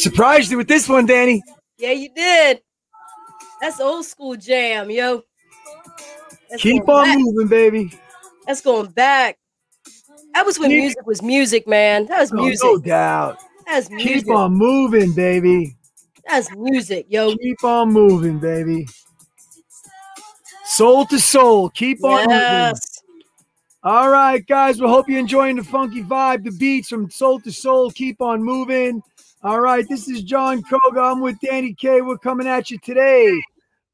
[0.00, 1.40] Surprised you with this one, Dani.
[1.78, 2.62] Yeah, you did.
[3.60, 5.22] That's old school jam, yo.
[6.48, 7.18] That's Keep on back.
[7.18, 7.92] moving, baby.
[8.46, 9.38] That's going back.
[10.34, 12.06] That was when music was music, man.
[12.06, 12.64] That was oh, music.
[12.64, 13.38] No, no doubt.
[13.66, 14.24] That's music.
[14.24, 15.76] Keep on moving, baby.
[16.26, 17.36] That's music, yo.
[17.36, 18.88] Keep on moving, baby.
[20.64, 21.68] Soul to soul.
[21.70, 23.02] Keep on yes.
[23.04, 23.24] moving.
[23.82, 24.80] All right, guys.
[24.80, 27.90] We hope you're enjoying the funky vibe, the beats from Soul II Soul.
[27.90, 29.02] Keep on moving.
[29.42, 31.00] All right, this is Jon Koga.
[31.00, 32.02] I'm with Dani K.
[32.02, 33.40] We're coming at you today,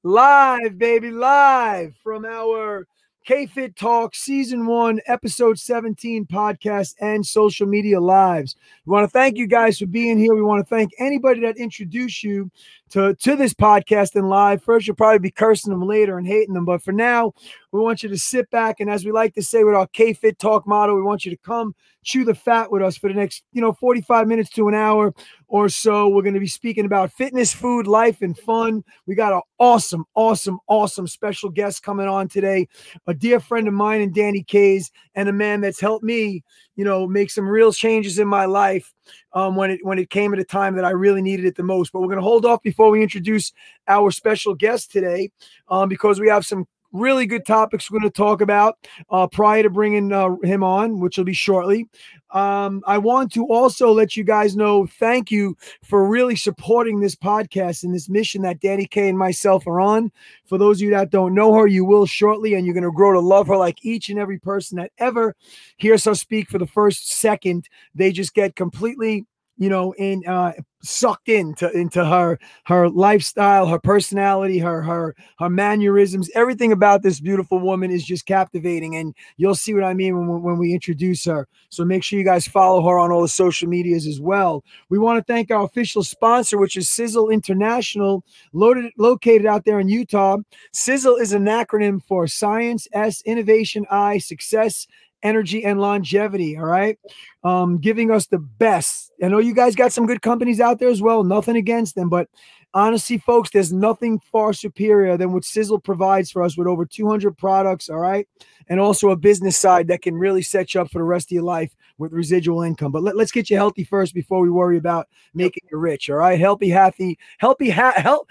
[0.02, 2.84] live, baby, live from our
[3.24, 8.56] K Fit Talk Season 1, Episode 17 podcast and social media lives.
[8.86, 10.34] We want to thank you guys for being here.
[10.34, 12.50] We want to thank anybody that introduced you
[12.90, 14.62] to, to this podcast and live.
[14.62, 16.64] First, you'll probably be cursing them later and hating them.
[16.64, 17.32] But for now,
[17.72, 18.80] we want you to sit back.
[18.80, 21.30] And as we like to say with our K Fit Talk motto, we want you
[21.30, 21.74] to come
[22.06, 25.12] chew the fat with us for the next, you know, 45 minutes to an hour
[25.48, 26.08] or so.
[26.08, 28.84] We're going to be speaking about fitness, food, life, and fun.
[29.06, 32.68] We got an awesome, awesome, awesome special guest coming on today.
[33.08, 36.44] A dear friend of mine and Dani K's, and a man that's helped me,
[36.76, 38.94] you know, make some real changes in my life
[39.32, 41.62] um, when it when it came at a time that I really needed it the
[41.62, 41.92] most.
[41.92, 43.52] But we're going to hold off before we introduce
[43.88, 45.30] our special guest today
[45.68, 48.78] um, because we have some really good topics we're going to talk about
[49.10, 51.88] uh, prior to bringing uh, him on, which will be shortly.
[52.30, 57.14] Um, I want to also let you guys know thank you for really supporting this
[57.14, 60.10] podcast and this mission that Dani K and myself are on.
[60.46, 62.90] For those of you that don't know her, you will shortly, and you're going to
[62.90, 65.34] grow to love her like each and every person that ever
[65.76, 67.68] hears her speak for the first second.
[67.94, 69.26] They just get completely
[69.58, 70.52] you know, in uh,
[70.86, 76.30] sucked into into her her lifestyle, her personality, her her her mannerisms.
[76.34, 80.42] Everything about this beautiful woman is just captivating, and you'll see what I mean when,
[80.42, 81.48] when we introduce her.
[81.68, 84.64] So make sure you guys follow her on all the social medias as well.
[84.88, 89.80] We want to thank our official sponsor, which is SISEL International, loaded, located out there
[89.80, 90.38] in Utah.
[90.72, 94.86] SISEL is an acronym for Science S Innovation I Success
[95.22, 96.56] energy and longevity.
[96.56, 96.98] All right.
[97.44, 99.12] Um, giving us the best.
[99.22, 101.24] I know you guys got some good companies out there as well.
[101.24, 102.28] Nothing against them, but
[102.76, 107.36] honestly, folks, there's nothing far superior than what SISEL provides for us with over 200
[107.36, 107.88] products.
[107.88, 108.28] All right.
[108.68, 111.36] And also a business side that can really set you up for the rest of
[111.36, 112.92] your life with residual income.
[112.92, 116.10] But let, us get you healthy first before we worry about making you rich.
[116.10, 116.38] All right.
[116.38, 118.26] Healthy, happy, healthy, ha- health,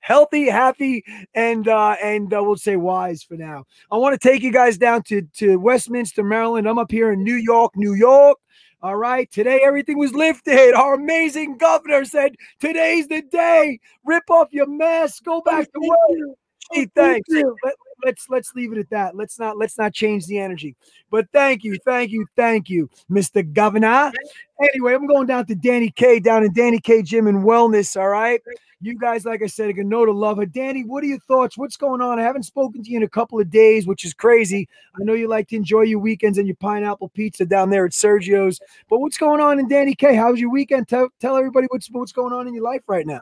[0.00, 1.04] healthy, happy,
[1.34, 3.66] and, uh, and uh, we'll say wise for now.
[3.90, 6.66] I want to take you guys down to, to Westminster, Maryland.
[6.66, 8.38] I'm up here in New York, New York.
[8.82, 9.30] All right.
[9.30, 10.74] Today, everything was lifted.
[10.74, 13.78] Our amazing governor said, Today's the day.
[14.04, 15.22] Rip off your mask.
[15.24, 16.36] Go back to work.
[16.72, 17.28] Hey, thanks.
[17.30, 19.16] Let, let's let's leave it at that.
[19.16, 20.76] Let's not let's not change the energy.
[21.10, 23.50] But thank you, thank you, thank you, Mr.
[23.52, 24.12] Governor.
[24.60, 28.00] Anyway, I'm going down to Dani K down in Dani K Gym and Wellness.
[28.00, 28.40] All right.
[28.80, 30.46] You guys, like I said, are gonna know to love her.
[30.46, 31.56] Dani, what are your thoughts?
[31.56, 32.18] What's going on?
[32.18, 34.68] I haven't spoken to you in a couple of days, which is crazy.
[35.00, 37.92] I know you like to enjoy your weekends and your pineapple pizza down there at
[37.92, 38.60] Sergio's.
[38.90, 40.16] But what's going on in Dani K?
[40.16, 40.88] How's your weekend?
[40.88, 43.20] Tell, tell everybody what's what's going on in your life right now.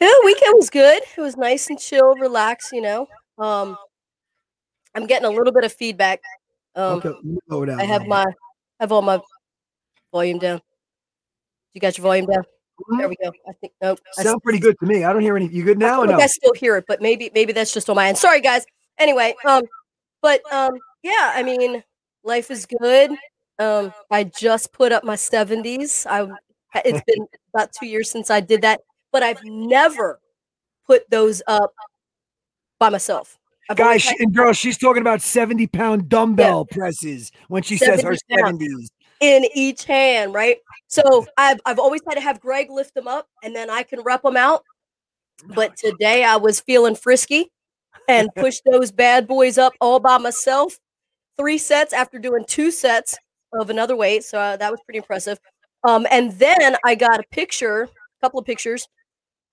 [0.00, 1.02] Yeah, weekend was good.
[1.16, 3.08] It was nice and chill, relaxed, you know.
[3.38, 3.76] Um
[4.94, 6.20] I'm getting a little bit of feedback.
[6.74, 9.20] Um okay, I have my I have all my
[10.12, 10.60] volume down.
[11.74, 12.42] You got your volume down?
[12.42, 12.98] Mm-hmm.
[12.98, 13.32] There we go.
[13.48, 13.98] I think nope.
[14.12, 15.04] Sound pretty good to me.
[15.04, 15.48] I don't hear any.
[15.48, 16.02] You good now?
[16.02, 16.18] I, no?
[16.18, 18.18] I still hear it, but maybe maybe that's just on my end.
[18.18, 18.66] Sorry, guys.
[18.98, 19.62] Anyway, um,
[20.20, 21.32] but um, yeah.
[21.34, 21.82] I mean,
[22.22, 23.12] life is good.
[23.58, 26.06] Um, I just put up my seventies.
[26.08, 26.28] I
[26.84, 28.80] it's been about two years since I did that,
[29.10, 30.20] but I've never
[30.86, 31.72] put those up
[32.78, 33.38] by myself.
[33.68, 36.76] I've Guys, and girls, she's talking about 70 pound dumbbell yeah.
[36.76, 38.88] presses when she says her 70s
[39.20, 40.58] in each hand, right?
[40.86, 44.02] So I've I've always had to have Greg lift them up and then I can
[44.02, 44.62] rep them out.
[45.54, 47.50] But today I was feeling frisky
[48.08, 50.78] and pushed those bad boys up all by myself.
[51.36, 53.16] Three sets after doing two sets
[53.52, 55.38] of another weight, so uh, that was pretty impressive.
[55.86, 57.88] Um, and then I got a picture, a
[58.22, 58.88] couple of pictures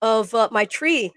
[0.01, 1.11] of uh, my tree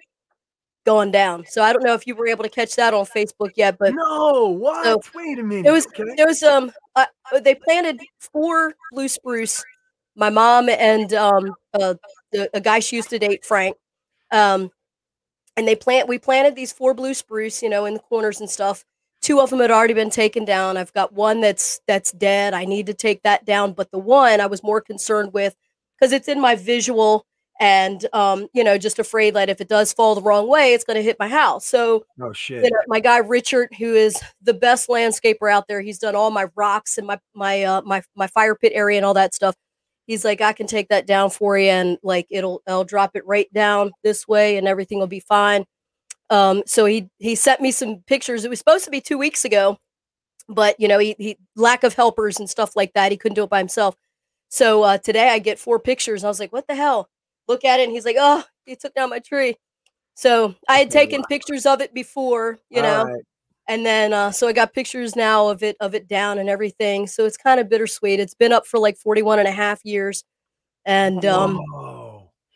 [0.86, 1.44] going down.
[1.46, 3.92] So I don't know if you were able to catch that on Facebook yet, but
[3.92, 4.56] no.
[4.56, 4.84] What?
[4.84, 5.66] So Wait a minute.
[5.66, 6.04] It was okay.
[6.16, 7.04] there was um uh,
[7.42, 9.62] they planted four blue spruce.
[10.14, 11.94] My mom and um uh,
[12.32, 13.76] the, a guy she used to date, Frank,
[14.30, 14.70] um,
[15.56, 18.48] and they plant we planted these four blue spruce, you know, in the corners and
[18.48, 18.84] stuff.
[19.20, 20.76] Two of them had already been taken down.
[20.76, 22.54] I've got one that's that's dead.
[22.54, 25.56] I need to take that down, but the one I was more concerned with
[25.98, 27.26] because it's in my visual
[27.60, 30.84] and um, you know, just afraid that if it does fall the wrong way, it's
[30.84, 31.66] going to hit my house.
[31.66, 35.80] So, oh shit, you know, my guy Richard, who is the best landscaper out there,
[35.80, 39.06] he's done all my rocks and my my uh, my my fire pit area and
[39.06, 39.54] all that stuff.
[40.06, 43.26] he's like, I can take that down for you, and like it'll I'll drop it
[43.26, 45.64] right down this way, and everything will be fine.
[46.30, 48.44] Um, so he he sent me some pictures.
[48.44, 49.78] It was supposed to be two weeks ago,
[50.48, 53.12] but you know he, he lack of helpers and stuff like that.
[53.12, 53.96] He couldn't do it by himself.
[54.48, 56.24] So uh, today I get four pictures.
[56.24, 57.08] I was like, what the hell?
[57.48, 59.56] Look at it, and he's like, oh, he took down my tree.
[60.16, 63.22] So I had taken pictures of it before, you know, right.
[63.68, 67.06] and then uh, so I got pictures now of it of it down and everything.
[67.06, 68.18] So it's kind of bittersweet.
[68.18, 70.24] It's been up for like 41 and a half years,
[70.86, 71.60] and um,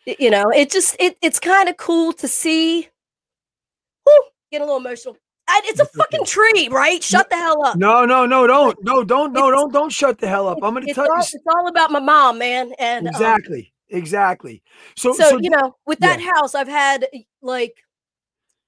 [0.07, 2.89] you know, it just it it's kind of cool to see.
[4.05, 5.19] Whew, get a little emotional.
[5.51, 7.03] it's a fucking tree, right?
[7.03, 7.77] Shut the hell up.
[7.77, 10.59] No, no, no, don't, no, don't, no, don't, don't shut the hell up.
[10.63, 11.23] I'm gonna tell all, you.
[11.23, 13.61] It's all about my mom, man, and um, exactly.
[13.61, 14.63] Um, exactly.
[14.97, 16.33] So, so, so, you know, with that yeah.
[16.35, 17.07] house, I've had
[17.43, 17.75] like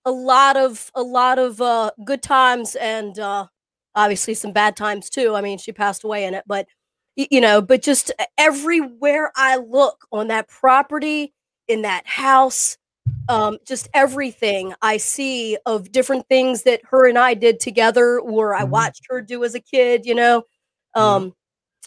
[0.04, 3.46] a lot of a lot of uh, good times and uh,
[3.94, 5.34] obviously some bad times too.
[5.34, 6.66] I mean, she passed away in it, but
[7.16, 11.34] you know, but just everywhere I look on that property,
[11.68, 12.78] in that house,
[13.28, 18.54] um, just everything I see of different things that her and I did together, or
[18.54, 18.70] I mm-hmm.
[18.70, 20.06] watched her do as a kid.
[20.06, 20.42] You know,
[20.94, 21.34] um.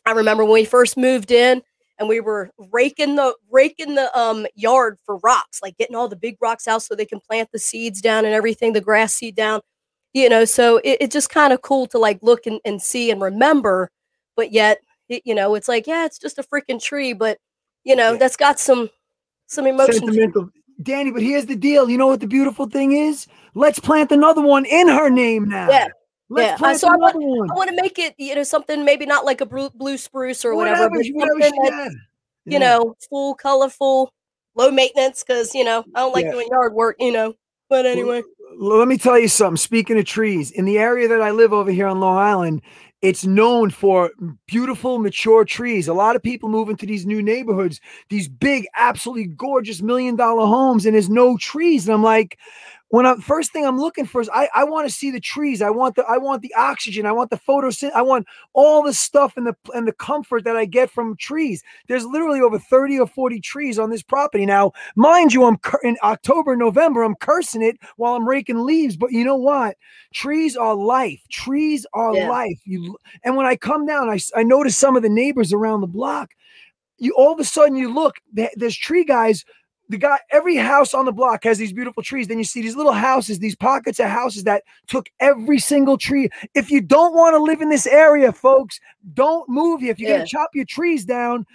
[0.08, 1.64] I remember when we first moved in
[1.98, 6.16] and we were raking the raking the um yard for rocks, like getting all the
[6.16, 9.36] big rocks out so they can plant the seeds down and everything, the grass seed
[9.36, 9.62] down.
[10.14, 13.12] You know, so it, it's just kind of cool to like look and, and see
[13.12, 13.92] and remember,
[14.36, 17.38] but yet it, you know, it's like, yeah, it's just a freaking tree, but
[17.84, 18.18] you know, yeah.
[18.18, 18.90] that's got some
[19.48, 20.08] some emotion.
[20.82, 21.90] Dani, but here's the deal.
[21.90, 23.28] You know what the beautiful thing is?
[23.54, 25.70] Let's plant another one in her name now.
[25.70, 25.88] Yeah.
[26.30, 29.06] Let's yeah, uh, so I want, I want to make it, you know, something maybe
[29.06, 31.92] not like a blue, blue spruce or whatever, whatever but something that,
[32.46, 32.54] yeah.
[32.54, 34.12] you know, full, colorful,
[34.56, 35.24] low maintenance.
[35.24, 36.32] Because you know, I don't like yeah.
[36.32, 37.36] doing yard work, you know.
[37.70, 38.24] But anyway,
[38.58, 39.58] well, let me tell you something.
[39.58, 42.62] Speaking of trees, in the area that I live over here on Long Island,
[43.02, 44.12] it's known for
[44.48, 45.88] beautiful, mature trees.
[45.88, 47.80] A lot of people move into these new neighborhoods,
[48.10, 51.88] these big, absolutely gorgeous million dollar homes, and there's no trees.
[51.88, 52.40] And I'm like,
[52.96, 55.62] when I'm first thing I'm looking for is I, I want to see the trees.
[55.62, 57.06] I want the I want the oxygen.
[57.06, 57.92] I want the photosynthesis.
[57.92, 61.62] I want all the stuff and the and the comfort that I get from trees.
[61.90, 64.46] There's literally over 30 or 40 trees on this property.
[64.46, 68.96] Now, mind you, I'm in October, November, I'm cursing it while I'm raking leaves.
[68.96, 69.76] But you know what?
[70.14, 71.22] Trees are life.
[71.30, 72.30] Trees are yeah.
[72.30, 72.62] life.
[72.64, 75.88] You and when I come down, I, I notice some of the neighbors around the
[75.88, 76.32] block.
[76.98, 79.44] You all of a sudden you look, there's tree guys
[79.90, 82.76] the guy every house on the block has these beautiful trees then you see these
[82.76, 87.34] little houses these pockets of houses that took every single tree if you don't want
[87.36, 88.80] to live in this area folks
[89.14, 90.18] don't move here if you're yeah.
[90.18, 91.46] gonna chop your trees down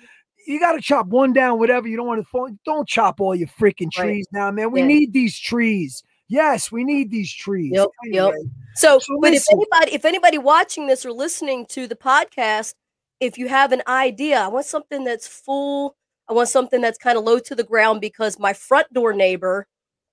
[0.46, 3.34] you got to chop one down whatever you don't want to fall don't chop all
[3.34, 4.40] your freaking trees right.
[4.40, 4.86] now man we yeah.
[4.86, 8.32] need these trees yes we need these trees yep, anyway.
[8.32, 8.50] yep.
[8.74, 12.74] so, so but if anybody if anybody watching this or listening to the podcast
[13.20, 15.96] if you have an idea i want something that's full
[16.30, 19.66] I want something that's kind of low to the ground because my front door neighbor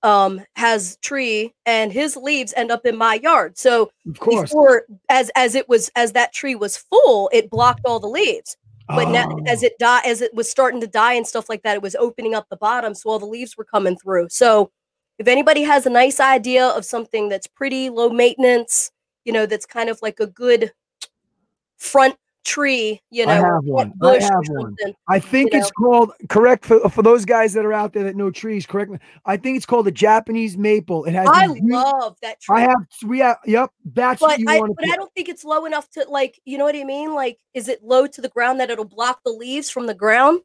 [0.04, 3.56] um has tree and his leaves end up in my yard.
[3.56, 7.82] So of course before as as it was as that tree was full, it blocked
[7.84, 8.56] all the leaves.
[8.88, 9.12] But oh.
[9.12, 11.82] now as it die as it was starting to die and stuff like that, it
[11.82, 14.28] was opening up the bottom so all the leaves were coming through.
[14.30, 14.70] So
[15.18, 18.90] if anybody has a nice idea of something that's pretty low maintenance,
[19.24, 20.72] you know, that's kind of like a good
[21.76, 23.32] front tree, you know.
[23.32, 23.92] I have one.
[24.02, 24.76] I have one.
[25.08, 25.88] I think it's know.
[25.88, 28.66] called correct for, for those guys that are out there that know trees.
[28.66, 28.98] Correct me.
[29.26, 31.04] I think it's called a Japanese maple.
[31.04, 31.28] It has.
[31.30, 32.58] I love that tree.
[32.58, 32.86] I have.
[33.04, 33.38] We have.
[33.46, 33.70] Yep.
[33.92, 34.76] That's but what you I, want.
[34.76, 34.88] But.
[34.90, 36.40] I don't think it's low enough to like.
[36.44, 37.14] You know what I mean?
[37.14, 40.40] Like, is it low to the ground that it'll block the leaves from the ground?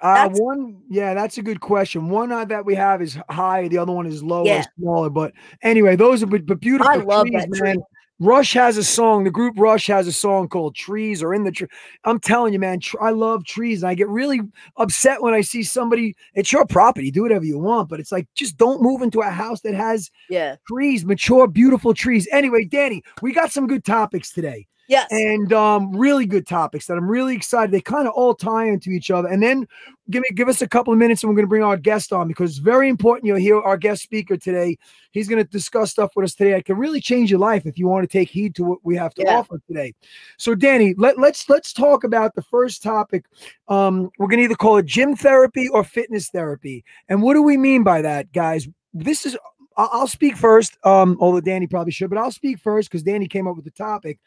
[0.00, 2.08] Uh, one, yeah, that's a good question.
[2.08, 4.64] One uh, that we have is high, the other one is low yeah.
[4.78, 5.10] smaller.
[5.10, 5.32] But
[5.62, 6.90] anyway, those are but, but beautiful.
[6.90, 7.76] I love trees, that man.
[8.20, 9.24] Rush has a song.
[9.24, 11.66] The group Rush has a song called "Trees Are in the Tree."
[12.04, 14.40] I'm telling you, man, tr- I love trees, and I get really
[14.76, 16.14] upset when I see somebody.
[16.34, 19.30] It's your property, do whatever you want, but it's like just don't move into a
[19.30, 22.28] house that has yeah trees, mature, beautiful trees.
[22.30, 24.66] Anyway, Dani, we got some good topics today.
[24.88, 25.06] Yes.
[25.10, 27.70] And um, really good topics that I'm really excited.
[27.70, 29.28] They kind of all tie into each other.
[29.28, 29.66] And then
[30.10, 32.12] give me give us a couple of minutes and we're going to bring our guest
[32.12, 34.76] on because it's very important you'll hear our guest speaker today.
[35.12, 37.78] He's going to discuss stuff with us today that can really change your life if
[37.78, 39.38] you want to take heed to what we have to yeah.
[39.38, 39.94] offer today.
[40.36, 43.24] So Dani, let, let's let's talk about the first topic.
[43.68, 46.84] Um, we're going to either call it gym therapy or fitness therapy.
[47.08, 48.68] And what do we mean by that, guys?
[48.92, 49.36] This is
[49.76, 53.48] I'll speak first, um, although Dani probably should, but I'll speak first because Dani came
[53.48, 54.18] up with the topic.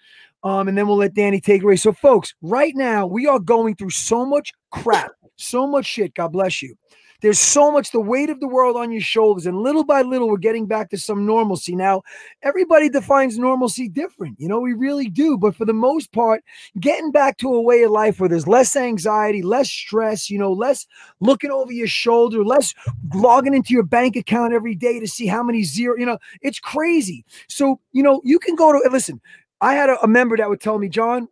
[0.43, 1.77] Um, and then we'll let Dani take it away.
[1.77, 6.13] So, folks, right now we are going through so much crap, so much shit.
[6.13, 6.75] God bless you.
[7.21, 10.29] There's so much the weight of the world on your shoulders, and little by little,
[10.29, 11.75] we're getting back to some normalcy.
[11.75, 12.03] Now,
[12.43, 15.37] everybody defines normalcy different, you know, we really do.
[15.37, 16.43] But for the most part,
[16.79, 20.51] getting back to a way of life where there's less anxiety, less stress, you know,
[20.51, 20.85] less
[21.19, 22.73] looking over your shoulder, less
[23.13, 26.59] logging into your bank account every day to see how many zero, you know, it's
[26.59, 27.25] crazy.
[27.47, 29.21] So, you know, you can go to listen.
[29.59, 31.27] I had a, a member that would tell me, Jon,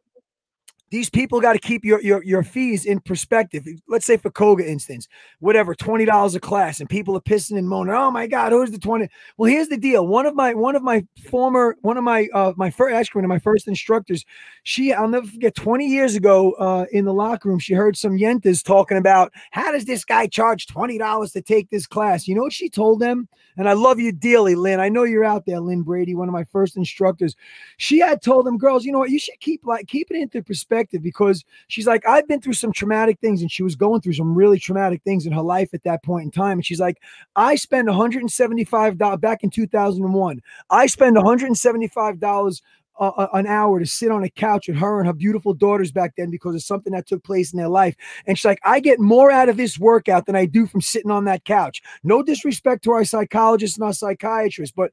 [0.91, 3.65] these people got to keep your, your your fees in perspective.
[3.87, 5.07] Let's say for Koga instance,
[5.39, 7.93] whatever, twenty dollars a class, and people are pissing and moaning.
[7.93, 9.09] Oh my God, who's the twenty?
[9.37, 10.07] Well, here's the deal.
[10.07, 13.25] One of my one of my former one of my uh my first actually one
[13.25, 14.23] of my first instructors,
[14.63, 15.55] she I'll never forget.
[15.55, 19.71] Twenty years ago, uh, in the locker room, she heard some yentas talking about how
[19.71, 22.27] does this guy charge twenty dollars to take this class?
[22.27, 23.27] You know what she told them?
[23.57, 24.81] And I love you dearly, Lynn.
[24.81, 27.35] I know you're out there, Lynn Brady, one of my first instructors.
[27.77, 29.11] She had told them, girls, you know what?
[29.11, 32.53] You should keep like keep it into perspective perspective because she's like, I've been through
[32.53, 35.73] some traumatic things, and she was going through some really traumatic things in her life
[35.73, 36.59] at that point in time.
[36.59, 37.01] And she's like,
[37.35, 40.41] I spend $175 back in 2001.
[40.69, 42.61] I spend $175
[42.97, 46.13] uh, an hour to sit on a couch with her and her beautiful daughters back
[46.15, 47.95] then because of something that took place in their life.
[48.25, 51.11] And she's like, I get more out of this workout than I do from sitting
[51.11, 51.81] on that couch.
[52.03, 54.91] No disrespect to our psychologists and our psychiatrists, but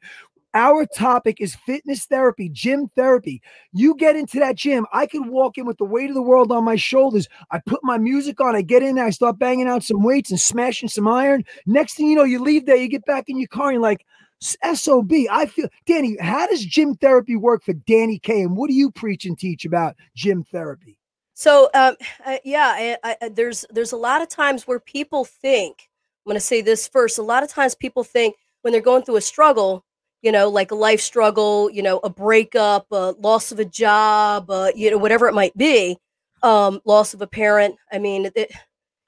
[0.55, 3.41] our topic is fitness therapy, gym therapy.
[3.73, 6.53] You get into that gym, I can walk in with the weight of the world
[6.53, 7.29] on my shoulders.
[7.51, 10.31] I put my music on, I get in there, I start banging out some weights
[10.31, 11.45] and smashing some iron.
[11.67, 13.83] Next thing you know, you leave there, you get back in your car, and you're
[13.83, 14.05] like,
[14.43, 15.13] SOB.
[15.31, 18.43] I feel, Dani, how does gym therapy work for Dani K?
[18.43, 20.99] And what do you preach and teach about gym therapy?
[21.35, 25.89] So, um, uh, yeah, I, I, there's there's a lot of times where people think.
[26.25, 27.19] I'm going to say this first.
[27.19, 29.85] A lot of times people think when they're going through a struggle,
[30.23, 34.51] you know, like a life struggle, you know, a breakup, a loss of a job,
[34.51, 35.99] uh, you know, whatever it might be,
[36.43, 37.77] um, loss of a parent.
[37.93, 38.53] I mean, it,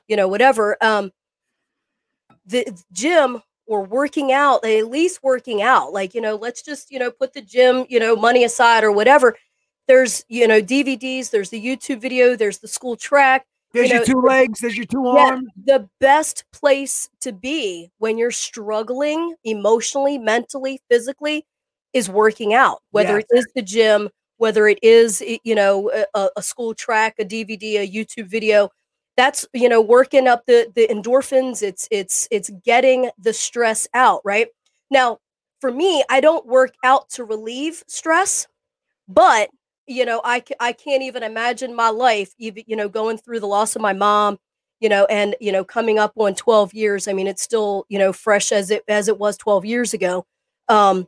[0.09, 0.77] you know, whatever.
[0.81, 1.13] Um,
[2.47, 6.99] the gym or working out, at least working out, like, you know, let's just, you
[6.99, 9.37] know, put the gym, you know, money aside or whatever.
[9.89, 13.99] There's, you know, DVDs, there's the YouTube video, there's the school track, there's you know,
[13.99, 15.51] your two legs, there's your two arms.
[15.65, 21.45] The best place to be when you're struggling emotionally, mentally, physically
[21.93, 26.43] is working out, whether it is the gym, whether it is, you know, a, a,
[26.43, 28.71] school track, a DVD, a YouTube video.
[29.17, 31.61] That's, you know, working up the the endorphins.
[31.63, 34.49] It's it's it's getting the stress out, right?
[34.89, 35.19] Now,
[35.61, 38.47] for me, I don't work out to relieve stress,
[39.09, 39.51] but
[39.87, 43.47] you know, I, I can't even imagine my life, even, you know, going through the
[43.47, 44.39] loss of my mom,
[44.81, 47.09] you know, and, you know, coming up on 12 years.
[47.09, 50.27] I mean, it's still, you know, fresh as it, as it was 12 years ago.
[50.69, 51.07] Um,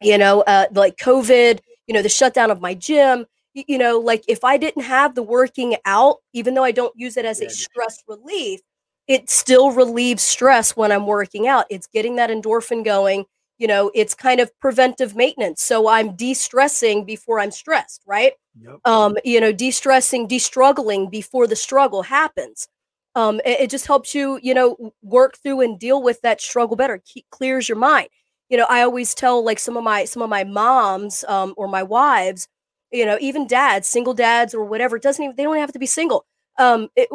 [0.00, 3.98] you know, uh, like COVID, you know, the shutdown of my gym, you, you know,
[3.98, 7.40] like if I didn't have the working out, even though I don't use it as
[7.40, 8.60] a stress relief,
[9.08, 11.66] it still relieves stress when I'm working out.
[11.70, 13.26] It's getting that endorphin going
[13.60, 15.62] you know it's kind of preventive maintenance.
[15.62, 18.32] So i'm de-stressing before i'm stressed right?
[18.60, 18.78] Yep.
[18.86, 22.68] um you know de-stressing de-struggling before the struggle happens.
[23.14, 26.76] Um it, it, just helps you you know work through and deal with that struggle
[26.76, 27.00] better.
[27.04, 28.08] Keep, clears your mind.
[28.48, 31.68] You know i always tell like some of my some of my moms um or
[31.68, 32.48] my wives
[32.90, 35.78] you know even dads single dads or whatever it doesn't even they don't have to
[35.78, 36.24] be single.
[36.58, 37.08] Um it,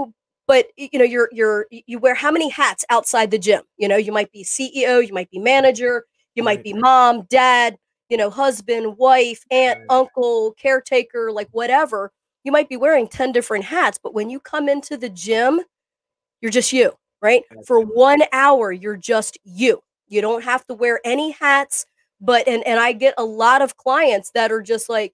[0.48, 3.64] but you know you're you're you wear how many hats outside the gym?
[3.78, 6.06] You know you might be ceo you might be manager
[6.36, 7.78] you might be mom, dad,
[8.10, 12.12] you know, husband, wife, aunt, uncle, caretaker, like whatever.
[12.44, 15.62] You might be wearing 10 different hats, but when you come into the gym,
[16.42, 17.44] you're just you, right?
[17.66, 19.82] For one hour, you're just you.
[20.08, 21.86] You don't have to wear any hats.
[22.22, 25.14] But and and I get a lot of clients that are just like,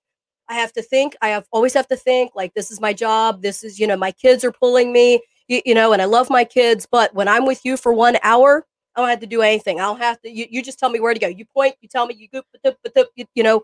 [0.50, 1.16] I have to think.
[1.22, 3.42] I have always have to think like this is my job.
[3.42, 6.30] This is, you know, my kids are pulling me, you, you know, and I love
[6.30, 6.88] my kids.
[6.90, 9.80] But when I'm with you for one hour, I don't have to do anything.
[9.80, 10.30] I don't have to.
[10.30, 11.28] You, you just tell me where to go.
[11.28, 11.76] You point.
[11.82, 12.16] You tell me.
[12.16, 13.06] You go.
[13.36, 13.64] You know,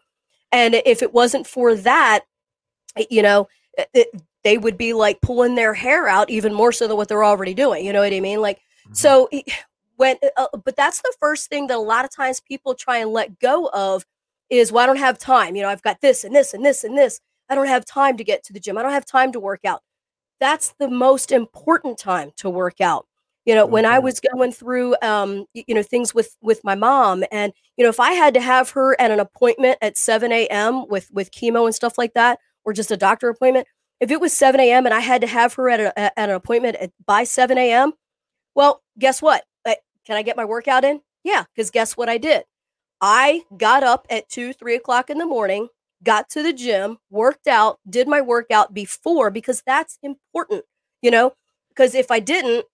[0.51, 2.21] and if it wasn't for that,
[3.09, 3.47] you know,
[3.93, 4.07] it,
[4.43, 7.53] they would be like pulling their hair out even more so than what they're already
[7.53, 7.85] doing.
[7.85, 8.41] You know what I mean?
[8.41, 8.93] Like, mm-hmm.
[8.93, 9.29] so
[9.97, 13.11] when, uh, but that's the first thing that a lot of times people try and
[13.11, 14.05] let go of
[14.49, 15.55] is, well, I don't have time.
[15.55, 17.19] You know, I've got this and this and this and this.
[17.49, 18.77] I don't have time to get to the gym.
[18.77, 19.81] I don't have time to work out.
[20.39, 23.05] That's the most important time to work out
[23.47, 27.23] you know when i was going through um you know things with with my mom
[27.31, 30.87] and you know if i had to have her at an appointment at 7 a.m
[30.89, 33.67] with with chemo and stuff like that or just a doctor appointment
[33.99, 36.35] if it was 7 a.m and i had to have her at, a, at an
[36.35, 37.93] appointment at, by 7 a.m
[38.53, 39.43] well guess what?
[40.05, 41.01] Can i get my workout in?
[41.23, 42.43] Yeah because guess what i did?
[43.01, 45.69] I got up at 2 3 o'clock in the morning
[46.03, 50.63] got to the gym worked out did my workout before because that's important
[51.01, 51.33] you know
[51.69, 52.65] because if i didn't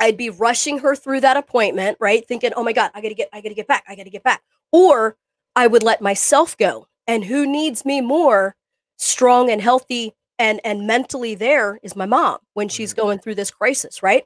[0.00, 2.26] I'd be rushing her through that appointment, right?
[2.26, 3.84] Thinking, "Oh my god, I got to get I got to get back.
[3.88, 5.16] I got to get back." Or
[5.56, 6.86] I would let myself go.
[7.06, 8.56] And who needs me more
[8.96, 13.02] strong and healthy and and mentally there is my mom when she's mm-hmm.
[13.02, 14.24] going through this crisis, right?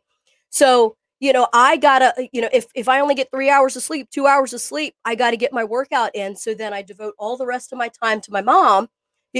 [0.50, 3.76] So, you know, I got to you know, if if I only get 3 hours
[3.76, 6.73] of sleep, 2 hours of sleep, I got to get my workout in so then
[6.73, 8.88] I devote all the rest of my time to my mom,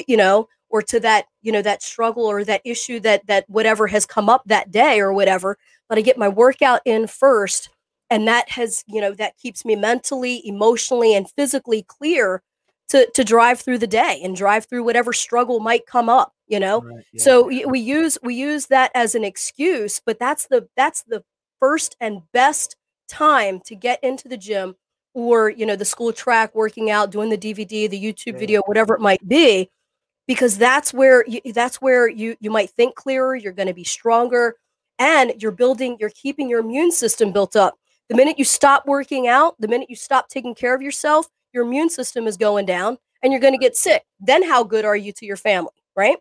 [0.07, 3.87] you know, or to that, you know, that struggle or that issue that that whatever
[3.87, 7.71] has come up that day or whatever, but I get my workout in first
[8.11, 12.43] and that has, you know, that keeps me mentally, emotionally and physically clear
[12.88, 16.61] to to drive through the day and drive through whatever struggle might come up you
[16.61, 17.23] know right, yeah.
[17.23, 21.23] so we use we use that as an excuse but that's the that's the
[21.59, 22.76] first and best
[23.09, 24.75] time to get into the gym
[25.15, 28.38] or you know the school track working out doing the dvd the youtube yeah.
[28.38, 29.69] video whatever it might be
[30.26, 33.85] because that's where you, that's where you you might think clearer you're going to be
[33.85, 34.56] stronger
[34.99, 37.78] and you're building you're keeping your immune system built up
[38.09, 41.64] the minute you stop working out the minute you stop taking care of yourself your
[41.64, 44.04] immune system is going down and you're going to get sick.
[44.21, 46.16] Then how good are you to your family, right?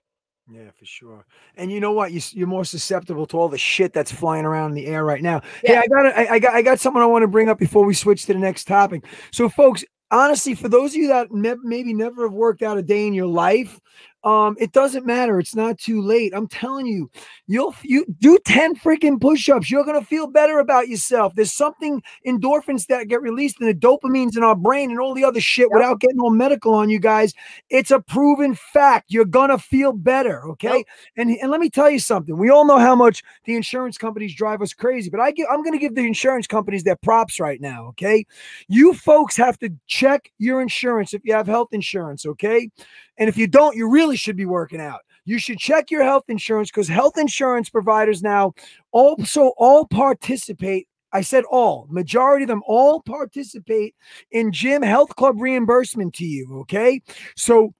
[0.51, 1.25] Yeah, for sure.
[1.55, 2.11] And you know what?
[2.11, 5.21] You, are more susceptible to all the shit that's flying around in the air right
[5.21, 5.41] now.
[5.63, 5.73] Yeah.
[5.73, 7.83] Hey, I got I, I got I got someone I want to bring up before
[7.83, 9.05] we switch to the next topic.
[9.31, 12.81] So, folks, honestly, for those of you that ne- maybe never have worked out a
[12.83, 13.79] day in your life,
[14.25, 15.39] um, it doesn't matter.
[15.39, 16.33] It's not too late.
[16.35, 17.11] I'm telling you,
[17.45, 19.69] you'll you do 10 freaking push-ups.
[19.69, 21.35] You're gonna feel better about yourself.
[21.35, 25.23] There's something endorphins that get released and the dopamines in our brain and all the
[25.23, 25.75] other shit yep.
[25.75, 27.35] without getting all medical on you guys.
[27.69, 29.05] It's a proven fact.
[29.09, 30.43] You're gonna feel better.
[30.49, 30.77] Okay.
[30.77, 30.85] Yep.
[31.17, 32.35] And, and let me tell you something.
[32.35, 35.63] We all know how much the insurance companies drive us crazy, but I give I'm
[35.63, 37.85] gonna give the insurance companies their props right now.
[37.89, 38.25] Okay.
[38.67, 42.71] You folks have to check your insurance if you have health insurance, okay?
[43.17, 45.01] And if you don't, you really should be working out.
[45.25, 48.53] You should check your health insurance because health insurance providers now
[48.91, 50.87] also all participate.
[51.11, 53.95] I said all, majority of them all participate
[54.31, 56.59] in gym health club reimbursement to you.
[56.61, 57.01] Okay.
[57.37, 57.73] So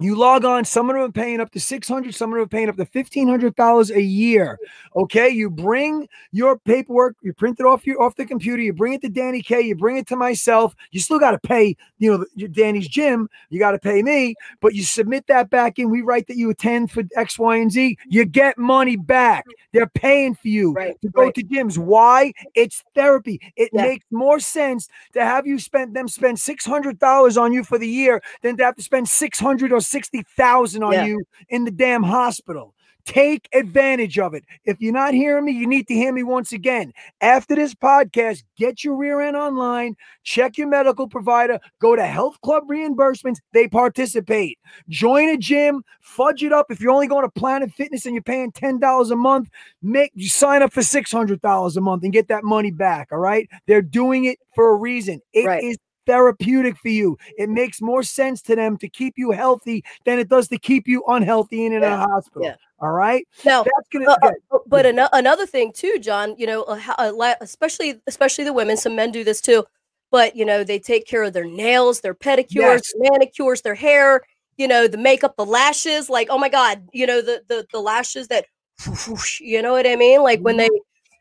[0.00, 2.48] you log on, some of them are paying up to 600, some of them are
[2.48, 4.58] paying up to $1,500 a year.
[4.96, 5.28] Okay.
[5.28, 9.02] You bring your paperwork, you print it off your off the computer, you bring it
[9.02, 10.74] to Dani K, you bring it to myself.
[10.90, 14.34] You still got to pay, you know, your Dani's gym, you got to pay me,
[14.60, 15.90] but you submit that back in.
[15.90, 17.98] We write that you attend for X, Y, and Z.
[18.08, 19.44] You get money back.
[19.72, 21.34] They're paying for you right, to go right.
[21.34, 21.78] to gyms.
[21.78, 22.32] Why?
[22.54, 23.40] It's therapy.
[23.56, 23.82] It yeah.
[23.82, 28.22] makes more sense to have you spend them spend $600 on you for the year
[28.42, 31.04] than to have to spend 600 or 60,000 on yeah.
[31.04, 32.74] you in the damn hospital.
[33.04, 34.44] Take advantage of it.
[34.64, 36.92] If you're not hearing me, you need to hear me once again.
[37.20, 42.40] After this podcast, get your rear end online, check your medical provider, go to Health
[42.42, 43.38] Club reimbursements.
[43.52, 44.58] They participate.
[44.88, 46.66] Join a gym, fudge it up.
[46.70, 49.48] If you're only going to Planet Fitness and you're paying $10 a month,
[49.82, 53.08] make you sign up for $600 a month and get that money back.
[53.12, 53.48] All right.
[53.66, 55.20] They're doing it for a reason.
[55.32, 55.64] It right.
[55.64, 55.78] is
[56.10, 57.16] therapeutic for you.
[57.38, 60.88] It makes more sense to them to keep you healthy than it does to keep
[60.88, 61.94] you unhealthy and in yeah.
[61.94, 62.42] a hospital.
[62.42, 62.56] Yeah.
[62.80, 63.26] All right.
[63.44, 65.02] Now, That's gonna, uh, uh, but yeah.
[65.04, 66.34] an- another thing too, Jon.
[66.36, 68.76] You know, uh, especially especially the women.
[68.76, 69.64] Some men do this too,
[70.10, 72.94] but you know they take care of their nails, their pedicures, yes.
[72.96, 74.22] manicures, their hair.
[74.56, 76.10] You know, the makeup, the lashes.
[76.10, 78.46] Like, oh my god, you know the the the lashes that,
[79.40, 80.22] you know what I mean?
[80.22, 80.74] Like when mm-hmm.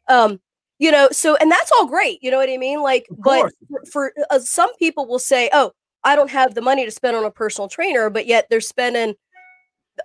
[0.07, 0.39] they, um,
[0.79, 2.81] you know so and that's all great you know what i mean?
[2.81, 3.51] Like but
[3.91, 5.71] for, uh, some people will say oh
[6.03, 9.13] i don't have the money to spend on a personal trainer but yet they're spending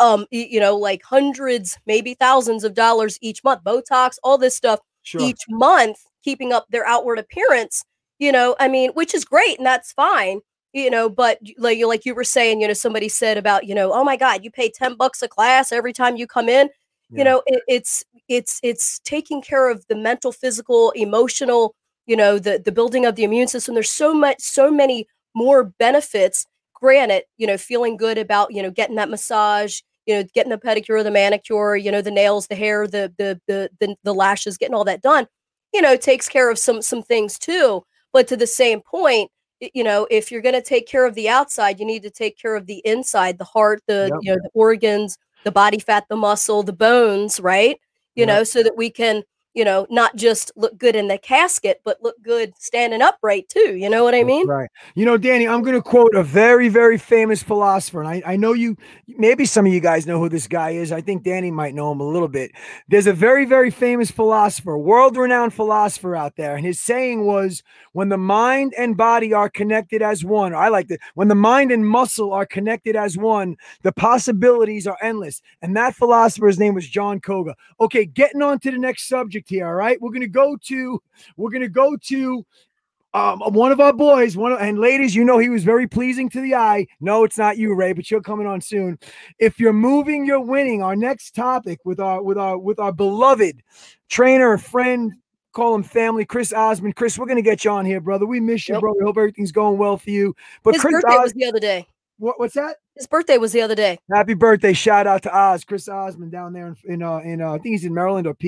[0.00, 4.80] um you know like hundreds maybe thousands of dollars each month botox all this stuff
[5.02, 5.20] sure.
[5.20, 7.84] each month keeping up their outward appearance
[8.18, 10.40] you know i mean which is great and that's fine
[10.72, 13.74] you know but like you like you were saying you know somebody said about you
[13.74, 16.68] know oh my god you pay 10 bucks a class every time you come in
[17.10, 17.18] yeah.
[17.18, 21.74] you know it, it's it's it's taking care of the mental physical emotional
[22.06, 25.64] you know the the building of the immune system there's so much so many more
[25.78, 30.50] benefits granted you know feeling good about you know getting that massage you know getting
[30.50, 34.14] the pedicure the manicure you know the nails the hair the the the the, the
[34.14, 35.26] lashes getting all that done
[35.72, 39.30] you know takes care of some some things too but to the same point
[39.72, 42.38] you know if you're going to take care of the outside you need to take
[42.38, 44.18] care of the inside the heart the yep.
[44.22, 47.78] you know the organs the body fat the muscle the bones right?
[48.14, 49.24] You know, so that we can,
[49.54, 53.76] you know, not just look good in the casket, but look good standing upright too.
[53.76, 54.48] You know what I mean?
[54.48, 54.68] Right.
[54.96, 58.00] You know, Dani, I'm going to quote a very, very famous philosopher.
[58.00, 60.90] And I, I know you, maybe some of you guys know who this guy is.
[60.90, 62.50] I think Dani might know him a little bit.
[62.88, 66.56] There's a very, very famous philosopher, world renowned philosopher out there.
[66.56, 67.62] And his saying was,
[67.92, 70.98] when the mind and body are connected as one, I like that.
[71.14, 75.42] When the mind and muscle are connected as one, the possibilities are endless.
[75.62, 77.54] And that philosopher's name was Jon Koga.
[77.80, 79.66] Okay, getting on to the next subject here.
[79.66, 81.02] All right, we're gonna go to
[81.36, 82.44] we're gonna go to
[83.12, 86.28] um, one of our boys, one of, and ladies, you know he was very pleasing
[86.30, 86.84] to the eye.
[87.00, 88.98] No, it's not you, Ray, but you're coming on soon.
[89.38, 90.82] If you're moving, you're winning.
[90.82, 93.62] Our next topic with our with our with our beloved
[94.08, 95.12] trainer, friend,
[95.52, 96.96] call him family, Chris Osmond.
[96.96, 98.26] Chris, we're gonna get you on here, brother.
[98.26, 98.80] We miss you, Yep.
[98.80, 98.94] bro.
[98.98, 100.34] We hope everything's going well for you.
[100.64, 101.86] But His Chris, birthday Os- was the other day.
[102.18, 102.78] what, what's that?
[102.96, 103.98] His birthday was the other day.
[104.12, 104.72] Happy birthday!
[104.72, 107.74] Shout out to Oz, Chris Osmond down there in, in uh in uh, I think
[107.74, 108.46] he's in Maryland or PA.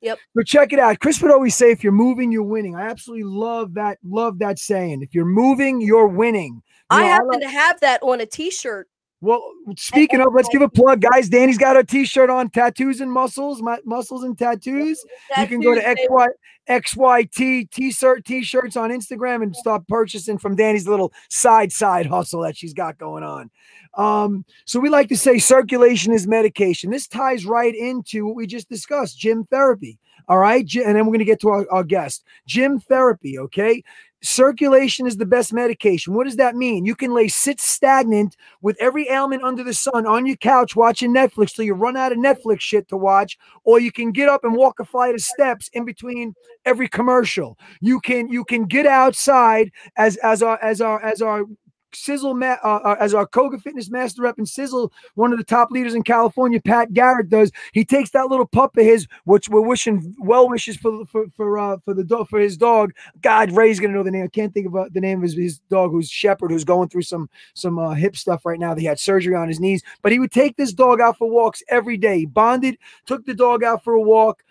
[0.00, 0.14] Yeah.
[0.34, 1.00] But check it out.
[1.00, 3.98] Chris would always say, "If you're moving, you're winning." I absolutely love that.
[4.04, 5.02] Love that saying.
[5.02, 6.62] If you're moving, you're winning.
[6.90, 8.88] You I know, happen like- to have that on a T-shirt.
[9.20, 9.42] well,
[9.76, 11.28] speaking of, let's give a plug, guys.
[11.28, 15.04] Dani's got a T-shirt on, tattoos and muscles, my, muscles and tattoos.
[15.36, 16.06] You can go to Tattoos.
[16.08, 16.28] XY,
[16.68, 22.56] XYT T-shirt T-shirts on Instagram and start purchasing from Dani's little side side hustle that
[22.56, 23.50] she's got going on.
[23.94, 26.90] Um, so we like to say circulation is medication.
[26.90, 29.98] This ties right into what we just discussed, gym therapy.
[30.28, 32.22] All right, and then we're going to get to our, our guest.
[32.46, 33.82] Gym therapy, okay?
[34.20, 36.12] Circulation is the best medication.
[36.12, 36.84] What does that mean?
[36.84, 41.14] You can lay sit stagnant with every ailment under the sun on your couch watching
[41.14, 44.42] Netflix till you run out of Netflix shit to watch, or you can get up
[44.44, 47.56] and walk a flight of steps in between every commercial.
[47.80, 51.44] You can you can get outside as as our as our as our
[51.92, 55.44] SISEL ma- uh, uh, as our Koga Fitness Master Rep and SISEL, one of the
[55.44, 57.50] top leaders in California, Pat Garrett does.
[57.72, 61.58] He takes that little pup of his, which we're wishing well wishes for for for
[61.58, 62.92] uh, for the dog for his dog.
[63.20, 64.24] God, Ray's gonna know the name.
[64.24, 66.88] I can't think of uh, the name of his, his dog, who's Shepherd, who's going
[66.88, 68.74] through some some uh, hip stuff right now.
[68.74, 71.28] That he had surgery on his knees, but he would take this dog out for
[71.30, 72.18] walks every day.
[72.18, 74.42] He bonded, took the dog out for a walk.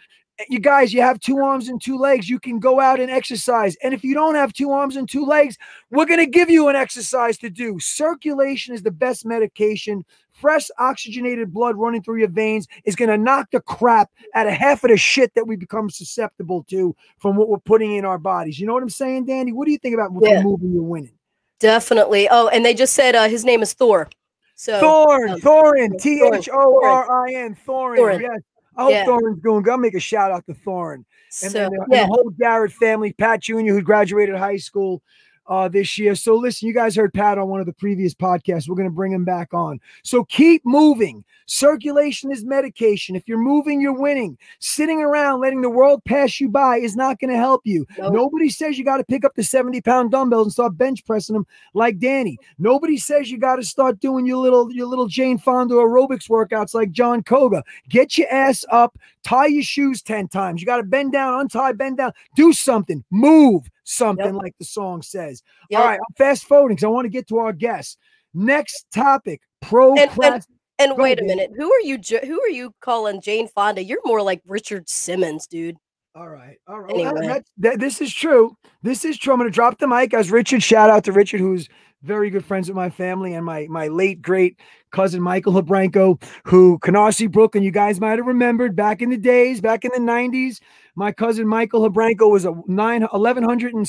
[0.50, 2.30] You guys, you have two arms and two legs.
[2.30, 3.76] You can go out and exercise.
[3.84, 5.58] And if you don't have two arms and two legs,
[5.90, 7.80] we're going to give you an exercise to do.
[7.80, 10.06] Circulation is the best medication.
[10.34, 14.54] Fresh oxygenated blood running through your veins is going to knock the crap out of
[14.54, 18.20] half of the shit that we become susceptible to from what we're putting in our
[18.20, 18.60] bodies.
[18.60, 19.54] You know what I'm saying, Dani?
[19.54, 20.44] What do you think about if Yeah.
[20.44, 21.14] you're you're winning?
[21.60, 22.28] Definitely.
[22.30, 24.10] Oh, and they just said uh, his name is Thor.
[24.54, 27.98] So Thorn, um, Thorin, Thorin, H O R I N, Thorin.
[27.98, 28.22] Thorin.
[28.22, 28.42] Yes.
[28.78, 29.06] I hope Yeah.
[29.06, 29.72] Thorin's doing good.
[29.72, 30.96] I'll make a shout out to Thorin.
[30.96, 35.02] and, so then the, and the whole Garrett family, Pat Jr., who graduated high school
[35.48, 36.16] uh, this year.
[36.16, 38.68] So listen, you guys heard Pat on one of the previous podcasts.
[38.68, 39.80] We're going to bring him back on.
[40.04, 41.24] So keep moving.
[41.46, 43.16] Circulation is medication.
[43.16, 44.38] If you're moving, you're winning.
[44.60, 47.86] Sitting around letting the world pass you by is not going to help you.
[47.98, 48.14] Nope.
[48.14, 51.36] Nobody says you got to pick up the 70 pound dumbbells and start bench pressing
[51.36, 52.36] them like Dani.
[52.60, 56.74] Nobody says you got to start doing your little your little Jane Fonda aerobics workouts
[56.74, 57.64] like Jon Koga.
[57.88, 60.62] Get your ass up, tie your shoes 10 times.
[60.62, 64.44] You got to bend down, untie, bend down, do something, move something Yep.
[64.44, 65.42] like the song says.
[65.70, 65.80] Yep.
[65.80, 67.98] All right, I'm fast forwarding because I want to get to our guest.
[68.34, 70.46] Next topic: procrast.
[70.80, 71.98] And Go wait ahead, a minute, who are you?
[72.24, 73.84] Who are you calling Jane Fonda?
[73.84, 75.76] You're more like Richard Simmons, dude.
[76.14, 76.96] All right, all right.
[76.96, 78.56] Well, that- that- this is true.
[78.84, 79.34] This is true.
[79.34, 80.62] I'm going to drop the mic as Richard.
[80.62, 81.68] Shout out to Richard, who's
[82.04, 84.60] very good friends with my family and my my late great
[84.92, 87.64] cousin Michael Hebranko, who Canarsie Brooklyn.
[87.64, 90.60] You guys might have remembered back in the days, back in the 90s.
[90.98, 93.88] My cousin Michael Hebranko was a nine eleven hundred and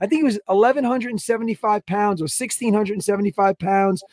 [0.00, 4.04] I think he was 1,175 pounds or 1,675 pounds.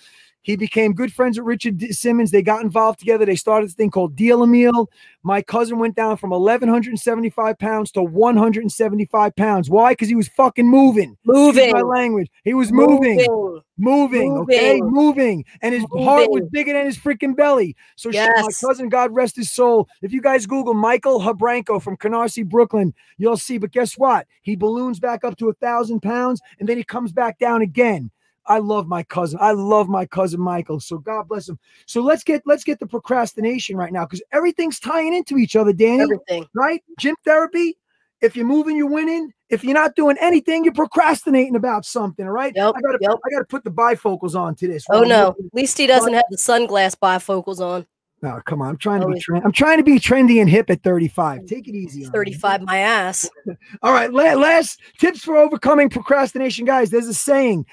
[0.45, 2.29] He became good friends with Richard Simmons.
[2.29, 3.25] They got involved together.
[3.25, 4.91] They started this thing called Deal a Meal.
[5.23, 9.71] My cousin went down from 1,175 pounds to 175 pounds.
[9.71, 9.93] Why?
[9.93, 11.17] Because he was fucking moving.
[11.25, 12.29] Moving, my language.
[12.43, 13.63] He was moving, moving.
[13.79, 14.93] moving, okay, Moving.
[14.93, 17.75] moving, and his heart was bigger than his freaking belly.
[17.95, 19.89] So shit, my cousin, God rest his soul.
[20.03, 23.57] If you guys Google Michael Hebranko from Canarsie, Brooklyn, you'll see.
[23.57, 24.27] But guess what?
[24.43, 28.11] He balloons back up to a thousand pounds, and then he comes back down again.
[28.47, 29.39] I love my cousin.
[29.41, 30.79] I love my cousin Michael.
[30.79, 31.59] So God bless him.
[31.85, 35.73] So let's get let's get the procrastination right now because everything's tying into each other,
[35.73, 36.45] Dani Everything.
[36.53, 36.83] right?
[36.99, 37.77] Gym therapy.
[38.21, 39.33] If you're moving, you're winning.
[39.49, 42.25] If you're not doing anything, you're procrastinating about something.
[42.25, 42.53] All right.
[42.55, 43.11] Yep, I gotta yep.
[43.25, 44.85] I gotta put the bifocals on to this.
[44.89, 47.85] Oh no, at least he doesn't have the sunglass bifocals on.
[48.21, 48.69] No, come on.
[48.69, 49.43] I'm trying to be trend.
[49.45, 51.41] I'm trying to be trendy and hip at 35.
[51.41, 51.47] Mm.
[51.47, 52.05] Take it easy.
[52.05, 52.11] on me.
[52.11, 53.29] 35, my ass.
[53.83, 54.11] All right.
[54.11, 56.89] la- Last tips for overcoming procrastination, guys.
[56.89, 57.65] There's a saying.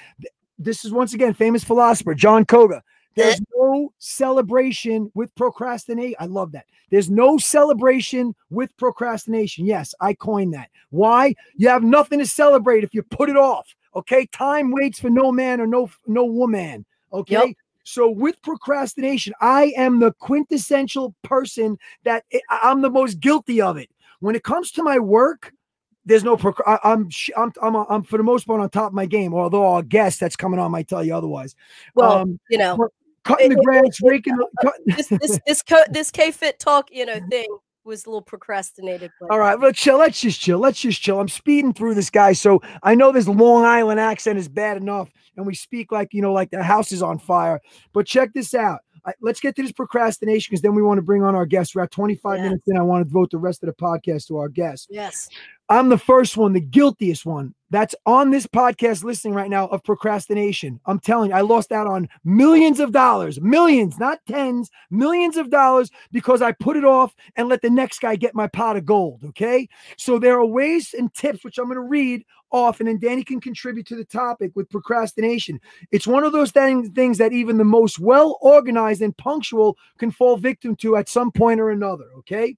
[0.62, 2.82] Th- This is once again famous philosopher Jon Koga.
[3.14, 6.16] There's no celebration with procrastinate.
[6.18, 6.64] I love that.
[6.90, 9.66] There's no celebration with procrastination.
[9.66, 10.70] Yes, I coined that.
[10.90, 11.34] Why?
[11.56, 13.74] You have nothing to celebrate if you put it off.
[13.94, 14.26] Okay.
[14.32, 16.86] Time waits for no man or no no woman.
[17.12, 17.34] Okay.
[17.34, 17.56] Yep.
[17.84, 23.60] So with procrastination, I am the quintessential person that eh, I- I'm the most guilty
[23.60, 23.90] of it.
[24.20, 25.52] When it comes to my work,
[26.04, 28.94] there's no proc- I, I'm, I'm I'm I'm for the most part on top of
[28.94, 29.34] my game.
[29.34, 31.54] Although our guest that's coming on might tell you otherwise.
[31.94, 32.88] Well, um, you know,
[33.24, 34.36] cutting the it- it- grass, it- raking.
[34.36, 37.46] the- cut- this this this co- this K Fit talk, you know, thing.
[37.84, 39.10] was a little procrastinated.
[39.20, 39.30] But...
[39.30, 39.98] All right, well, chill.
[39.98, 40.58] Let's just chill.
[40.58, 41.18] Let's just chill.
[41.20, 45.10] I'm speeding through this guy, so I know this Long Island accent is bad enough,
[45.36, 47.60] and we speak like you know, like the house is on fire.
[47.92, 48.80] But check this out.
[49.04, 51.74] I, let's get to this procrastination because then we want to bring on our guests.
[51.74, 52.44] We're at 25 yes.
[52.44, 52.76] minutes in.
[52.76, 54.86] I want to devote the rest of the podcast to our guests.
[54.90, 55.28] Yes.
[55.68, 59.82] I'm the first one, the guiltiest one that's on this podcast listening right now of
[59.82, 60.78] procrastination.
[60.84, 65.48] I'm telling you, I lost out on millions of dollars, millions, not tens, millions of
[65.48, 68.84] dollars because I put it off and let the next guy get my pot of
[68.84, 69.24] gold.
[69.24, 69.68] Okay.
[69.96, 73.24] So there are ways and tips, which I'm going to read off, and then Dani
[73.24, 75.58] can contribute to the topic with procrastination.
[75.90, 80.10] It's one of those things, things that even the most well organized and punctual can
[80.10, 82.04] fall victim to at some point or another.
[82.18, 82.54] Okay.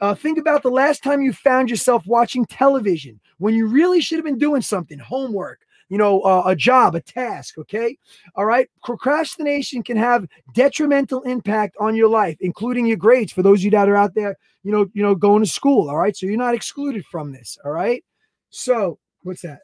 [0.00, 4.18] Uh, think about the last time you found yourself watching television when you really should
[4.18, 7.58] have been doing something, homework, you know, uh, a job, a task.
[7.58, 7.96] Okay.
[8.34, 8.68] All right.
[8.84, 13.32] Procrastination can have detrimental impact on your life, including your grades.
[13.32, 15.88] For those of you that are out there, you know, you know, going to school.
[15.88, 16.16] All right.
[16.16, 17.58] So you're not excluded from this.
[17.64, 18.04] All right.
[18.50, 19.60] So what's that?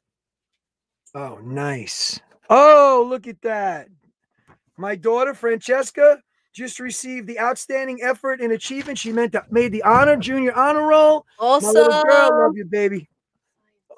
[1.14, 2.20] Oh, nice.
[2.50, 3.88] Oh, look at that.
[4.76, 6.20] My daughter, Francesca,
[6.54, 8.96] just received the outstanding effort and achievement.
[8.96, 11.26] She meant to, made the honor junior honor roll.
[11.38, 11.74] Awesome.
[11.74, 13.08] My little girl, love you, baby.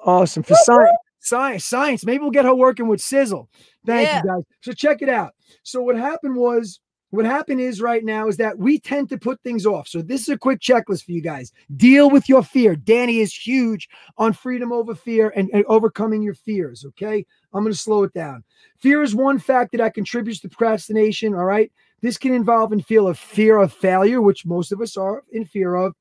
[0.03, 2.05] Awesome for science, science, science.
[2.05, 3.47] Maybe we'll get her working with SISEL.
[3.85, 4.21] Thank yeah.
[4.23, 4.43] you guys.
[4.61, 5.33] So check it out.
[5.63, 6.79] So what happened was
[7.11, 9.87] what happened is right now is that we tend to put things off.
[9.87, 11.53] So this is a quick checklist for you guys.
[11.75, 12.75] Deal with your fear.
[12.75, 16.83] Dani is huge on freedom over fear and, and overcoming your fears.
[16.85, 17.25] Okay.
[17.53, 18.43] I'm going to slow it down.
[18.79, 21.33] Fear is one factor that contributes to procrastination.
[21.33, 21.71] All right.
[22.01, 25.45] This can involve and feel a fear of failure, which most of us are in
[25.45, 25.93] fear of,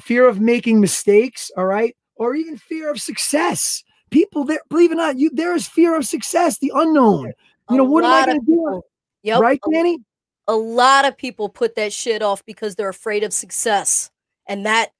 [0.00, 3.84] fear of making mistakes, all right, or even fear of success.
[4.10, 7.32] People there, believe it or not, you there is fear of success, the unknown.
[7.70, 8.82] You know, what am I going to do?
[9.22, 9.40] Yep.
[9.40, 9.98] Right, Dani?
[10.48, 14.10] A lot of people put that shit off because they're afraid of success.
[14.48, 14.90] And that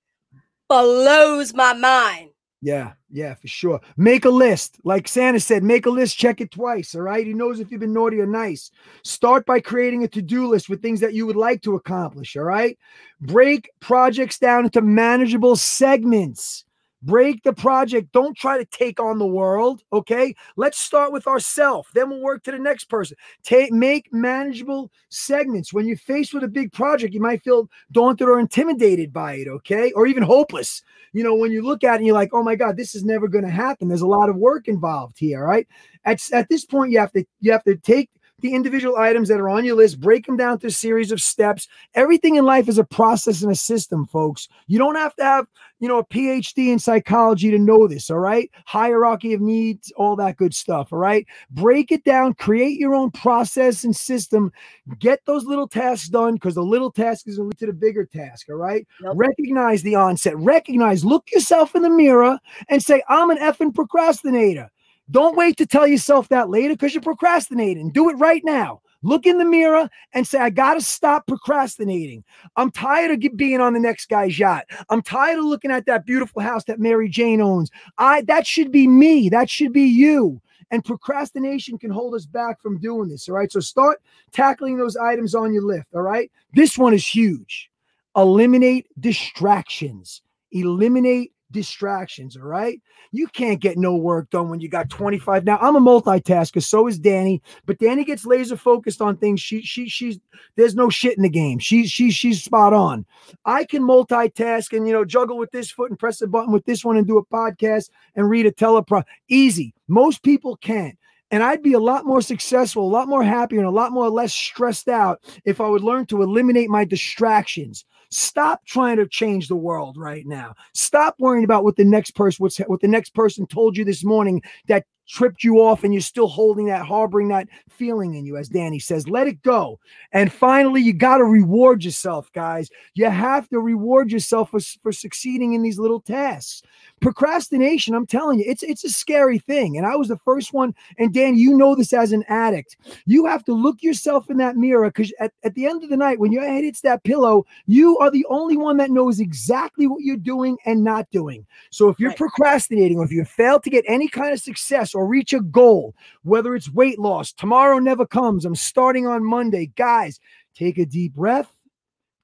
[0.68, 2.29] blows my mind.
[2.62, 3.80] Yeah, yeah, for sure.
[3.96, 4.78] Make a list.
[4.84, 6.94] Like Santa said, make a list, check it twice.
[6.94, 7.26] All right.
[7.26, 8.70] He knows if you've been naughty or nice.
[9.02, 12.36] Start by creating a to do list with things that you would like to accomplish.
[12.36, 12.78] All right.
[13.20, 16.64] Break projects down into manageable segments.
[17.02, 18.12] Break the project.
[18.12, 19.82] Don't try to take on the world.
[19.92, 20.34] Okay.
[20.56, 21.88] Let's start with ourselves.
[21.94, 23.16] Then we'll work to the next person.
[23.42, 25.72] Take make manageable segments.
[25.72, 29.48] When you're faced with a big project, you might feel daunted or intimidated by it.
[29.48, 29.92] Okay.
[29.92, 30.82] Or even hopeless.
[31.12, 33.04] You know, when you look at it and you're like, oh my God, this is
[33.04, 33.88] never going to happen.
[33.88, 35.42] There's a lot of work involved here.
[35.44, 35.66] Right.
[36.04, 39.40] At, at this point, you have to you have to take the individual items that
[39.40, 41.68] are on your list, break them down to a series of steps.
[41.94, 44.48] Everything in life is a process and a system, folks.
[44.66, 45.46] You don't have to have,
[45.78, 48.50] you know, a PhD in psychology to know this, all right?
[48.66, 51.26] Hierarchy of needs, all that good stuff, all right?
[51.50, 54.52] Break it down, create your own process and system.
[54.98, 58.48] Get those little tasks done because the little task is lead to the bigger task,
[58.48, 58.86] all right?
[59.02, 59.12] Yep.
[59.16, 64.70] Recognize the onset, recognize, look yourself in the mirror and say, I'm an effing procrastinator.
[65.10, 67.90] Don't wait to tell yourself that later because you're procrastinating.
[67.90, 68.80] Do it right now.
[69.02, 72.22] Look in the mirror and say, I got to stop procrastinating.
[72.56, 74.66] I'm tired of being on the next guy's yacht.
[74.90, 77.70] I'm tired of looking at that beautiful house that Mary Jane owns.
[77.96, 79.30] I that should be me.
[79.30, 80.40] That should be you.
[80.70, 83.28] And procrastination can hold us back from doing this.
[83.28, 83.50] All right.
[83.50, 85.86] So start tackling those items on your list.
[85.94, 86.30] All right.
[86.54, 87.70] This one is huge.
[88.16, 90.22] Eliminate distractions.
[90.52, 92.36] Eliminate distractions.
[92.36, 92.80] All right.
[93.12, 95.44] You can't get no work done when you got 25.
[95.44, 99.40] Now I'm a multitasker, so is Dani, but Dani gets laser focused on things.
[99.40, 100.18] She she she's
[100.56, 101.58] there's no shit in the game.
[101.58, 103.04] She's she's she's spot on.
[103.44, 106.64] I can multitask and you know juggle with this foot and press a button with
[106.64, 109.04] this one and do a podcast and read a telepro.
[109.28, 109.74] Easy.
[109.88, 110.96] Most people can't.
[111.32, 114.10] And I'd be a lot more successful, a lot more happier, and a lot more
[114.10, 117.84] less stressed out if I would learn to eliminate my distractions.
[118.10, 120.54] Stop trying to change the world right now.
[120.74, 124.04] Stop worrying about what the next person what's what the next person told you this
[124.04, 128.36] morning that tripped you off and you're still holding that, harboring that feeling in you,
[128.36, 129.08] as Dani says.
[129.08, 129.78] Let it go.
[130.12, 132.70] And finally, you got to reward yourself, guys.
[132.94, 136.62] You have to reward yourself for, for succeeding in these little tasks.
[137.00, 139.76] Procrastination, I'm telling you, it's it's a scary thing.
[139.76, 140.74] And I was the first one.
[140.98, 142.76] And Dan, you know this as an addict.
[143.06, 145.96] You have to look yourself in that mirror because at, at the end of the
[145.96, 149.86] night, when your head hits that pillow, you are the only one that knows exactly
[149.86, 151.46] what you're doing and not doing.
[151.70, 152.18] So if you're right.
[152.18, 155.94] procrastinating or if you fail to get any kind of success or reach a goal,
[156.22, 158.44] whether it's weight loss, tomorrow never comes.
[158.44, 159.72] I'm starting on Monday.
[159.76, 160.20] Guys,
[160.54, 161.52] take a deep breath,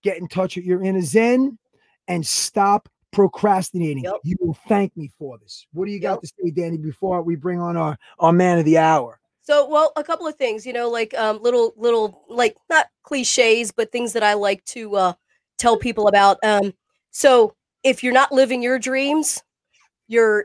[0.02, 1.58] get in touch with your inner Zen,
[2.08, 4.04] and stop procrastinating.
[4.04, 4.14] Yep.
[4.24, 5.66] You will thank me for this.
[5.72, 6.20] What do you got yep.
[6.20, 9.20] to say, Dani, before we bring on our, our man of the hour?
[9.42, 13.70] So, well, a couple of things, you know, like um, little, little, like not cliches,
[13.70, 15.12] but things that I like to uh,
[15.56, 16.38] tell people about.
[16.42, 16.72] Um,
[17.16, 19.42] So if you're not living your dreams,
[20.06, 20.44] you're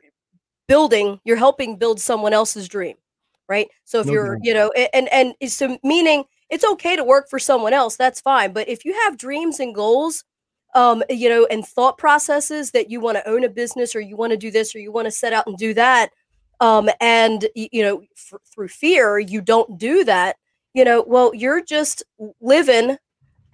[0.68, 2.96] building, you're helping build someone else's dream,
[3.50, 3.68] right?
[3.86, 7.74] So if you're, you know, and and so meaning it's okay to work for someone
[7.74, 8.54] else, that's fine.
[8.54, 10.24] But if you have dreams and goals,
[10.76, 14.16] um, you know, and thought processes that you want to own a business or you
[14.16, 16.12] want to do this or you want to set out and do that,
[16.60, 20.38] um, and you know, f- through fear, you don't do that,
[20.74, 22.04] you know, well, you're just
[22.40, 22.98] living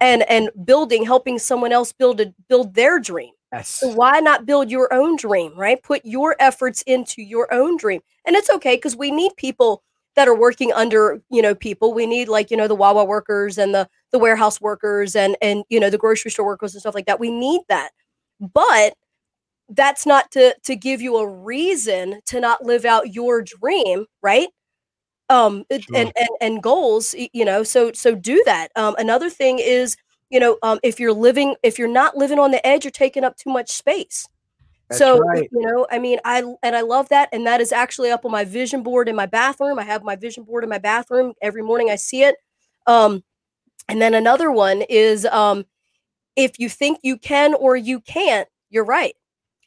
[0.00, 3.32] and and building, helping someone else build a build their dream.
[3.52, 3.68] Yes.
[3.68, 5.82] So why not build your own dream, right?
[5.82, 8.00] Put your efforts into your own dream.
[8.26, 9.82] And it's okay because we need people
[10.16, 11.94] that are working under, you know, people.
[11.94, 15.64] We need like, you know, the Wawa workers and the the warehouse workers and and
[15.70, 17.20] you know, the grocery store workers and stuff like that.
[17.20, 17.90] We need that.
[18.40, 18.94] But
[19.70, 24.48] that's not to to give you a reason to not live out your dream, right?
[25.30, 25.80] Um sure.
[25.96, 27.62] and, and and goals, you know.
[27.62, 28.68] So so do that.
[28.76, 29.96] Um another thing is
[30.30, 33.24] you know, um, if you're living, if you're not living on the edge, you're taking
[33.24, 34.28] up too much space.
[34.88, 35.48] That's so right.
[35.52, 38.32] you know, I mean, I and I love that, and that is actually up on
[38.32, 39.78] my vision board in my bathroom.
[39.78, 41.90] I have my vision board in my bathroom every morning.
[41.90, 42.36] I see it.
[42.86, 43.22] Um,
[43.88, 45.64] and then another one is, um,
[46.36, 49.14] if you think you can or you can't, you're right.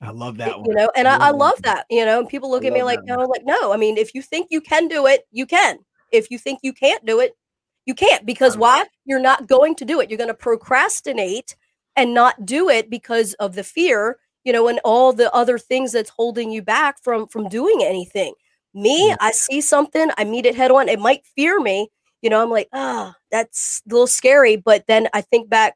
[0.02, 0.69] I love that one.
[0.69, 1.86] You know, and I, I, I love that.
[1.89, 3.71] You know, and people look I at me like, no, like, no.
[3.71, 5.78] I mean, if you think you can do it, you can.
[6.12, 7.34] If you think you can't do it,
[7.86, 8.86] you can't because why?
[9.06, 10.10] You're not going to do it.
[10.10, 11.56] You're going to procrastinate
[11.96, 15.91] and not do it because of the fear, you know, and all the other things
[15.91, 18.34] that's holding you back from from doing anything.
[18.74, 20.88] Me, I see something, I meet it head on.
[20.88, 21.89] It might fear me,
[22.22, 22.41] you know.
[22.41, 24.56] I'm like, ah, oh, that's a little scary.
[24.56, 25.76] But then I think back,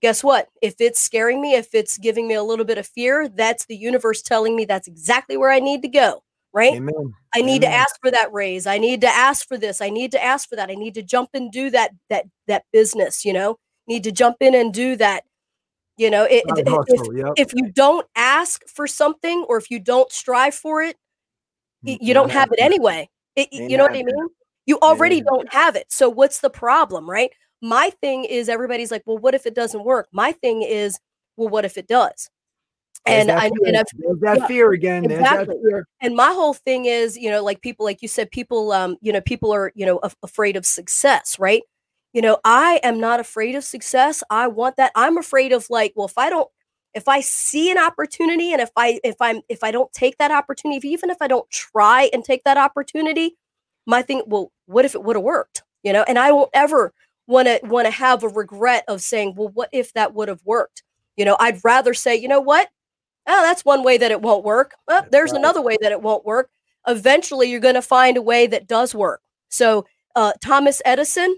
[0.00, 0.48] guess what?
[0.62, 3.76] If it's scaring me, if it's giving me a little bit of fear, that's the
[3.76, 6.74] universe telling me that's exactly where I need to go right?
[6.74, 7.14] Amen.
[7.34, 7.70] I need Amen.
[7.72, 8.66] to ask for that raise.
[8.66, 9.80] I need to ask for this.
[9.80, 10.70] I need to ask for that.
[10.70, 13.58] I need to jump and do that that that business, you know?
[13.86, 15.24] Need to jump in and do that.
[15.96, 17.32] You know, it, if, yep.
[17.36, 20.96] if you don't ask for something or if you don't strive for it,
[21.84, 23.10] mm, you don't have it anyway.
[23.36, 24.28] It, you know what I mean?
[24.64, 25.92] You already don't have it.
[25.92, 27.30] So what's the problem, right?
[27.60, 30.98] My thing is everybody's like, "Well, what if it doesn't work?" My thing is,
[31.36, 32.30] "Well, what if it does?"
[33.06, 35.10] And I and I've, There's that yeah, fear again.
[35.10, 35.56] Exactly.
[35.62, 35.86] Fear.
[36.00, 39.12] And my whole thing is, you know, like people, like you said, people, um, you
[39.12, 41.62] know, people are, you know, af- afraid of success, right?
[42.12, 44.22] You know, I am not afraid of success.
[44.30, 44.92] I want that.
[44.94, 46.48] I'm afraid of like, well, if I don't,
[46.92, 50.32] if I see an opportunity, and if I, if I'm, if I don't take that
[50.32, 53.36] opportunity, even if I don't try and take that opportunity,
[53.86, 55.62] my thing, well, what if it would have worked?
[55.84, 56.92] You know, and I won't ever
[57.26, 60.40] want to want to have a regret of saying, well, what if that would have
[60.44, 60.82] worked?
[61.16, 62.68] You know, I'd rather say, you know what,
[63.30, 64.74] oh, that's one way that it won't work.
[64.88, 65.38] Oh, there's right.
[65.38, 66.50] another way that it won't work.
[66.86, 69.22] Eventually, you're going to find a way that does work.
[69.48, 71.36] So, uh, Thomas Edison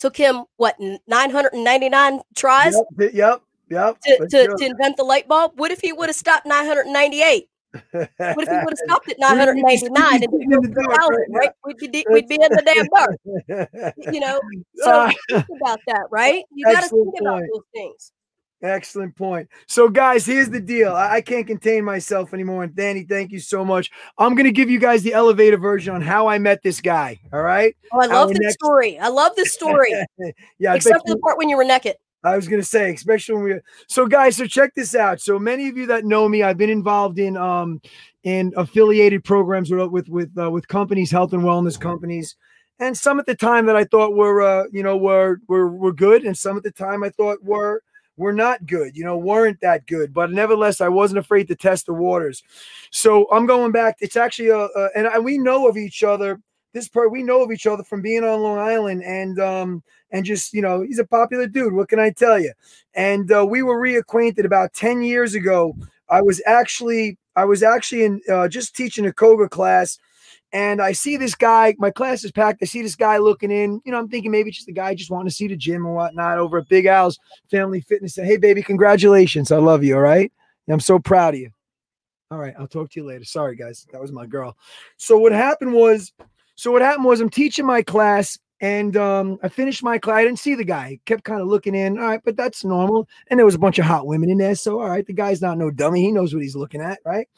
[0.00, 2.74] took him what 999 tries.
[3.00, 5.52] Yep, yep, yep to, to, to, invent the light bulb.
[5.56, 7.48] What if he would have stopped 998?
[7.92, 11.50] what if he would have stopped at 999 and right?
[11.64, 14.12] We'd be, we'd be in the damn dark.
[14.12, 14.40] You know,
[14.76, 16.44] so think about that, right?
[16.52, 18.12] You got to think about those things.
[18.62, 19.48] Excellent point.
[19.66, 20.94] So, guys, here's the deal.
[20.94, 22.64] I, can't contain myself anymore.
[22.64, 23.90] And Dani, thank you so much.
[24.16, 27.20] I'm going to give you guys the elevator version on how I met this guy.
[27.32, 27.76] All right.
[27.92, 28.54] Oh, I love the next...
[28.54, 28.98] story.
[28.98, 29.92] I love the story.
[30.58, 30.74] yeah.
[30.74, 31.96] Except for the part when you were naked.
[32.22, 33.60] I was going to say, especially when we.
[33.86, 35.20] So, guys, so check this out.
[35.20, 37.82] So, many of you that know me, I've been involved in um
[38.22, 42.34] in affiliated programs with with with, uh, with companies, health and wellness companies
[42.78, 45.92] and some at the time that I thought were uh, you know were were were
[45.92, 47.82] good, and some at the time I thought were
[48.16, 50.14] were not good, you know, weren't that good.
[50.14, 52.42] But nevertheless, I wasn't afraid to test the waters.
[52.90, 53.96] So I'm going back.
[54.00, 56.40] It's actually a, a and I, we know of each other.
[56.72, 60.24] This part we know of each other from being on Long Island, and um, and
[60.24, 61.72] just you know, he's a popular dude.
[61.72, 62.52] What can I tell you?
[62.94, 65.76] And uh, we were reacquainted about ten years ago.
[66.08, 69.98] I was actually I was actually in uh, just teaching a Koga class
[70.54, 72.62] and I see this guy, my class is packed.
[72.62, 73.82] I see this guy looking in.
[73.84, 75.96] You know, I'm thinking maybe just the guy just wanting to see the gym and
[75.96, 77.18] whatnot over at Big Al's
[77.50, 78.14] Family Fitness.
[78.14, 79.50] Hey, baby, congratulations.
[79.50, 79.96] I love you.
[79.96, 80.32] All right.
[80.68, 81.50] I'm so proud of you.
[82.30, 82.54] All right.
[82.56, 83.24] I'll talk to you later.
[83.24, 83.84] Sorry, guys.
[83.90, 84.56] That was my girl.
[84.96, 86.12] So what happened was,
[86.54, 90.18] so what happened was I'm teaching my class and um, I finished my class.
[90.18, 90.90] I didn't see the guy.
[90.90, 91.98] He kept kind of looking in.
[91.98, 93.08] All right, but that's normal.
[93.26, 94.54] And there was a bunch of hot women in there.
[94.54, 96.02] So, all right, the guy's not no dummy.
[96.02, 97.28] He knows what he's looking at, right?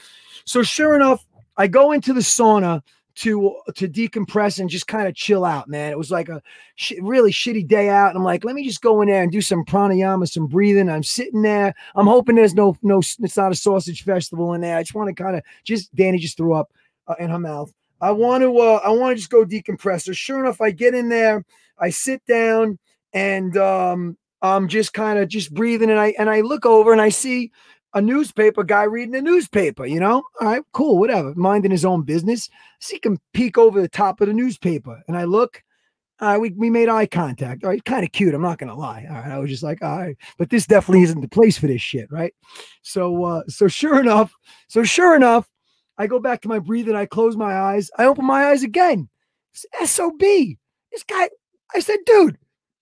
[0.45, 2.83] So, sure enough, I go into the sauna
[3.17, 5.91] to to decompress and just kind of chill out, man.
[5.91, 6.43] It was like a
[6.75, 9.33] sh- really shitty day out, and I'm like, let me just go in there and
[9.33, 10.91] do some pranayama, some breathing.
[10.91, 11.75] I'm sitting there.
[11.95, 12.99] I'm hoping there's no no.
[12.99, 14.77] It's not a sausage festival in there.
[14.77, 15.95] I just want to kind of just.
[15.97, 16.71] Dani just threw up
[17.09, 17.73] uh, in her mouth.
[18.01, 18.59] I want to.
[18.59, 20.03] Uh, I want to just go decompress.
[20.03, 21.45] So sure enough, I get in there.
[21.79, 22.79] I sit down,
[23.15, 27.01] and um, I'm just kind of just breathing, and I and I look over and
[27.01, 27.51] I see
[27.97, 30.23] a newspaper guy reading a newspaper, you know?
[30.41, 31.35] All right, cool, whatever.
[31.35, 32.51] Minding his own business.
[32.79, 35.03] See him peek over the top of the newspaper.
[35.09, 35.63] And I look,
[36.21, 37.65] uh, we, we made eye contact.
[37.65, 38.35] All right, kind of cute.
[38.35, 39.07] I'm not gonna lie.
[39.09, 39.31] All right.
[39.33, 42.13] I was just like, all right, but this definitely isn't the place for this shit,
[42.13, 42.35] right?
[42.83, 44.35] So uh, so sure enough,
[44.69, 45.49] so sure enough,
[45.97, 49.09] I go back to my breathing, I close my eyes, I open my eyes again.
[49.85, 50.21] SOB.
[50.21, 51.31] This guy,
[51.75, 52.37] I said, dude,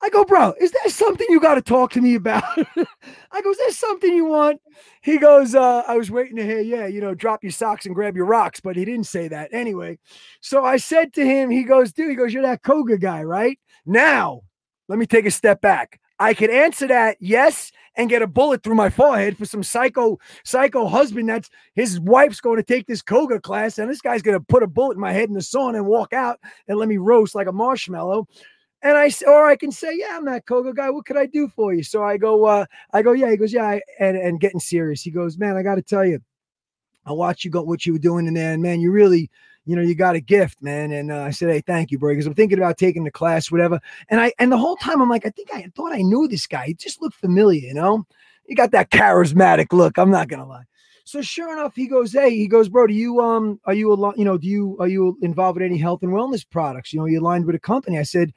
[0.05, 2.45] I go, bro, is there something you got to talk to me about?
[3.33, 4.61] I go, is there something you want?
[5.01, 7.95] He goes, uh, I was waiting to hear, yeah, you know, drop your socks and
[7.95, 9.99] grab your rocks, but he didn't say that anyway.
[10.43, 13.59] So I said to him, he goes, dude, he goes, you're that Koga guy, right?
[13.87, 14.43] Now,
[14.89, 15.99] let me take a step back.
[16.19, 20.19] I could answer that yes and get a bullet through my forehead for some psycho
[20.45, 24.39] psycho husband that's his wife's going to take this Koga class and this guy's going
[24.39, 26.39] to put a bullet in my head in the sauna and walk out
[26.69, 28.29] and let me roast like a marshmallow.
[28.85, 30.91] And I or I can say, yeah, I'm that Koga guy.
[30.91, 31.83] What could I do for you?
[31.83, 33.31] So I go, uh, I go, yeah.
[33.31, 33.79] He goes, yeah.
[33.99, 35.01] And and getting serious.
[35.03, 36.21] He goes, man, I got to tell you,
[37.07, 39.31] I watched you go what you were doing in there, and man, you really,
[39.65, 40.93] you know, you got a gift, man.
[40.93, 43.51] And uh, I said, hey, thank you, bro, because I'm thinking about taking the class,
[43.51, 43.81] whatever.
[44.11, 46.47] And I and the whole time I'm like, I think I thought I knew this
[46.47, 46.67] guy.
[46.67, 48.07] He just looked familiar, you know.
[48.47, 49.97] He got that charismatic look.
[49.97, 50.65] I'm not gonna lie.
[51.07, 53.95] So sure enough, he goes, "Hey, he goes, bro, do you um are you a
[53.95, 56.93] lot, you know, do you are you involved with any health and wellness products?
[56.95, 58.33] You know, you aligned with a company?" I said,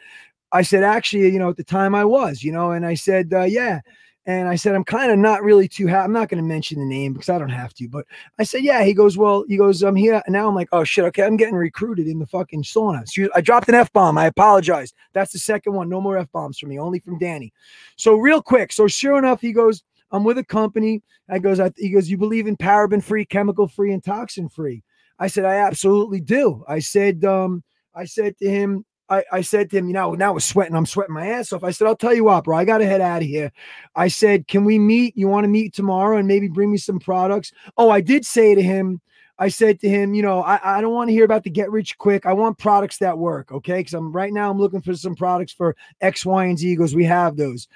[0.51, 3.33] I said, actually, you know, at the time I was, you know, and I said,
[3.33, 3.81] uh, yeah.
[4.25, 6.03] And I said, I'm kind of not really too happy.
[6.03, 7.87] I'm not going to mention the name because I don't have to.
[7.87, 8.05] But
[8.37, 8.83] I said, yeah.
[8.83, 10.21] He goes, well, he goes, I'm here.
[10.25, 11.05] And now I'm like, oh, shit.
[11.05, 11.23] Okay.
[11.23, 13.07] I'm getting recruited in the fucking sauna.
[13.07, 14.17] So I dropped an F bomb.
[14.17, 14.93] I apologize.
[15.13, 15.87] That's the second one.
[15.87, 17.53] No more F bombs for me, only from Dani.
[17.95, 18.73] So, real quick.
[18.73, 21.01] So, sure enough, he goes, I'm with a company.
[21.29, 24.83] I goes, I, he goes, you believe in paraben free, chemical free, and toxin free?
[25.19, 26.65] I said, I absolutely do.
[26.67, 27.63] I said, um,
[27.95, 30.75] I said to him, I, I said to him, you know, now we're sweating.
[30.75, 31.63] I'm sweating my ass off.
[31.63, 33.51] I said, I'll tell you what, bro, I got to head out of here.
[33.95, 35.17] I said, can we meet?
[35.17, 37.51] You want to meet tomorrow and maybe bring me some products?
[37.77, 39.01] Oh, I did say to him,
[39.39, 41.71] I said to him, you know, I, I don't want to hear about the get
[41.71, 42.25] rich quick.
[42.25, 43.51] I want products that work.
[43.51, 43.83] Okay.
[43.83, 46.75] Cause I'm right now, I'm looking for some products for X, Y, and Z.
[46.75, 47.67] Goes, we have those.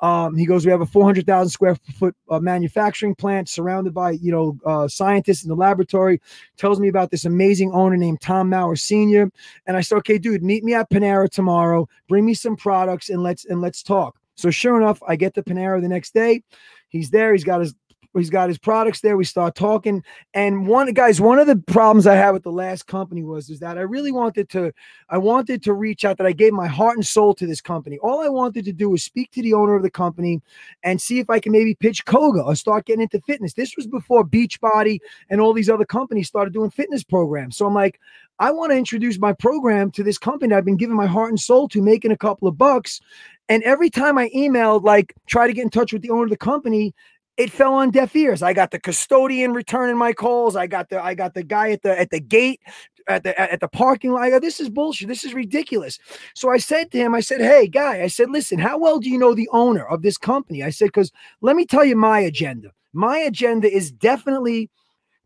[0.00, 4.32] Um, he goes, we have a 400,000 square foot uh, manufacturing plant surrounded by, you
[4.32, 6.20] know, uh, scientists in the laboratory.
[6.56, 9.30] Tells me about this amazing owner named Tom Mower Sr.
[9.66, 11.88] And I said, okay, dude, meet me at Panera tomorrow.
[12.08, 14.18] Bring me some products and let's and let's talk.
[14.36, 16.42] So sure enough, I get to Panera the next day.
[16.88, 17.32] He's there.
[17.32, 17.74] He's got his
[18.14, 19.16] He's got his products there.
[19.16, 20.02] We start talking.
[20.34, 23.60] And one guys, one of the problems I had with the last company was is
[23.60, 24.72] that I really wanted to,
[25.08, 27.98] I wanted to reach out that I gave my heart and soul to this company.
[27.98, 30.42] All I wanted to do was speak to the owner of the company
[30.82, 33.54] and see if I can maybe pitch Koga or start getting into fitness.
[33.54, 34.98] This was before Beachbody
[35.28, 37.56] and all these other companies started doing fitness programs.
[37.56, 38.00] So I'm like,
[38.40, 41.38] I want to introduce my program to this company I've been giving my heart and
[41.38, 43.00] soul to, making a couple of bucks.
[43.50, 46.30] And every time I emailed, like, try to get in touch with the owner of
[46.30, 46.94] the company,
[47.40, 48.42] it fell on deaf ears.
[48.42, 50.56] I got the custodian returning my calls.
[50.56, 52.60] I got the I got the guy at the at the gate
[53.08, 54.28] at the at the parking lot.
[54.28, 55.08] Go, this is bullshit.
[55.08, 55.98] This is ridiculous.
[56.34, 59.08] So I said to him, I said, "Hey, guy, I said, listen, how well do
[59.08, 62.20] you know the owner of this company?" I said, "Because let me tell you my
[62.20, 62.72] agenda.
[62.92, 64.68] My agenda is definitely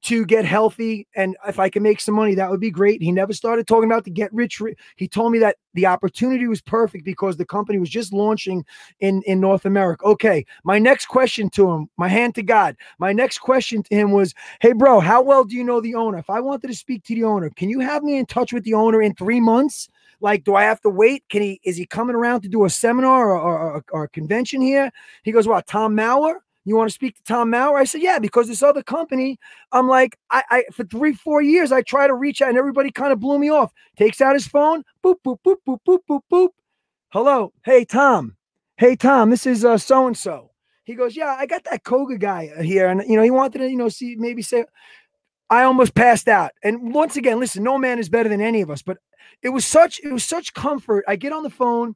[0.05, 1.07] to get healthy.
[1.17, 3.01] And if I can make some money, that would be great.
[3.01, 4.61] He never started talking about to get rich.
[4.97, 8.67] He told me that the opportunity was perfect because the company was just launching
[9.01, 10.05] in, in North America.
[10.05, 10.45] Okay.
[10.63, 14.35] My next question to him, my hand to God, my next question to him was,
[14.61, 16.19] Hey, bro, how well do you know the owner?
[16.19, 18.65] If I wanted to speak to the owner, can you have me in touch with
[18.65, 19.89] the owner in three months?
[20.21, 21.25] Like, do I have to wait?
[21.31, 24.61] Can he, is he coming around to do a seminar or, or, or, a convention
[24.61, 24.91] here?
[25.23, 26.43] He goes, What, Tom Mower?
[26.65, 27.77] You want to speak to Tom Mower?
[27.77, 29.39] I said, yeah, because this other company,
[29.73, 32.91] I'm like, I, I for three, four years, I try to reach out and everybody
[32.91, 33.73] kind of blew me off.
[33.97, 36.49] Takes out his phone, boop, boop, boop, boop, boop, boop, boop.
[37.11, 37.53] Hello.
[37.65, 38.37] Hey, Tom.
[38.77, 40.51] Hey, Tom, this is uh so and so.
[40.85, 42.89] He goes, yeah, I got that Koga guy uh, here.
[42.89, 44.65] And, you know, he wanted to, you know, see, maybe say,
[45.51, 46.53] I almost passed out.
[46.63, 48.99] And once again, listen, no man is better than any of us, but
[49.43, 51.05] it was such, it was such comfort.
[51.07, 51.95] I get on the phone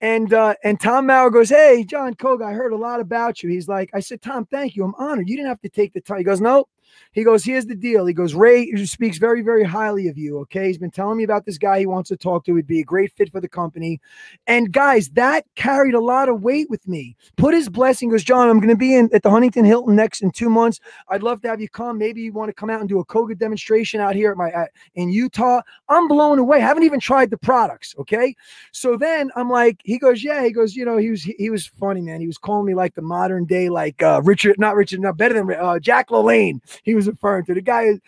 [0.00, 3.50] and uh, and Tom Mower goes, Hey, Jon Koga, I heard a lot about you.
[3.50, 4.84] He's like, I said, Tom, thank you.
[4.84, 5.28] I'm honored.
[5.28, 6.18] You didn't have to take the time.
[6.18, 6.66] He goes, No,
[7.12, 8.06] he goes, Here's the deal.
[8.06, 10.38] He goes, Ray speaks very, very highly of you.
[10.40, 10.68] Okay.
[10.68, 12.54] He's been telling me about this guy he wants to talk to.
[12.54, 14.00] He'd be a great fit for the company.
[14.46, 17.16] And guys, that carried a lot of weight with me.
[17.36, 20.22] Put his blessing, goes, Jon, I'm going to be in at the Huntington Hilton next
[20.22, 20.80] in two months.
[21.08, 21.98] I'd love to have you come.
[21.98, 24.50] Maybe you want to come out and do a Koga demonstration out here at my
[24.50, 25.62] at, in Utah.
[25.88, 26.58] I'm blown away.
[26.58, 27.94] I haven't even tried the products.
[27.98, 28.34] Okay.
[28.72, 31.66] So then I'm like, he goes, Yeah, he goes, you know, he was he was
[31.66, 32.20] funny, man.
[32.20, 35.34] He was calling me like the modern day, like uh Richard, not Richard, not better
[35.34, 37.54] than uh, Jack LaLanne he was referring to.
[37.54, 38.00] The guy is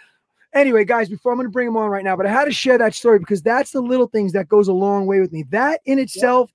[0.53, 2.53] anyway, guys, before I'm going to bring him on right now, but I had to
[2.53, 5.45] share that story because that's the little things that goes a long way with me.
[5.51, 6.51] That in itself,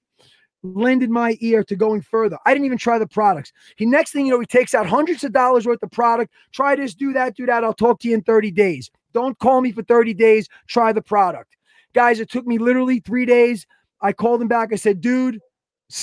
[0.73, 2.37] lended my ear to going further.
[2.45, 3.53] I didn't even try the products.
[3.75, 6.33] He next thing you know, he takes out hundreds of dollars worth of product.
[6.51, 7.63] Try this, do that, do that.
[7.63, 8.89] I'll talk to you in 30 days.
[9.13, 10.47] Don't call me for 30 days.
[10.67, 11.55] Try the product.
[11.93, 13.65] Guys, it took me literally three days.
[14.01, 14.73] I called him back.
[14.73, 15.39] I said, dude,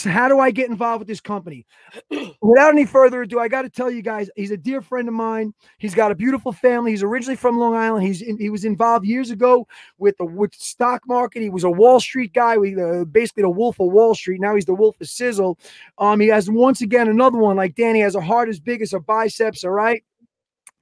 [0.05, 1.66] how do I get involved with this company?
[2.41, 5.14] Without any further ado, I got to tell you guys, he's a dear friend of
[5.14, 5.53] mine.
[5.78, 6.93] He's got a beautiful family.
[6.93, 8.07] He's originally from Long Island.
[8.07, 9.66] He's in, he was involved years ago
[9.99, 11.43] with the with stock market.
[11.43, 12.57] He was a Wall Street guy.
[12.57, 14.41] We uh, basically the Wolf of Wall Street.
[14.41, 15.59] Now he's the Wolf of SISEL.
[15.99, 18.93] Um, he has once again another one like Dani has a heart as big as
[18.93, 19.64] a biceps.
[19.64, 20.05] All right.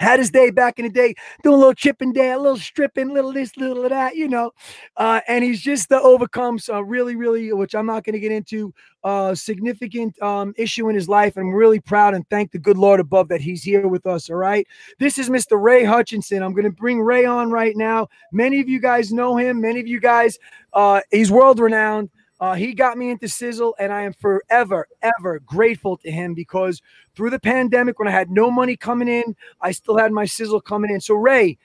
[0.01, 3.15] Had his day back in the day, doing a little chipping day, a little stripping,
[3.15, 4.51] little this, little that, you know.
[4.97, 8.33] Uh, and he's just uh, overcomes a really, really, which I'm not going to get
[8.33, 8.75] into,
[9.05, 11.37] uh, significant um, issue in his life.
[11.37, 14.31] I'm really proud and thank the good Lord above that he's here with us.
[14.31, 14.67] All right.
[14.99, 15.61] This is Mr.
[15.61, 16.43] Ray Hutchison.
[16.43, 18.09] I'm going to bring Ray on right now.
[18.33, 19.61] Many of you guys know him.
[19.61, 20.39] Many of you guys,
[20.73, 22.11] uh, he's world renowned.
[22.41, 26.81] Uh, he got me into SISEL, and I am forever, ever grateful to him because
[27.15, 30.65] through the pandemic, when I had no money coming in, I still had my SISEL
[30.65, 31.01] coming in.
[31.03, 31.59] So, Ray,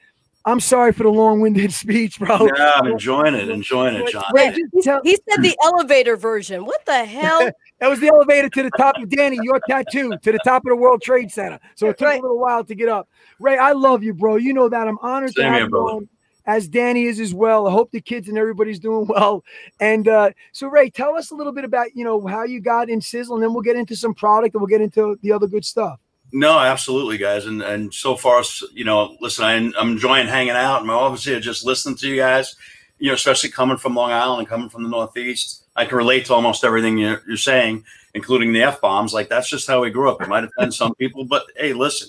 [0.44, 2.50] I'm sorry for the long-winded speech, bro.
[2.58, 4.26] Yeah, I'm enjoying it, enjoying it, Jon.
[4.34, 6.66] Ray, he, he said the elevator version.
[6.66, 7.50] What the hell?
[7.80, 10.70] that was the elevator to the top of Dani, your tattoo, to the top of
[10.70, 11.58] the World Trade Center.
[11.76, 12.20] So it took right.
[12.20, 13.08] a little while to get up.
[13.40, 14.36] Ray, I love you, bro.
[14.36, 14.88] You know that.
[14.90, 16.10] I'm honored Same to have here, you on
[16.46, 17.68] as Dani is as well.
[17.68, 19.44] I hope the kids and everybody's doing well.
[19.80, 22.90] And uh, so, Ray, tell us a little bit about you know how you got
[22.90, 25.48] in SISEL, and then we'll get into some product and we'll get into the other
[25.48, 26.00] good stuff.
[26.32, 27.46] No, absolutely, guys.
[27.46, 28.44] And and so far,
[28.74, 30.82] you know, listen, I, am enjoying hanging out.
[30.82, 32.56] in my office here, just listening to you guys.
[32.98, 36.26] You know, especially coming from Long Island and coming from the Northeast, I can relate
[36.26, 37.84] to almost everything you're, you're saying,
[38.14, 39.14] including the f bombs.
[39.14, 40.22] Like that's just how we grew up.
[40.22, 42.08] It might offend some people, but hey, listen,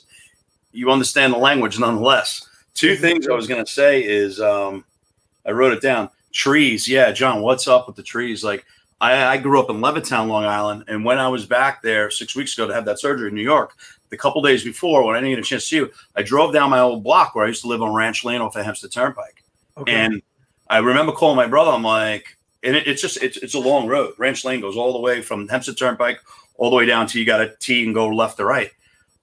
[0.72, 2.45] you understand the language nonetheless.
[2.76, 4.84] Two things I was going to say is um,
[5.46, 6.10] I wrote it down.
[6.32, 6.86] Trees.
[6.86, 8.44] Yeah, Jon, what's up with the trees?
[8.44, 8.66] Like,
[9.00, 10.84] I, I, grew up in Levittown, Long Island.
[10.86, 13.42] And when I was back there six weeks ago to have that surgery in New
[13.42, 13.74] York,
[14.10, 16.52] the couple days before, when I didn't get a chance to see you, I drove
[16.52, 18.92] down my old block where I used to live on Ranch Lane off the Hempstead
[18.92, 19.42] Turnpike.
[19.78, 19.92] Okay.
[19.92, 20.22] And
[20.68, 21.70] I remember calling my brother.
[21.70, 24.14] I'm like, and it, it's just, it's, it's a long road.
[24.18, 26.20] Ranch Lane goes all the way from Hempstead Turnpike
[26.56, 28.70] all the way down to you got to T and go left to right.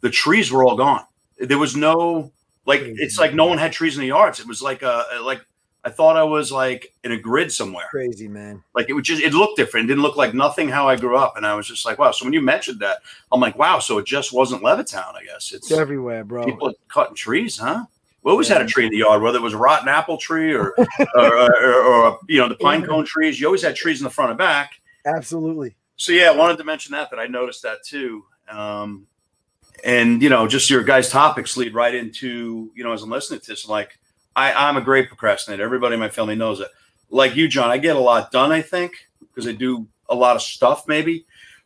[0.02, 1.04] The trees were all gone.
[1.40, 2.32] There was no,
[2.66, 4.40] like it's like no one had trees in the yards.
[4.40, 5.46] It was like a like
[5.86, 7.88] I thought I was like in a grid somewhere.
[7.90, 8.64] Crazy man.
[8.74, 9.86] Like it would just it looked different.
[9.86, 11.36] It didn't look like nothing how I grew up.
[11.36, 12.12] And I was just like, wow.
[12.12, 13.00] So when you mentioned that,
[13.32, 13.80] I'm like, wow.
[13.80, 15.14] So it just wasn't Levittown.
[15.16, 16.46] I guess it's, it's everywhere, bro.
[16.46, 17.86] People cutting trees, huh?
[18.24, 18.60] We always yeah.
[18.60, 20.74] had a tree in the yard, whether it was a rotten apple tree or,
[21.16, 23.38] or, or, or, you know the pine cone trees.
[23.38, 24.80] You always had trees in the front and back.
[25.06, 25.76] Absolutely.
[25.98, 28.24] So yeah, I wanted to mention that that I noticed that too.
[28.50, 29.08] Um,
[29.84, 33.42] and you know, just your guys' topics lead right into you know, as I'm listening
[33.42, 34.00] to this, like
[34.36, 35.64] I, I'm a great procrastinator.
[35.64, 36.70] Everybody in my family knows it.
[37.10, 38.52] Like you, Jon, I get a lot done.
[38.52, 41.26] I think because I do a lot of stuff, maybe,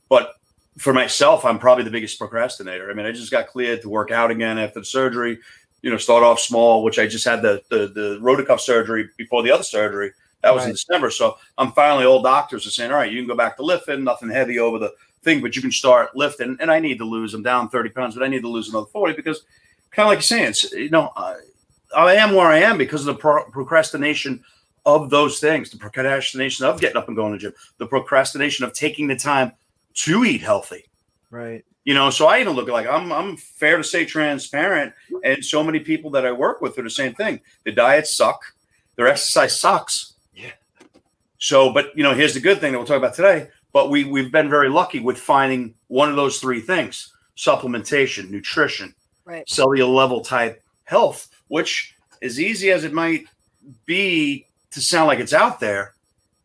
[0.10, 0.34] but
[0.78, 2.90] for myself, I'm probably the biggest procrastinator.
[2.90, 5.40] I mean, I just got cleared to work out again after the surgery.
[5.82, 9.44] You know, start off small, which I just had the the, the rotacuff surgery before
[9.44, 10.12] the other surgery.
[10.42, 10.70] That was right.
[10.70, 11.10] in December.
[11.10, 14.04] So I'm finally all doctors are saying, all right, you can go back to lifting,
[14.04, 14.94] nothing heavy over the
[15.28, 16.58] thing, but you can start lifting.
[16.60, 17.34] And I need to lose.
[17.34, 19.44] I'm down 30 pounds, but I need to lose another 40 because,
[19.92, 21.36] kind of like you're saying, it's, you know, I,
[21.96, 24.44] I am where I am because of the pro- procrastination
[24.86, 28.64] of those things, the procrastination of getting up and going to the gym, the procrastination
[28.64, 29.52] of taking the time
[29.94, 30.86] to eat healthy.
[31.30, 31.66] Right.
[31.84, 35.64] You know, so I even look like I'm I'm fair to say transparent, and so
[35.64, 37.40] many people that I work with are the same thing.
[37.64, 38.42] The diets suck,
[38.98, 40.14] their exercise sucks.
[40.34, 40.52] Yeah.
[41.38, 43.48] So, but you know, here's the good thing that we'll talk about today.
[43.74, 48.94] But we we've been very lucky with finding one of those three things: supplementation, nutrition,
[49.26, 49.48] right.
[49.48, 51.30] cellular level type health.
[51.48, 53.26] Which, as easy as it might
[53.86, 55.94] be to sound like it's out there,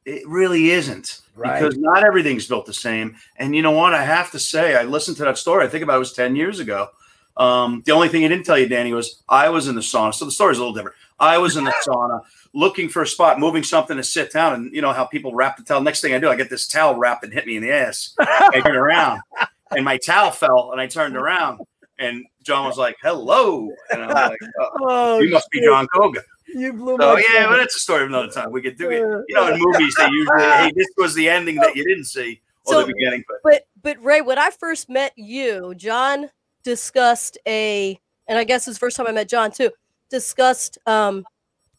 [0.05, 1.20] it really isn't.
[1.35, 1.61] Right.
[1.61, 3.16] Because not everything's built the same.
[3.37, 3.95] And you know what?
[3.95, 5.64] I have to say, I listened to that story.
[5.64, 6.89] I think about it was 10 years ago.
[7.37, 10.14] Um, the only thing he didn't tell you, Dani, was I was in the sauna.
[10.14, 10.97] So the story's a little different.
[11.18, 12.20] I was in the sauna
[12.53, 14.55] looking for a spot, moving something to sit down.
[14.55, 15.80] And you know how people wrap the towel.
[15.80, 18.14] Next thing I do, I get this towel wrapped and hit me in the ass.
[18.18, 19.22] I turn around
[19.70, 21.61] and my towel fell and I turned around
[21.99, 23.70] and Jon was like, hello.
[23.91, 26.22] And I'm like, oh, oh you must be Jon Koga.
[26.55, 28.53] You blew so, yeah, but it's a story of another time.
[28.53, 28.99] We could do it.
[28.99, 32.43] You know, in movies, they usually, hey, this was the ending that you didn't see
[32.64, 33.24] or so, the beginning.
[33.26, 33.39] But.
[33.43, 36.28] but, but Ray, when I first met you, Jon
[36.62, 39.70] discussed a, and I guess it's the first time I met Jon too,
[40.10, 41.24] discussed um,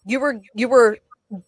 [0.06, 0.98] you were you were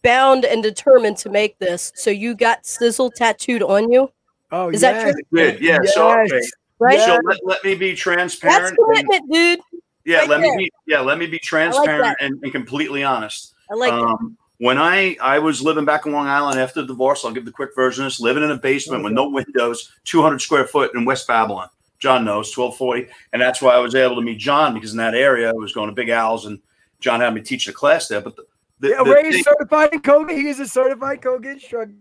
[0.02, 4.10] bound and determined to make this, so you got SISEL tattooed on you.
[4.50, 5.04] Oh, is yes.
[5.04, 5.22] that true?
[5.32, 5.60] Good.
[5.60, 5.78] Yeah.
[5.82, 5.94] Yes.
[5.94, 6.40] So okay.
[6.78, 7.00] right.
[7.00, 8.62] So let, let me be transparent.
[8.62, 9.60] That's commitment, and, dude.
[10.04, 10.18] Yeah.
[10.18, 10.56] Right let there.
[10.56, 10.72] me be.
[10.86, 11.00] Yeah.
[11.00, 13.54] Let me be transparent like and, and, completely honest.
[13.70, 17.24] I like um, when I I was living back in Long Island after the divorce,
[17.24, 18.20] I'll give the quick version of this.
[18.20, 21.68] Living in a basement with no windows, 200 square foot in West Babylon.
[22.06, 25.16] Jon knows 1240, and that's why I was able to meet Jon because in that
[25.16, 26.60] area I was going to Big Al's, and
[27.00, 28.20] Jon had me teach a class there.
[28.20, 28.44] But the,
[28.78, 30.32] the, yeah, the Ray's thing- certified Koga.
[30.32, 31.96] He is a certified Koga instructor.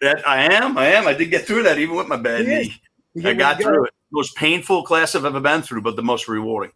[0.00, 1.06] that I am, I am.
[1.06, 2.74] I did get through that even with my bad He
[3.14, 3.28] knee.
[3.30, 3.92] I got you through it.
[4.10, 6.72] Most painful class I've ever been through, but the most rewarding.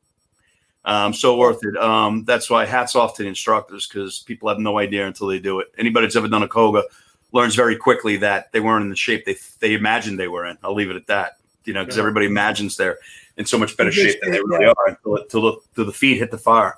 [0.84, 1.76] Um, so worth it.
[1.76, 5.40] Um, that's why hats off to the instructors because people have no idea until they
[5.40, 5.72] do it.
[5.76, 6.84] Anybody that's ever done a Koga
[7.32, 10.56] learns very quickly that they weren't in the shape they they imagined they were in.
[10.62, 11.38] I'll leave it at that.
[11.64, 12.02] You know, because Yeah.
[12.02, 12.98] everybody imagines they're
[13.36, 16.18] in so much better shape than they really are until, until, the, until the feet
[16.18, 16.76] hit the fire.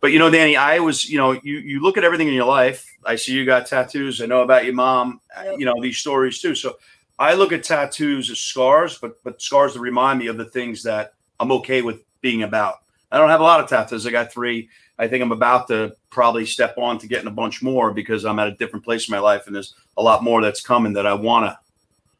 [0.00, 2.46] But you know, Dani, I was, you know, you you look at everything in your
[2.46, 2.86] life.
[3.04, 4.20] I see you got tattoos.
[4.20, 5.20] I know about your mom.
[5.36, 5.58] Uh, yep.
[5.58, 6.54] You know these stories too.
[6.54, 6.76] So
[7.18, 10.82] I look at tattoos as scars, but but scars that remind me of the things
[10.82, 12.76] that I'm okay with being about.
[13.10, 14.06] I don't have a lot of tattoos.
[14.06, 14.68] I got three.
[14.98, 18.38] I think I'm about to probably step on to getting a bunch more because I'm
[18.38, 21.06] at a different place in my life, and there's a lot more that's coming that
[21.06, 21.58] I wanna,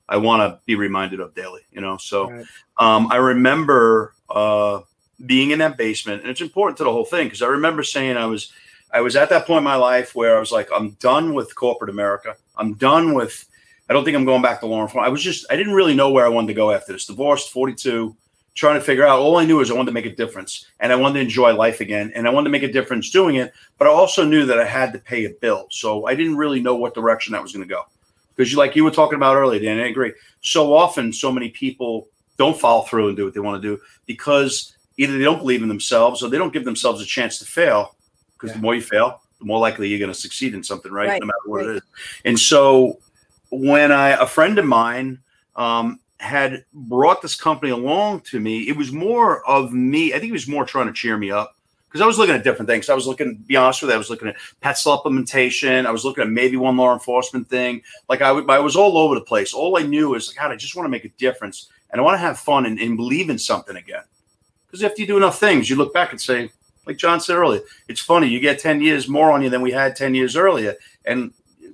[0.09, 1.63] I wanna be reminded of daily.
[1.73, 2.47] You know, so Right.
[2.79, 4.81] um, I remember uh,
[5.25, 8.17] being in that basement, and it's important to the whole thing because I remember saying
[8.17, 8.53] I was,
[8.93, 11.55] I was at that point in my life where I was like, I'm done with
[11.55, 12.37] corporate America.
[12.57, 13.47] I'm done with.
[13.89, 15.07] I don't think I'm going back to law enforcement.
[15.07, 17.07] I was just, I didn't really know where I wanted to go after this.
[17.07, 18.17] Divorced, 42,
[18.55, 19.21] trying to figure out.
[19.21, 21.55] All I knew is I wanted to make a difference, and I wanted to enjoy
[21.55, 23.53] life again, and I wanted to make a difference doing it.
[23.79, 26.61] But I also knew that I had to pay a bill, so I didn't really
[26.61, 27.83] know what direction that was going to go.
[28.37, 30.13] Because you, like you were talking about earlier, Dan, I agree.
[30.43, 33.81] So often, so many people don't follow through and do what they want to do
[34.05, 37.47] because either they don't believe in themselves or they don't give themselves a chance to
[37.47, 37.97] fail.
[38.35, 38.57] Because Yeah.
[38.57, 41.09] the more you fail, the more likely you're going to succeed in something, right?
[41.09, 41.69] Right, No matter what right.
[41.69, 41.83] it is.
[42.25, 42.99] And so,
[43.51, 45.21] when I a friend of mine
[45.55, 50.11] um, had brought this company along to me, it was more of me.
[50.13, 51.56] I think he was more trying to cheer me up
[51.97, 52.91] because I was looking at different things.
[52.91, 55.87] I was looking, to be honest with you, I was looking at pet supplementation.
[55.87, 57.81] I was looking at maybe one law enforcement thing.
[58.11, 59.55] Like I, I was all over the place.
[59.55, 62.13] All I knew is, God, I just want to make a difference and I want
[62.13, 64.03] to have fun and, and believe in something again.
[64.67, 66.51] Because after you do enough things, you look back and say,
[66.87, 68.27] like Jon said earlier, it's funny.
[68.27, 70.75] You get 10 years more on you than we had 10 years earlier.
[71.07, 71.33] And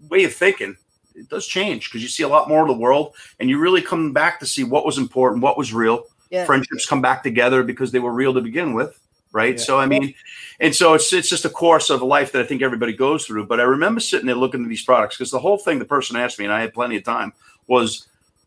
[0.08, 0.76] way of thinking,
[1.16, 3.82] it does change because you see a lot more of the world and you really
[3.82, 6.04] come back to see what was important, what was real.
[6.30, 6.44] Yeah.
[6.44, 9.00] Friendships come back together because they were real to begin with.
[9.32, 9.56] Right.
[9.56, 9.64] Yeah.
[9.64, 10.14] So, I mean,
[10.60, 13.46] and so it's, it's just a course of life that I think everybody goes through.
[13.46, 16.16] But I remember sitting there looking at these products because the whole thing the person
[16.16, 17.32] asked me, and I had plenty of time,
[17.66, 18.06] was,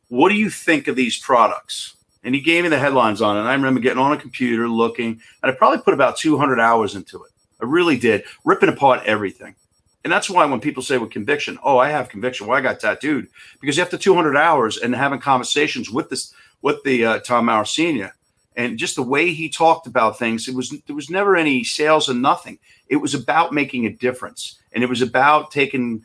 [0.10, 1.96] What do you think of these products?
[2.24, 3.42] And he gave me the headlines on it.
[3.42, 6.96] And I remember getting on a computer looking, and I probably put about 200 hours
[6.96, 7.32] into it.
[7.62, 9.56] I really did, ripping apart everything.
[10.04, 12.80] And that's why when people say with conviction, oh, I have conviction, well, I got
[12.80, 13.28] tattooed,
[13.60, 18.14] because after 200 hours and having conversations with this, with the uh, Tom Mower Senior,
[18.56, 22.10] and just the way he talked about things, it was there was never any sales
[22.10, 22.60] and nothing.
[22.88, 26.04] It was about making a difference, and it was about taking,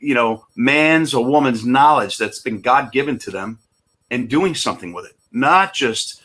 [0.00, 3.58] you know, man's or woman's knowledge that's been God given to them,
[4.10, 6.22] and doing something with it, not just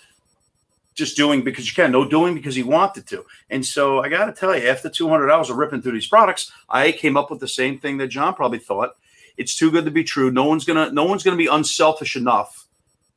[0.96, 3.24] just doing because you can, no doing because he wanted to.
[3.52, 6.52] And so I got to tell you, after 200 hours of ripping through these products,
[6.68, 8.96] I came up with the same thing that Jon probably thought.
[9.38, 10.32] It's too good to be true.
[10.32, 12.67] No one's gonna, no one's gonna be unselfish enough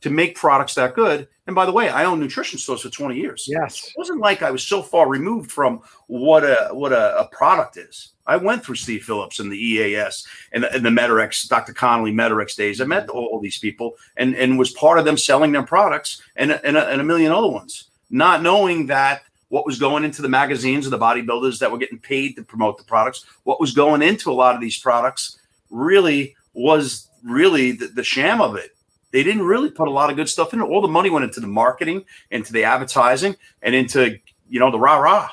[0.01, 1.28] to make products that good.
[1.46, 3.46] And by the way, I own nutrition stores for 20 years.
[3.48, 3.88] Yes.
[3.88, 7.76] It wasn't like I was so far removed from what a what a, a product
[7.76, 8.11] is.
[8.26, 11.72] I went through Steve Phillips and the EAS and the, and the Dr.
[11.72, 12.80] Connolly Met-Rx days.
[12.80, 16.53] I met all these people and, and was part of them selling their products and,
[16.53, 20.28] and, a, and a million other ones, not knowing that what was going into the
[20.28, 24.01] magazines of the bodybuilders that were getting paid to promote the products, what was going
[24.01, 28.76] into a lot of these products really was really the, the sham of it.
[29.12, 30.64] They didn't really put a lot of good stuff in it.
[30.64, 34.78] All the money went into the marketing, into the advertising, and into you know the
[34.78, 35.30] rah rah.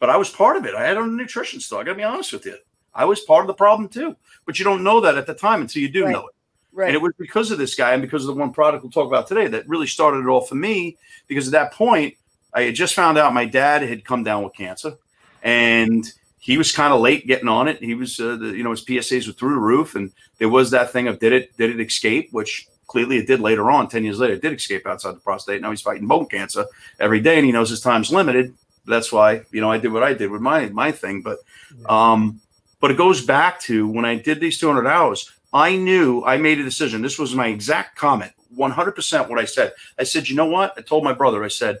[0.00, 0.74] But I was part of it.
[0.74, 1.80] I had a nutrition store.
[1.80, 2.56] I got to be honest with you.
[2.94, 4.16] I was part of the problem too.
[4.46, 6.12] But you don't know that at the time until you do Right.
[6.12, 6.34] know it.
[6.72, 6.86] Right.
[6.88, 9.06] And it was because of this guy and because of the one product we'll talk
[9.08, 10.96] about today that really started it all for me.
[11.26, 12.14] Because at that point,
[12.54, 14.94] I had just found out my dad had come down with cancer,
[15.42, 16.04] and
[16.38, 17.82] he was kind of late getting on it.
[17.82, 20.70] He was, uh, the, you know, his PSAs were through the roof, and there was
[20.70, 23.88] that thing of did it did it escape, which clearly it did later on.
[23.88, 25.62] Ten years later, it did escape outside the prostate.
[25.62, 26.66] Now he's fighting bone cancer
[26.98, 28.54] every day, and he knows his time's limited.
[28.86, 31.38] That's why you know I did what I did with my my thing, but.
[31.86, 32.40] Um,
[32.80, 36.58] but it goes back to when I did these 200 hours, I knew I made
[36.58, 37.02] a decision.
[37.02, 39.72] This was my exact comment, 100% what I said.
[39.98, 40.74] I said, you know what?
[40.76, 41.78] I told my brother, I said,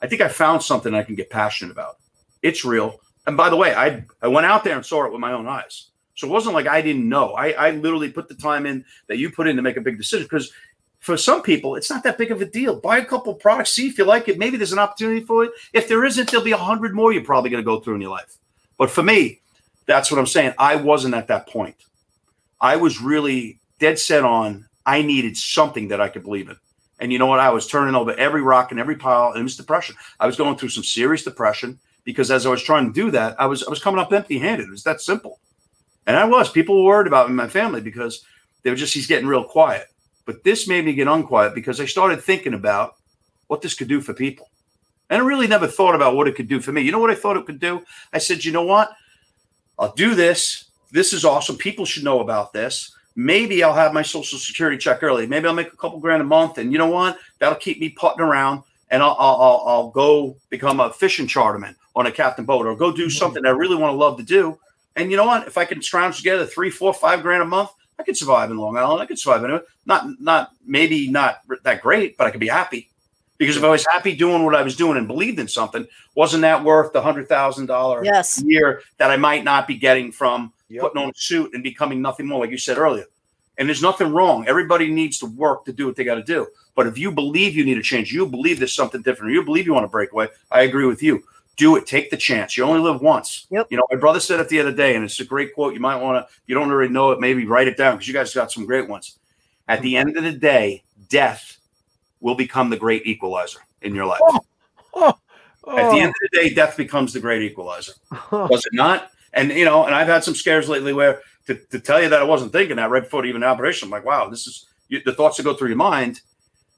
[0.00, 1.98] I think I found something I can get passionate about.
[2.42, 3.00] It's real.
[3.26, 5.46] And by the way, I, I went out there and saw it with my own
[5.48, 5.88] eyes.
[6.14, 7.32] So it wasn't like I didn't know.
[7.34, 9.96] I, I literally put the time in that you put in to make a big
[9.98, 10.52] decision because
[11.00, 12.76] for some people, it's not that big of a deal.
[12.80, 14.38] Buy a couple products, see if you like it.
[14.38, 15.50] Maybe there's an opportunity for it.
[15.72, 18.00] If there isn't, there'll be a hundred more you're probably going to go through in
[18.00, 18.38] your life.
[18.78, 19.40] But for me,
[19.86, 20.54] That's what I'm saying.
[20.58, 21.76] I wasn't at that point.
[22.60, 26.56] I was really dead set on I needed something that I could believe in.
[27.00, 27.40] And you know what?
[27.40, 29.96] I was turning over every rock and every pile, and it was depression.
[30.20, 33.38] I was going through some serious depression because as I was trying to do that,
[33.40, 34.68] I was I was coming up empty handed.
[34.68, 35.40] It was that simple.
[36.06, 36.50] And I was.
[36.50, 38.24] People were worried about me, my family, because
[38.62, 39.86] they were just he's getting real quiet.
[40.26, 42.96] But this made me get unquiet because I started thinking about
[43.46, 44.48] what this could do for people.
[45.10, 46.82] And I really never thought about what it could do for me.
[46.82, 47.82] You know what I thought it could do?
[48.12, 48.92] I said, you know what?
[49.78, 50.70] I'll do this.
[50.92, 51.56] This is awesome.
[51.56, 52.94] People should know about this.
[53.16, 55.26] Maybe I'll have my social security check early.
[55.26, 56.58] Maybe I'll make a couple grand a month.
[56.58, 57.18] And you know what?
[57.38, 62.06] That'll keep me putting around and I'll, I'll, I'll go become a fishing charterman on
[62.06, 63.10] a captain boat or go do mm-hmm.
[63.10, 64.58] something I really want to love to do.
[64.96, 65.46] And you know what?
[65.46, 68.56] If I can scrounge together three, four, five grand a month, I could survive in
[68.56, 69.02] Long Island.
[69.02, 69.64] I could survive in it.
[69.86, 72.90] Not, not maybe not that great, but I could be happy.
[73.38, 76.42] Because if I was happy doing what I was doing and believed in something, wasn't
[76.42, 78.42] that worth the hundred thousand dollar Yes.
[78.46, 80.80] year that I might not be getting from Yep.
[80.80, 83.04] putting on a suit and becoming nothing more, like you said earlier.
[83.58, 84.46] And there's nothing wrong.
[84.48, 86.46] Everybody needs to work to do what they got to do.
[86.74, 89.44] But if you believe you need a change, you believe there's something different, or you
[89.44, 91.22] believe you want to break away, I agree with you.
[91.56, 91.86] Do it.
[91.86, 92.56] Take the chance.
[92.56, 93.46] You only live once.
[93.50, 93.68] Yep.
[93.70, 95.74] You know, my brother said it the other day, and it's a great quote.
[95.74, 98.14] You might want to, you don't already know it, maybe write it down because you
[98.14, 99.18] guys got some great ones.
[99.68, 101.58] At the end of the day, death
[102.20, 104.20] will become the great equalizer in your life.
[104.22, 104.40] Oh,
[104.94, 105.08] oh.
[105.08, 105.98] At the oh.
[105.98, 107.92] end of the day, death becomes the great equalizer.
[108.32, 108.48] oh.
[108.50, 109.10] Was it not?
[109.32, 112.20] And you know, and I've had some scares lately where to, to tell you that
[112.20, 115.00] I wasn't thinking that right before even the operation, I'm like, wow, this is you,
[115.04, 116.20] the thoughts that go through your mind,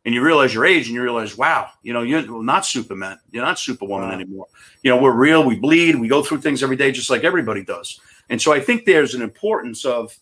[0.06, 3.44] and you realize your age, and you realize, wow, you know, you're not Superman, you're
[3.44, 4.14] not Superwoman Wow.
[4.14, 4.46] anymore.
[4.84, 7.64] You know, we're real, we bleed, we go through things every day, just like everybody
[7.64, 8.00] does.
[8.30, 10.16] And so I think there's an importance of,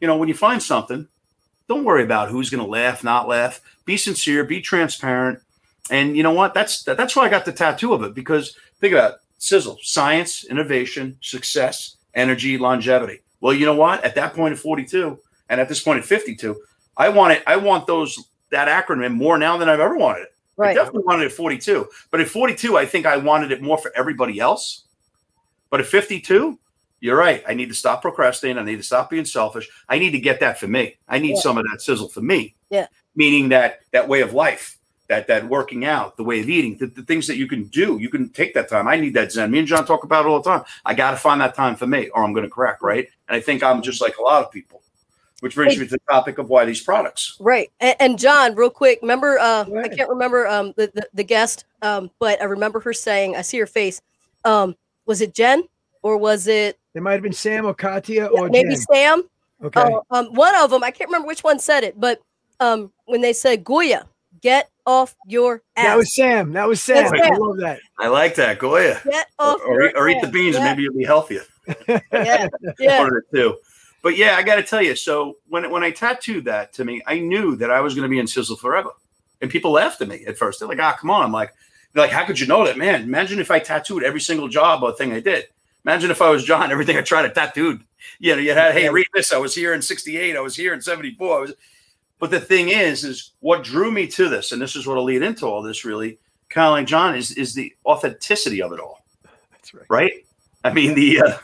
[0.00, 1.06] you know, when you find something,
[1.68, 3.60] don't worry about who's going to laugh, not laugh.
[3.84, 5.38] Be sincere, be transparent,
[5.88, 6.52] and you know what?
[6.52, 9.18] That's that's why I got the tattoo of it because think about it.
[9.38, 13.20] SISEL, science, innovation, success, energy, longevity.
[13.40, 14.04] Well, you know what?
[14.04, 15.18] At that point at 42,
[15.48, 16.60] and at this point at 52,
[16.96, 17.42] I want it.
[17.46, 18.18] I want those
[18.52, 20.34] that acronym more now than I've ever wanted it.
[20.58, 20.74] I Right.
[20.76, 23.90] definitely wanted it at 42, but at 42, I think I wanted it more for
[23.96, 24.84] everybody else.
[25.70, 26.58] But at 52,
[27.00, 27.42] you're right.
[27.48, 28.60] I need to stop procrastinating.
[28.62, 29.68] I need to stop being selfish.
[29.88, 30.96] I need to get that for me.
[31.08, 31.40] I need Yeah.
[31.40, 32.54] some of that SISEL for me.
[32.70, 32.86] Yeah.
[33.16, 34.76] Meaning that that way of life,
[35.08, 37.98] that that working out, the way of eating, the, the things that you can do.
[37.98, 38.86] You can take that time.
[38.86, 39.50] I need that zen.
[39.50, 40.64] Me and Jon talk about it all the time.
[40.84, 42.82] I got to find that time for me, or I'm going to crack.
[42.82, 43.08] Right.
[43.28, 44.81] And I think I'm just like a lot of people.
[45.42, 45.80] Which brings Hey.
[45.80, 47.36] me to the topic of why these products.
[47.40, 47.68] Right.
[47.80, 51.24] And, and Jon, real quick, remember uh Go I can't remember um the, the, the
[51.24, 54.00] guest, um, but I remember her saying, I see her face.
[54.44, 55.64] Um, was it Jen
[56.02, 58.84] or was it It might have been Sam or Katia or maybe Jen.
[58.92, 59.22] Sam?
[59.64, 59.80] Okay.
[59.80, 62.20] Uh, um, one of them, I can't remember which one said it, but
[62.60, 64.06] um, when they said Goya,
[64.40, 65.86] get off your ass.
[65.86, 66.52] that was Sam.
[66.52, 67.10] That was Sam.
[67.10, 67.80] That's I love that.
[67.98, 68.58] I like that.
[68.60, 69.00] Goya.
[69.04, 70.32] get Or, off or, your eat- or eat the ass.
[70.32, 71.42] beans and maybe you'll be healthier.
[71.88, 72.98] yeah, yeah.
[73.00, 73.56] One of the two.
[74.02, 74.96] But yeah, I got to tell you.
[74.96, 78.08] So when when I tattooed that to me, I knew that I was going to
[78.08, 78.90] be in SISEL forever.
[79.40, 80.58] And people laughed at me at first.
[80.58, 81.52] They're like, "Ah, come on!" I'm like,
[81.92, 83.02] they're like, "How could you know that, man?
[83.02, 85.46] Imagine if I tattooed every single job or thing I did.
[85.84, 86.70] Imagine if I was Jon.
[86.70, 87.82] Everything I tried, to tattooed.
[88.18, 89.32] You know, you had, hey, read this.
[89.32, 90.36] I was here in '68.
[90.36, 91.36] I was here in '74.
[91.36, 91.52] I was."
[92.18, 95.22] But the thing is, is what drew me to this, and this is what'll lead
[95.22, 95.84] into all this.
[95.84, 99.04] Really, kind of like Jon is is the authenticity of it all
[99.50, 99.86] That's right.
[99.88, 100.12] right?
[100.64, 101.38] I mean, the uh,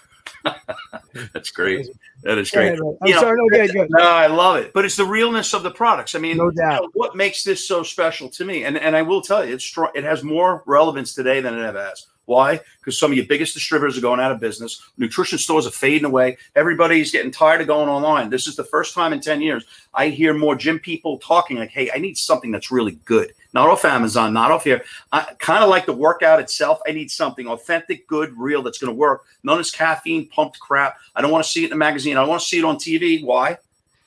[1.33, 1.89] that's great.
[2.23, 2.67] That is great.
[2.69, 3.33] ahead, I'm You know.
[3.33, 3.89] No, good, good.
[3.91, 6.15] No, I love it, but it's the realness of the products.
[6.15, 6.83] I mean, No you doubt.
[6.83, 8.65] know, what makes this so special to me?
[8.65, 9.91] And and I will tell you, it's strong.
[9.95, 12.07] It has more relevance today than it ever has.
[12.29, 12.61] Why?
[12.79, 14.83] Because some of your biggest distributors are going out of business.
[14.99, 16.37] Nutrition stores are fading away.
[16.57, 18.29] Everybody's getting tired of going online.
[18.29, 19.65] This is the first time in 10 years
[19.95, 23.33] I hear more gym people talking like, hey, I need something that's really good.
[23.55, 24.85] Not off Amazon, not off here.
[25.11, 26.81] I kind of like the workout itself.
[26.87, 29.25] I need something authentic, good, real that's going to work.
[29.43, 30.99] None of this caffeine pumped crap.
[31.17, 32.17] I don't want to see it in a magazine.
[32.17, 33.25] I don't want to see it on TV.
[33.25, 33.57] Why?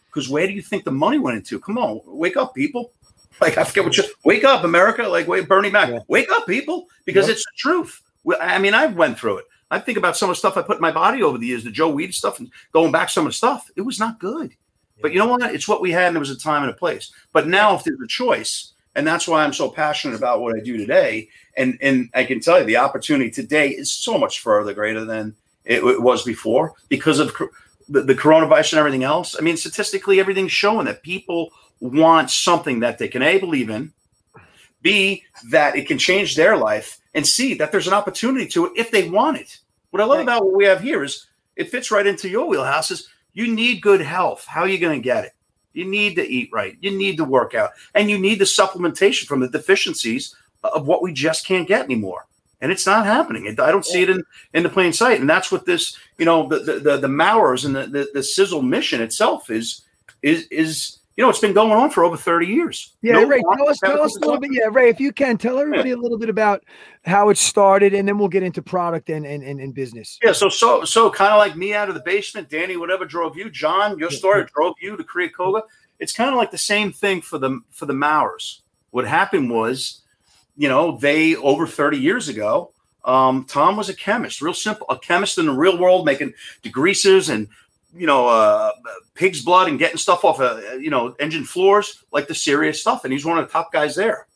[0.06, 1.60] Because where do you think the money went into?
[1.60, 2.92] Come on, wake up, people.
[3.40, 5.02] Like I forget what you wake up, America.
[5.02, 6.00] Like wait, Bernie Mac, Yeah.
[6.08, 7.38] wake up, people, because Yep.
[7.38, 8.02] it's the truth.
[8.24, 9.46] Well, I mean, I went through it.
[9.72, 11.64] I think about some of the stuff I put in my body over the years,
[11.64, 13.72] the Joe Weider stuff, and going back some of the stuff.
[13.76, 14.54] It was not good.
[15.02, 15.42] But you know what?
[15.56, 17.12] It's what we had, and there was a time and a place.
[17.34, 20.60] But now, if there's a choice, and that's why I'm so passionate about what I
[20.60, 24.74] do today, and and I can tell you, the opportunity today is so much further
[24.74, 25.36] greater than
[25.66, 27.34] it, it was before because of
[27.88, 29.36] the, the coronavirus and everything else.
[29.38, 33.92] I mean, statistically, everything's showing that people want something that they can a believe in,
[34.82, 38.74] b that it can change their life, and c that there's an opportunity to it
[38.76, 39.60] if they want it.
[39.92, 40.24] What I love Right.
[40.24, 42.92] about what we have here is it fits right into your wheelhouse.
[42.92, 44.46] Is You need good health.
[44.46, 45.34] How are you going to get it?
[45.74, 46.78] You need to eat right.
[46.82, 51.02] You need to work out, and you need the supplementation from the deficiencies of what
[51.02, 52.28] we just can't get anymore.
[52.62, 53.48] and it's not happening.
[53.48, 56.48] I don't see it in, in the plain sight, and that's what this, you know,
[56.48, 59.82] the the the, the Mowers and the, the the SISEL mission itself is
[60.22, 62.96] is is you know it's been going on for over thirty years.
[63.04, 64.50] Yeah, No Ray, tell us, tell us a little bit.
[64.52, 66.64] Yeah, Ray, if you can, tell everybody a little bit about
[67.06, 70.18] how it started, and then we'll get into product and and, and, and business.
[70.24, 73.38] Yeah, so so so kind of like me out of the basement, Dani, whatever drove
[73.38, 75.62] you, Jon, your Yeah, story drove you to create Koga.
[76.00, 78.64] It's kind of like the same thing for the for the Mowers.
[78.90, 80.02] What happened was,
[80.58, 82.72] you know, they over 30 years ago,
[83.06, 87.32] um, Tom was a chemist, real simple, a chemist in the real world, making degreasers
[87.32, 87.48] and
[87.96, 88.72] you know, uh,
[89.16, 93.04] pig's blood and getting stuff off of you know engine floors, like the serious stuff.
[93.04, 94.28] And he's one of the top guys there.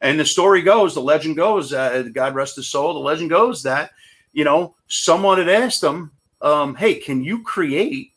[0.00, 2.92] And the story goes, the legend goes, uh, God rest his soul.
[2.94, 3.92] The legend goes that
[4.32, 6.10] you know someone had asked him,
[6.42, 8.12] um, "Hey, can you create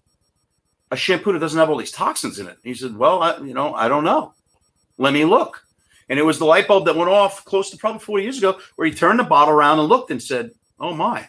[0.92, 3.54] a shampoo that doesn't have all these toxins in it?" He said, "Well, I, you
[3.54, 4.34] know, I don't know.
[4.98, 5.64] Let me look."
[6.10, 8.60] And it was the light bulb that went off close to probably 40 years ago,
[8.76, 11.28] where he turned the bottle around and looked and said, "Oh my."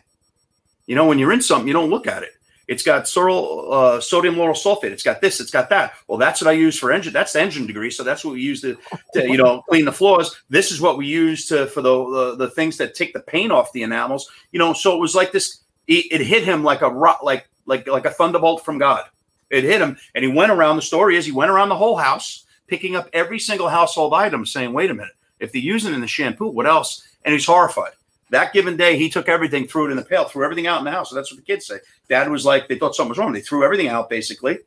[0.86, 2.32] You know, when you're in something, you don't look at it.
[2.70, 4.92] It's got sorrel, uh, sodium lauryl sulfate.
[4.92, 5.40] It's got this.
[5.40, 5.94] It's got that.
[6.06, 7.12] Well, that's what I use for engine.
[7.12, 7.90] That's the engine degree.
[7.90, 8.78] So that's what we use to,
[9.12, 10.40] to you know, clean the floors.
[10.50, 13.50] This is what we use to for the, the the things that take the paint
[13.50, 14.30] off the enamels.
[14.52, 15.62] You know, so it was like this.
[15.88, 19.04] It, it hit him like a rock, like like like a thunderbolt from God.
[19.50, 20.76] It hit him, and he went around.
[20.76, 24.46] The story is he went around the whole house, picking up every single household item,
[24.46, 27.46] saying, "Wait a minute, if they're using it in the shampoo, what else?" And he's
[27.46, 27.94] horrified.
[28.30, 30.84] That given day, he took everything, threw it in the pail, threw everything out in
[30.84, 31.10] the house.
[31.10, 31.78] So that's what the kids say.
[32.08, 33.32] Dad was like, they thought something was wrong.
[33.32, 34.58] They threw everything out basically,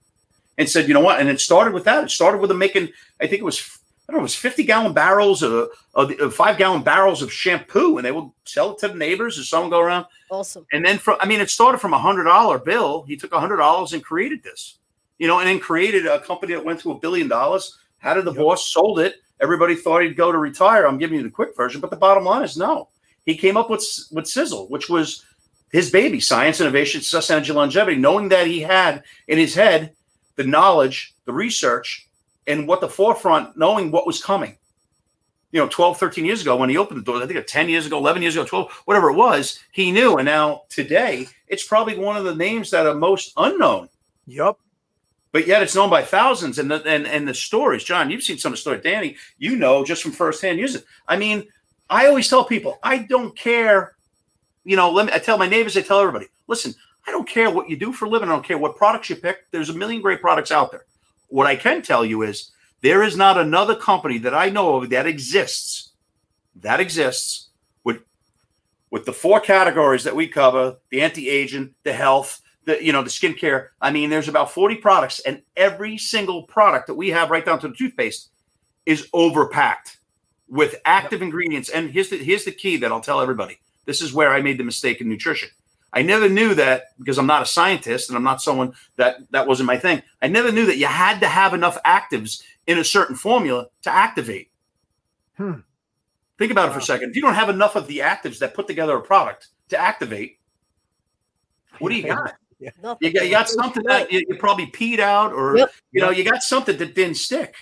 [0.57, 2.03] and said, "You know what?" And it started with that.
[2.03, 2.89] It started with them making.
[3.21, 3.79] I think it was.
[4.07, 4.23] I don't know.
[4.23, 8.11] It was fifty gallon barrels of, of, of five gallon barrels of shampoo, and they
[8.11, 9.39] would sell it to the neighbors.
[9.39, 10.65] Or someone go around, Awesome.
[10.73, 11.17] and then from.
[11.21, 13.03] I mean, it started from a hundred dollar bill.
[13.03, 14.79] He took a hundred dollars and created this,
[15.19, 17.77] you know, and then created a company that went to a billion dollars.
[17.97, 19.15] Had a divorce, sold it.
[19.41, 20.85] Everybody thought he'd go to retire.
[20.85, 22.89] I'm giving you the quick version, but the bottom line is no.
[23.25, 25.25] He came up with with SISEL, which was
[25.71, 29.93] his baby, science, innovation, success, energy, longevity, knowing that he had in his head
[30.35, 32.07] the knowledge, the research,
[32.47, 34.57] and what the forefront, knowing what was coming.
[35.51, 37.85] You know, 12, 13 years ago when he opened the doors, I think 10 years
[37.85, 40.17] ago, 11 years ago, 12, whatever it was, he knew.
[40.17, 43.89] And now today, it's probably one of the names that are most unknown,
[44.25, 44.57] Yep
[45.33, 46.59] but yet it's known by thousands.
[46.59, 48.83] And the, and, and the stories, Jon, you've seen some of the stories.
[48.83, 50.85] Dani, you know just from firsthand use it.
[51.07, 51.45] I mean,
[51.89, 53.95] I always tell people, I don't care.
[54.63, 56.73] You know, let me, I tell my neighbors, I tell everybody, listen,
[57.05, 58.29] I don't care what you do for a living.
[58.29, 59.51] I don't care what products you pick.
[59.51, 60.85] There's a million great products out there.
[61.27, 64.89] What I can tell you is there is not another company that I know of
[64.89, 65.91] that exists,
[66.57, 67.49] that exists
[67.83, 68.01] with
[68.91, 73.09] with the four categories that we cover, the anti-aging, the health, the you know, the
[73.09, 73.69] skincare.
[73.81, 77.59] I mean, there's about 40 products, and every single product that we have right down
[77.59, 78.29] to the toothpaste
[78.85, 79.97] is overpacked
[80.47, 81.69] with active ingredients.
[81.69, 83.59] And here's the here's the key that I'll tell everybody.
[83.85, 85.49] This is where I made the mistake in nutrition.
[85.91, 89.47] I never knew that because I'm not a scientist and I'm not someone that that
[89.47, 90.01] wasn't my thing.
[90.21, 93.91] I never knew that you had to have enough actives in a certain formula to
[93.91, 94.49] activate.
[95.37, 95.59] Hmm.
[96.39, 97.11] Think about it for a second.
[97.11, 100.39] If you don't have enough of the actives that put together a product to activate,
[101.79, 102.33] what do you got?
[102.81, 103.07] Nothing.
[103.07, 105.71] You got, you got something that you, you probably peed out, or Yep.
[105.91, 107.55] you know, you got something that didn't stick.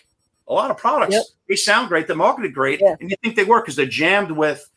[0.52, 1.24] A lot of products Yep.
[1.48, 2.96] they sound great, they're marketed great, Yeah.
[3.00, 4.70] and you think they work because they're jammed with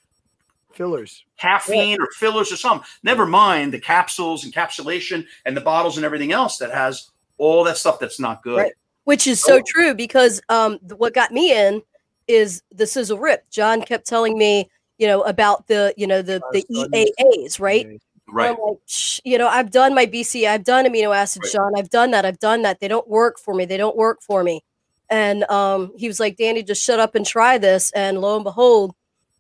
[0.72, 1.24] Fillers.
[1.36, 2.86] caffeine or fillers or something.
[3.02, 7.76] Never mind the capsules, encapsulation, and the bottles and everything else that has all that
[7.76, 8.58] stuff that's not good.
[8.58, 8.72] Right.
[9.02, 9.62] Which is so Oh.
[9.66, 11.82] true because um, what got me in
[12.28, 13.48] is the SISEL rip.
[13.50, 16.64] Jon kept telling me, you know, about the, you know, the the.
[16.70, 18.00] EAAs, right?
[18.28, 18.56] Right.
[18.58, 18.78] Like,
[19.24, 21.52] you know, I've done my BC, I've done amino acids, Right.
[21.52, 21.72] Jon.
[21.76, 22.24] I've done that.
[22.24, 22.78] I've done that.
[22.80, 23.64] They don't work for me.
[23.64, 24.62] They don't work for me.
[25.10, 27.90] And um, he was like, Dani, just shut up and try this.
[27.92, 28.94] And lo and behold,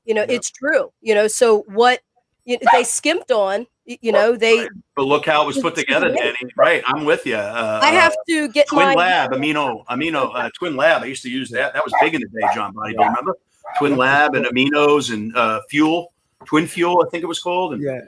[0.04, 0.30] you know, Yep.
[0.30, 0.92] it's true.
[1.00, 2.00] You know, so what
[2.44, 4.68] you they skimped on, you know, they.
[4.94, 6.34] But look how it was put together, great.
[6.34, 6.50] Dani.
[6.56, 6.82] Right.
[6.86, 7.36] I'm with you.
[7.36, 11.02] Uh, I have to get Twin my Lab, amino, amino, uh, Twin Lab.
[11.02, 11.72] I used to use that.
[11.74, 12.94] That was big in the day, John Body.
[12.94, 13.36] Do you remember?
[13.78, 16.12] Twin Lab and aminos and uh, fuel,
[16.44, 17.72] Twin Fuel, I think it was called.
[17.72, 18.00] And Yeah.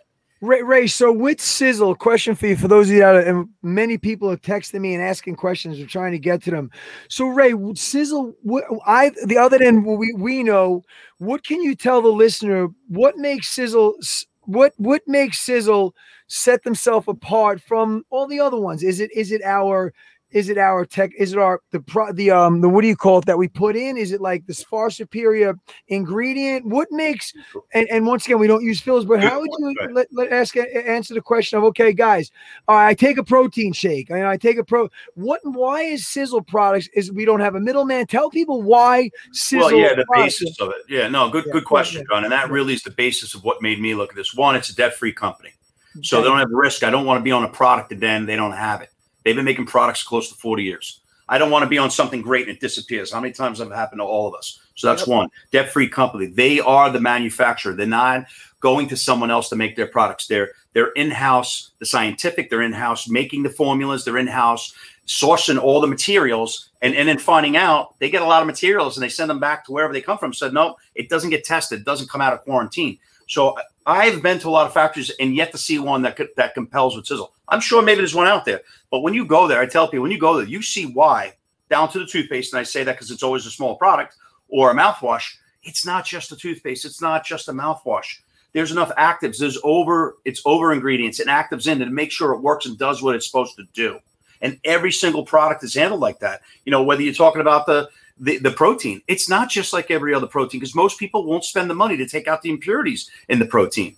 [0.46, 3.48] Ray, Ray, so with SISEL, question for you for those of you that are, and
[3.62, 6.70] many people are texting me and asking questions or trying to get to them.
[7.08, 10.84] So Ray, SISEL, what, I the other what we we know,
[11.18, 12.68] what can you tell the listener?
[12.88, 13.94] What makes SISEL?
[14.42, 15.92] What what makes SISEL
[16.28, 18.84] set themselves apart from all the other ones?
[18.84, 19.92] Is it is it our
[20.36, 21.12] Is it our tech?
[21.18, 23.48] Is it our the pro, the um the what do you call it that we
[23.48, 23.96] put in?
[23.96, 25.54] Is it like this far superior
[25.88, 26.66] ingredient?
[26.66, 27.32] What makes
[27.72, 30.54] and, and once again we don't use fills, but how would you let, let ask
[30.54, 32.30] answer the question of okay, guys,
[32.68, 34.90] all right, I take a protein shake, I, I take a pro.
[35.14, 38.06] What why is SISEL products is we don't have a middleman?
[38.06, 39.60] Tell people why SISEL.
[39.60, 40.82] Well, yeah, the basis of it.
[40.86, 43.62] Yeah, no, good yeah, good question, Jon, and that really is the basis of what
[43.62, 44.34] made me look at this.
[44.34, 45.54] One, it's a debt free company.
[46.02, 46.82] So they don't have risk.
[46.82, 48.90] I don't want to be on a product and then they don't have it.
[49.26, 51.00] They've been making products close to 40 years.
[51.28, 53.12] I don't want to be on something great and it disappears.
[53.12, 54.60] How many times have happened to all of us?
[54.76, 55.08] So that's yep.
[55.08, 56.26] one debt free company.
[56.26, 57.72] They are the manufacturer.
[57.72, 58.26] They're not
[58.60, 60.28] going to someone else to make their products.
[60.28, 62.50] They're they're in house, the scientific.
[62.50, 64.04] They're in house making the formulas.
[64.04, 64.72] They're in house
[65.08, 68.96] sourcing all the materials, and and then finding out they get a lot of materials
[68.96, 70.32] and they send them back to wherever they come from.
[70.32, 71.80] Said no, it doesn't get tested.
[71.80, 73.00] It doesn't come out of quarantine.
[73.26, 73.56] So
[73.86, 76.96] I've been to a lot of factories and yet to see one that that compels
[76.96, 77.30] with SISEL.
[77.48, 80.02] I'm sure maybe there's one out there, but when you go there, I tell people
[80.02, 81.34] when you go there, you see why
[81.70, 84.16] down to the toothpaste, and I say that because it's always a small product
[84.48, 85.34] or a mouthwash.
[85.62, 86.84] It's not just a toothpaste.
[86.84, 88.18] It's not just a mouthwash.
[88.52, 89.38] There's enough actives.
[89.38, 90.16] There's over.
[90.24, 93.26] It's over ingredients and actives in to make sure it works and does what it's
[93.26, 93.98] supposed to do.
[94.40, 96.42] And every single product is handled like that.
[96.64, 97.88] You know, whether you're talking about the
[98.18, 99.02] the, the protein.
[99.08, 102.06] It's not just like every other protein because most people won't spend the money to
[102.06, 103.96] take out the impurities in the protein.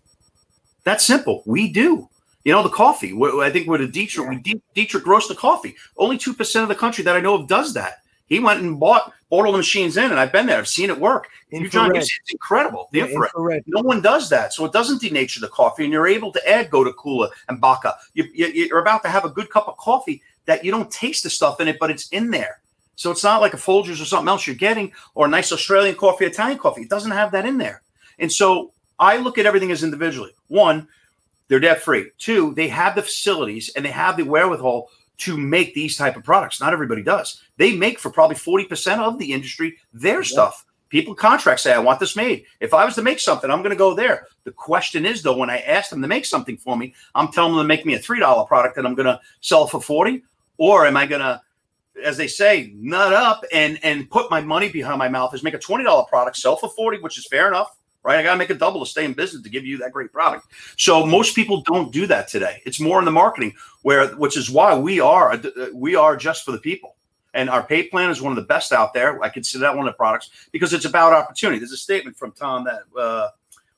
[0.85, 1.43] That's simple.
[1.47, 2.09] We do.
[2.45, 3.19] You know, the coffee.
[3.43, 5.77] I think with a Dietrich, we Dietrich roast the coffee.
[5.97, 8.03] Only 2% of the country that I know of does that.
[8.29, 10.59] He went and bought bought all the machines in, and I've been there.
[10.59, 11.29] I've seen it work.
[11.71, 12.89] Jon, it's incredible.
[12.93, 13.31] The infrared.
[13.35, 13.65] infrared.
[13.67, 16.71] No one does that, so it doesn't denature the coffee, and you're able to add
[16.71, 17.95] Gotu Kola and Baca.
[18.15, 21.25] You, you, you're about to have a good cup of coffee that you don't taste
[21.25, 22.61] the stuff in it, but it's in there.
[22.99, 25.95] So it's not like a Folgers or something else you're getting or a nice Australian
[25.95, 26.83] coffee, Italian coffee.
[26.83, 27.83] It doesn't have that in there.
[28.19, 30.33] And so I look at everything as individually.
[30.49, 30.89] One,
[31.47, 32.11] they're debt free.
[32.19, 36.25] Two, they have the facilities and they have the wherewithal to make these type of
[36.25, 36.61] products.
[36.61, 37.41] Not everybody does.
[37.57, 40.29] They make for probably 40% of the industry their yeah.
[40.29, 40.65] stuff.
[40.89, 42.47] People contract say, I want this made.
[42.59, 44.27] If I was to make something, I'm going to go there.
[44.43, 47.55] The question is, though, when I ask them to make something for me, I'm telling
[47.55, 50.25] them to make me a $3 product that I'm going to sell for 40
[50.57, 51.41] or am I going to
[52.05, 55.55] as they say, nut up and and put my money behind my mouth is make
[55.55, 58.19] a twenty dollar product, sell for forty, which is fair enough, right?
[58.19, 60.13] I got to make a double to stay in business to give you that great
[60.13, 60.47] product.
[60.77, 62.63] So most people don't do that today.
[62.65, 65.41] It's more in the marketing, where which is why we are
[65.73, 66.97] we are just for the people.
[67.35, 69.23] And our pay plan is one of the best out there.
[69.23, 71.59] I consider that one of the products because it's about opportunity.
[71.59, 73.29] There's a statement from Tom that uh,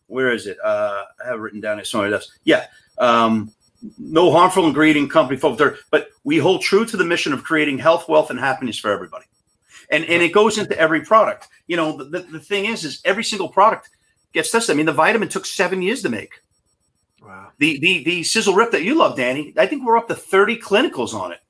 [0.06, 0.56] where is it?
[0.62, 2.14] Uh, I have it written down here somewhere.
[2.14, 2.30] Else.
[2.44, 2.66] Yeah.
[2.98, 3.52] Um,
[3.98, 8.08] no harmful ingredient company filter, but we hold true to the mission of creating health,
[8.08, 9.24] wealth, and happiness for everybody.
[9.90, 11.48] And and it goes into every product.
[11.66, 13.90] You know, the, the thing is, is every single product
[14.32, 14.74] gets tested.
[14.74, 16.40] I mean, the vitamin took seven years to make.
[17.22, 17.48] Wow.
[17.58, 20.58] The the the SISEL rip that you love, Dani, I think we're up to 30
[20.58, 21.40] clinicals on it.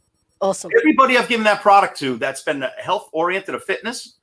[0.40, 0.70] Awesome.
[0.76, 4.16] Everybody I've given that product to that's been health oriented or fitness,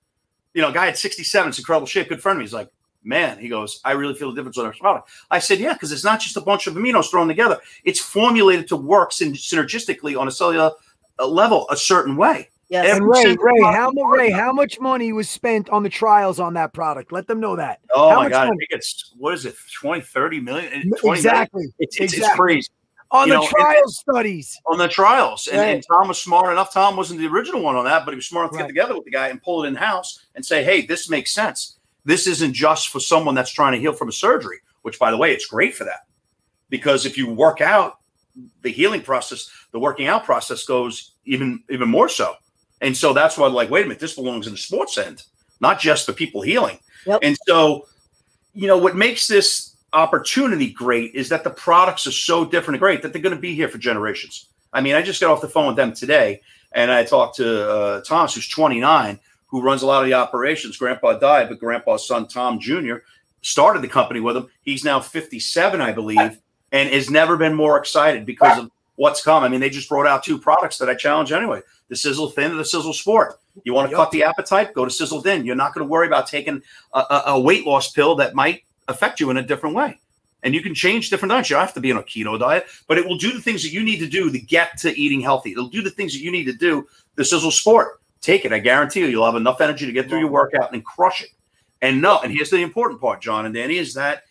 [0.54, 2.46] you know, guy at 67, it's incredible shape, good friend of me.
[2.46, 2.70] He's like,
[3.08, 5.10] man, he goes, I really feel the difference with our product.
[5.32, 7.58] I said, yeah, because it's not just a bunch of aminos thrown together.
[7.84, 10.72] It's formulated to work synergistically on a cellular
[11.18, 12.50] uh, level a certain way.
[12.70, 12.98] Yes.
[12.98, 16.54] And Ray, Ray, how much Ray, how much money was spent on the trials on
[16.56, 17.14] that product?
[17.14, 17.80] Let them know that.
[17.94, 18.50] Oh how my god, money?
[18.50, 20.92] I think it's what is it, 20, 30 million?
[21.00, 21.60] 20 exactly.
[21.60, 21.74] Million?
[21.80, 22.28] It's, it's, exactly.
[22.28, 22.70] it's crazy.
[23.12, 24.60] On you the know, trial studies.
[24.66, 25.48] On the trials.
[25.48, 25.76] And, right.
[25.76, 26.74] and, Tom was smart enough.
[26.74, 28.64] Tom wasn't the original one on that, but he was smart enough to right.
[28.64, 31.32] get together with the guy and pull it in house and say, hey, this makes
[31.32, 31.77] sense
[32.08, 35.18] this isn't just for someone that's trying to heal from a surgery, which, by the
[35.18, 36.08] way, it's great for that.
[36.70, 38.00] Because if you work out,
[38.62, 42.36] the healing process, the working out process goes even even more so.
[42.80, 45.24] And so that's why, like, wait a minute, this belongs in the sports end,
[45.60, 46.80] not just for people healing.
[47.06, 47.20] Yep.
[47.24, 47.88] And so,
[48.54, 52.80] you know, what makes this opportunity great is that the products are so different and
[52.80, 54.48] great that they're going to be here for generations.
[54.72, 56.40] I mean, I just got off the phone with them today,
[56.72, 60.78] and I talked to uh, Thomas, who's 29, who runs a lot of the operations.
[60.78, 62.98] Grandpa died, but Grandpa's son Tom Jr.
[63.42, 64.48] started the company with him.
[64.62, 66.40] He's now 57, I believe,
[66.72, 69.44] and has never been more excited because of what's come.
[69.44, 72.52] I mean, they just brought out two products that I challenge anyway: the SISEL Thin
[72.52, 73.40] and the SISEL Sport.
[73.64, 73.98] You want to yep.
[73.98, 74.74] cut the appetite?
[74.74, 75.46] Go to SISEL Thin.
[75.46, 76.62] You're not going to worry about taking
[76.94, 80.00] a, a, a, weight loss pill that might affect you in a different way.
[80.44, 81.50] And you can change different diets.
[81.50, 83.64] You don't have to be on a keto diet, but it will do the things
[83.64, 85.52] that you need to do to get to eating healthy.
[85.52, 86.88] It'll do the things that you need to do.
[87.16, 88.54] The SISEL Sport Take it.
[88.54, 91.30] I guarantee you, you'll have enough energy to get through your workout and crush it.
[91.82, 94.24] And no, and here's the important part, Jon and Dani, is that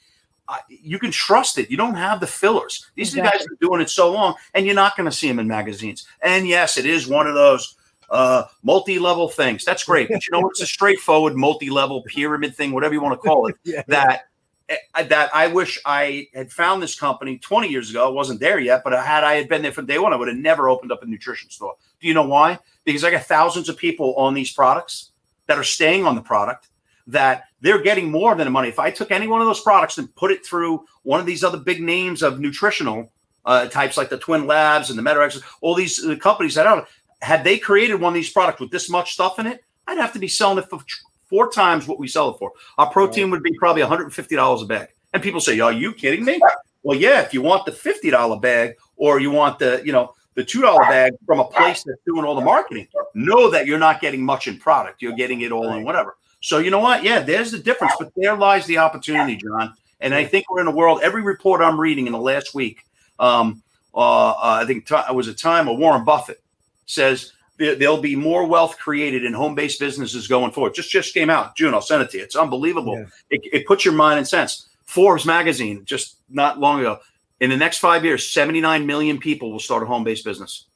[0.49, 1.71] uh, you can trust it.
[1.71, 2.91] You don't have the fillers.
[2.95, 3.39] These exactly.
[3.39, 6.07] guys are doing it so long, and you're not going to see them in magazines.
[6.23, 7.77] And yes, it is one of those
[8.11, 9.65] uh, multi-level things.
[9.65, 13.29] That's great, but you know it's a straightforward multi-level pyramid thing, whatever you want to
[13.29, 13.57] call it.
[13.65, 13.83] yeah.
[13.89, 14.27] That
[14.69, 18.07] that I wish I had found this company 20 years ago.
[18.07, 20.29] I wasn't there yet, but had I had been there from day one, I would
[20.29, 21.77] have never opened up a nutrition store.
[22.01, 22.59] Do you know why?
[22.85, 25.13] Because I got thousands of people on these products
[25.47, 26.69] that are staying on the product
[27.07, 28.69] that they're getting more than the money.
[28.69, 31.45] If I took any one of those products and put it through one of these
[31.45, 33.13] other big names of nutritional
[33.45, 36.89] uh, types like the Twin Labs and the Met-Rx, all these uh, companies that out,
[37.23, 40.13] had they created one of these products with this much stuff in it, I'd have
[40.15, 40.81] to be selling it for
[41.29, 42.53] four times what we sell it for.
[42.79, 44.89] Our protein would be probably $150 a bag.
[45.13, 46.41] And people say, "Are you kidding me?"
[46.83, 47.21] Well, yeah.
[47.23, 51.15] If you want the $50 bag or you want the, you know, the $2 bag
[51.27, 54.59] from a place that's doing all the marketing, know that you're not getting much in
[54.59, 55.03] product.
[55.03, 56.17] You're getting it all in whatever.
[56.41, 57.03] So you know what?
[57.03, 59.75] Yeah, there's the difference, but there lies the opportunity, Jon.
[60.01, 61.01] And I think we're in a world.
[61.03, 62.85] Every report I'm reading in the last week,
[63.19, 63.63] um,
[63.95, 66.41] uh, uh, I think t- it was a time of Warren Buffett
[66.85, 70.75] says there'll be more wealth created in home-based businesses going forward.
[70.75, 71.75] Just just came out June.
[71.75, 72.25] I'll send it to you.
[72.25, 72.99] It's unbelievable.
[72.99, 73.07] Yeah.
[73.31, 74.69] It, it puts your mind in sense.
[74.85, 76.99] Forbes magazine just not long ago.
[77.41, 80.67] In the next five years, 79 million people will start a home-based business.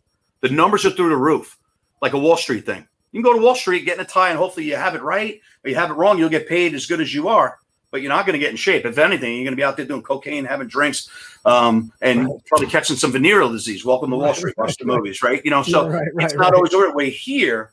[0.40, 1.58] The numbers are through the roof,
[2.02, 2.86] like a Wall Street thing.
[3.12, 5.02] You can go to Wall Street, get in a tie, and hopefully you have it
[5.02, 6.18] right or you have it wrong.
[6.18, 7.58] You'll get paid as good as you are,
[7.90, 8.84] but you're not going to get in shape.
[8.84, 11.08] If anything, you're going to be out there doing cocaine, having drinks,
[11.44, 12.46] um, and right.
[12.46, 13.84] probably catching some venereal disease.
[13.84, 14.56] Welcome to Wall Street.
[14.56, 15.44] Watch the movies, right?
[15.44, 17.70] You know, so right, it's not always the way here.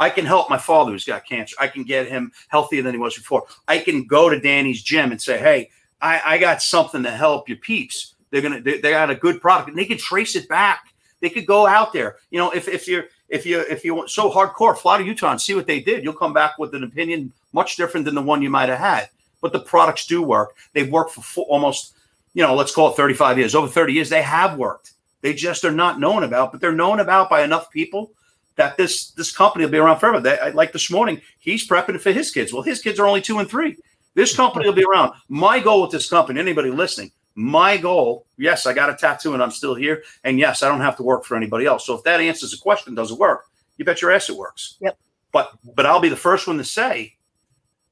[0.00, 1.56] I can help my father who's got cancer.
[1.58, 3.46] I can get him healthier than he was before.
[3.66, 5.70] I can go to Dani's gym and say, "Hey,
[6.00, 8.14] I, I got something to help your peeps.
[8.30, 10.94] They're gonna they, they got a good product, and they can trace it back.
[11.20, 12.16] They could go out there.
[12.30, 15.32] You know, if if you're if you if you want so hardcore, fly to Utah
[15.32, 16.04] and see what they did.
[16.04, 19.08] You'll come back with an opinion much different than the one you might have had.
[19.40, 20.56] But the products do work.
[20.72, 21.94] They've worked for full, almost,
[22.34, 23.54] you know, let's call it 35 years.
[23.54, 24.92] Over 30 years, they have worked.
[25.20, 28.12] They just are not known about, but they're known about by enough people
[28.56, 30.20] that this this company will be around forever.
[30.20, 32.52] They, like this morning, he's prepping for his kids.
[32.52, 33.76] Well, his kids are only two and three.
[34.14, 35.12] This company will be around.
[35.28, 39.40] My goal with this company, anybody listening, my goal, yes, I got a tattoo and
[39.40, 40.02] I'm still here.
[40.24, 41.86] And yes, I don't have to work for anybody else.
[41.86, 43.44] So if that answers the question, does it work?
[43.76, 44.76] You bet your ass it works.
[44.80, 44.98] Yep.
[45.30, 47.14] But but I'll be the first one to say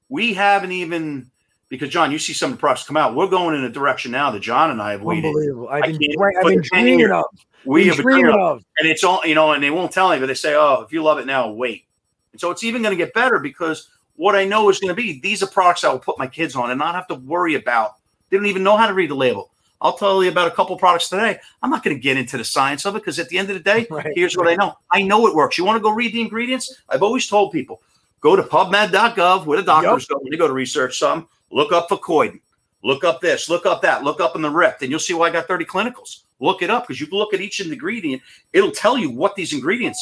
[0.08, 1.30] we haven't even
[1.68, 3.14] because Jon, you see some of the products come out.
[3.14, 5.26] We're going in a direction now that Jon and I have waited.
[5.26, 5.68] Unbelievable.
[5.68, 5.98] I've been,
[6.38, 7.24] I've been dreaming of.
[7.64, 8.64] We been have dreaming of.
[8.78, 10.92] And it's all, you know, and they won't tell me, but they say, oh, if
[10.92, 11.84] you love it now, wait.
[12.32, 15.00] And so it's even going to get better because what I know is going to
[15.00, 17.54] be these are products I will put my kids on and not have to worry
[17.54, 17.96] about
[18.30, 19.50] they don't even know how to read the label.
[19.80, 21.38] I'll tell you about a couple products today.
[21.62, 23.54] I'm not going to get into the science of it because at the end of
[23.54, 24.76] the day, right, here's what I know.
[24.90, 25.58] I know it works.
[25.58, 26.82] You want to go read the ingredients?
[26.88, 27.82] I've always told people
[28.20, 30.08] go to PubMed.gov where the doctors yep.
[30.08, 31.28] go when they go to research some.
[31.56, 32.40] Look up for Coiden.
[32.84, 33.48] Look up this.
[33.48, 34.04] Look up that.
[34.04, 36.24] Look up in the RIP, and you'll see why I got 30 clinicals.
[36.38, 38.20] Look it up because you can look at each ingredient.
[38.52, 39.98] It'll tell you what these ingredients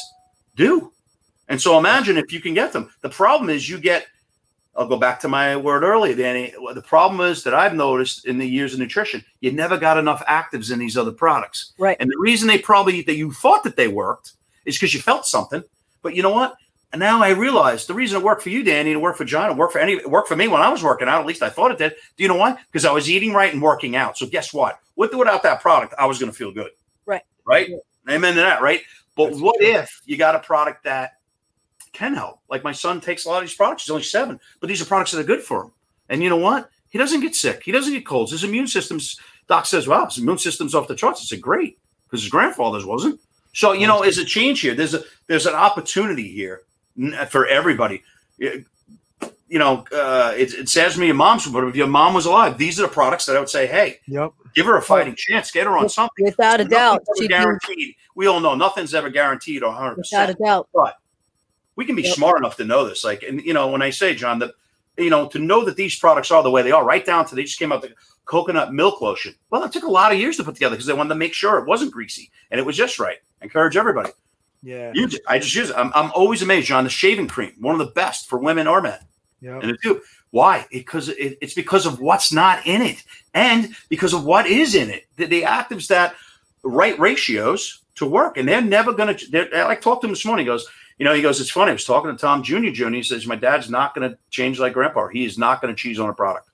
[0.57, 0.93] do.
[1.49, 2.91] And so imagine if you can get them.
[3.03, 4.09] The problem is you get
[4.77, 6.53] I'll go back to my word earlier, Dani.
[6.75, 10.27] The problem is that I've noticed in the years of nutrition, you never got enough
[10.27, 11.75] actives in these other products.
[11.79, 11.97] Right.
[12.01, 14.33] And the reason they probably that you thought that they worked
[14.65, 15.63] is because you felt something.
[16.03, 16.57] But you know what?
[16.95, 19.25] And now I realize the reason it worked for you, Dani, and it worked for
[19.25, 21.21] Jon, it worked for any, it worked for me when I was working out.
[21.21, 21.97] At least I thought it did.
[22.17, 22.57] Do you know why?
[22.71, 24.17] Because I was eating right and working out.
[24.17, 24.79] So guess what?
[24.95, 26.71] With or without that product, I was going to feel good.
[27.05, 27.23] Right.
[27.45, 27.69] Right.
[28.09, 28.63] Amen to that.
[28.63, 28.83] Right.
[29.17, 29.71] But That's what true.
[29.71, 31.15] if you got a product that
[31.93, 32.39] can help.
[32.49, 33.83] Like my son takes a lot of these products.
[33.83, 35.73] He's only seven, but these are products that are good for him.
[36.11, 36.71] And you know what?
[36.91, 37.65] He doesn't get sick.
[37.65, 38.31] He doesn't get colds.
[38.31, 39.19] His immune system's
[39.49, 42.87] doc says, "Wow, his immune system's off the charts." I said, "Great," because his grandfather's
[42.87, 43.19] wasn't.
[43.53, 44.77] So you know, there's a change here.
[44.77, 46.61] There's a there's an opportunity here
[47.29, 48.03] for everybody.
[48.39, 52.59] You know, uh, it, it says me your mom's, but if your mom was alive,
[52.59, 55.51] these are the products that I would say, "Hey, yep, give her a fighting chance.
[55.51, 57.95] Get her on something." Without a doubt, guaranteed.
[58.17, 59.99] We all know nothing's ever guaranteed or 100.
[59.99, 60.97] Without a doubt, but
[61.77, 62.15] we can be yep.
[62.15, 63.05] smart enough to know this.
[63.05, 64.55] Like, and you know, when I say Jon, that
[64.97, 67.35] you know, to know that these products are the way they are, right down to
[67.35, 67.95] they just came out the
[68.25, 69.35] coconut milk lotion.
[69.51, 71.35] Well, it took a lot of years to put together because they wanted to make
[71.35, 73.19] sure it wasn't greasy and it was just right.
[73.41, 74.11] I encourage everybody.
[74.65, 75.21] Yeah, it.
[75.29, 75.77] I just use it.
[75.77, 76.85] I'm, I'm always amazed, Jon.
[76.85, 78.99] The shaving cream, one of the best for women or men.
[79.41, 80.01] Yeah, and it too.
[80.31, 80.67] Why?
[80.73, 83.05] Because it, it's because of what's not in it,
[83.35, 85.07] and because of what is in it.
[85.17, 86.15] The, the actives that
[86.63, 89.49] right ratios to work, and they're never going to.
[89.53, 90.47] Like talked to him this morning.
[90.47, 90.67] He goes,
[90.99, 91.71] you know, he goes, it's funny.
[91.71, 92.71] I was talking to Tom Jr.
[92.71, 92.89] Jr.
[92.91, 95.09] He says, my dad's not going to change like grandpa.
[95.09, 96.49] He is not going to cheese on a product.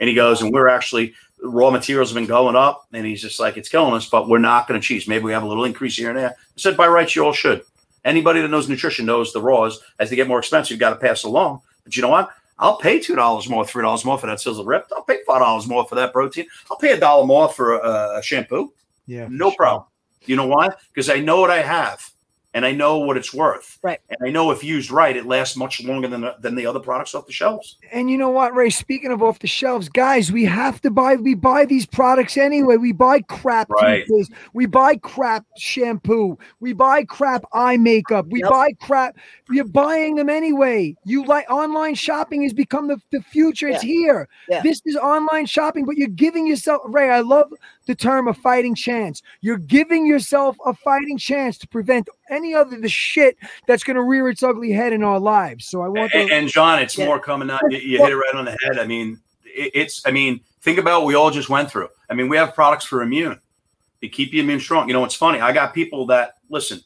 [0.00, 2.86] And he goes, and we're actually, raw materials have been going up.
[2.92, 5.08] And he's just like, it's killing us, but we're not going to cheese.
[5.08, 6.30] Maybe we have a little increase here and there.
[6.30, 7.62] I said, by rights, you all should.
[8.04, 10.96] Anybody that knows nutrition knows the raws, as they get more expensive, you've got to
[10.96, 11.60] pass along.
[11.84, 12.30] But you know what?
[12.58, 14.86] I'll pay two dollars more, three dollars more for that SISEL rip.
[14.94, 16.46] I'll pay five dollars more for that protein.
[16.70, 18.72] I'll pay a dollar more for a, a shampoo.
[19.06, 19.56] Yeah, no sure.
[19.56, 19.84] problem.
[20.24, 20.70] You know why?
[20.92, 22.10] Because I know what I have
[22.54, 23.78] and I know what it's worth.
[23.82, 24.00] Right.
[24.08, 27.14] And I know if used right, it lasts much longer than than the other products
[27.14, 27.76] off the shelves.
[27.92, 28.70] And you know what, Ray?
[28.70, 31.16] Speaking of off the shelves, guys, we have to buy.
[31.16, 32.76] We buy these products anyway.
[32.76, 34.06] We buy crap Right.
[34.06, 34.32] toothpaste.
[34.54, 36.38] We buy crap shampoo.
[36.60, 38.26] We buy crap eye makeup.
[38.30, 38.50] We Yep.
[38.50, 39.16] buy crap.
[39.50, 40.96] You're buying them anyway.
[41.04, 43.68] You like online shopping has become the, the future.
[43.68, 44.28] It's here.
[44.48, 44.62] Yeah.
[44.62, 47.10] This is online shopping, but you're giving yourself, Ray.
[47.10, 47.52] I love
[47.88, 49.22] the term a fighting chance.
[49.40, 54.02] You're giving yourself a fighting chance to prevent any other the shit that's going to
[54.02, 55.66] rear its ugly head in our lives.
[55.66, 56.18] So I want to.
[56.18, 57.06] And, and Jon, it's Yeah.
[57.06, 57.62] more coming out.
[57.70, 58.78] You, you hit it right on the head.
[58.78, 60.06] I mean, it, it's.
[60.06, 61.88] I mean, think about what we all just went through.
[62.10, 63.40] I mean, we have products for immune
[64.02, 64.86] to keep you immune strong.
[64.86, 65.40] You know, it's funny.
[65.40, 66.80] I got people that listen.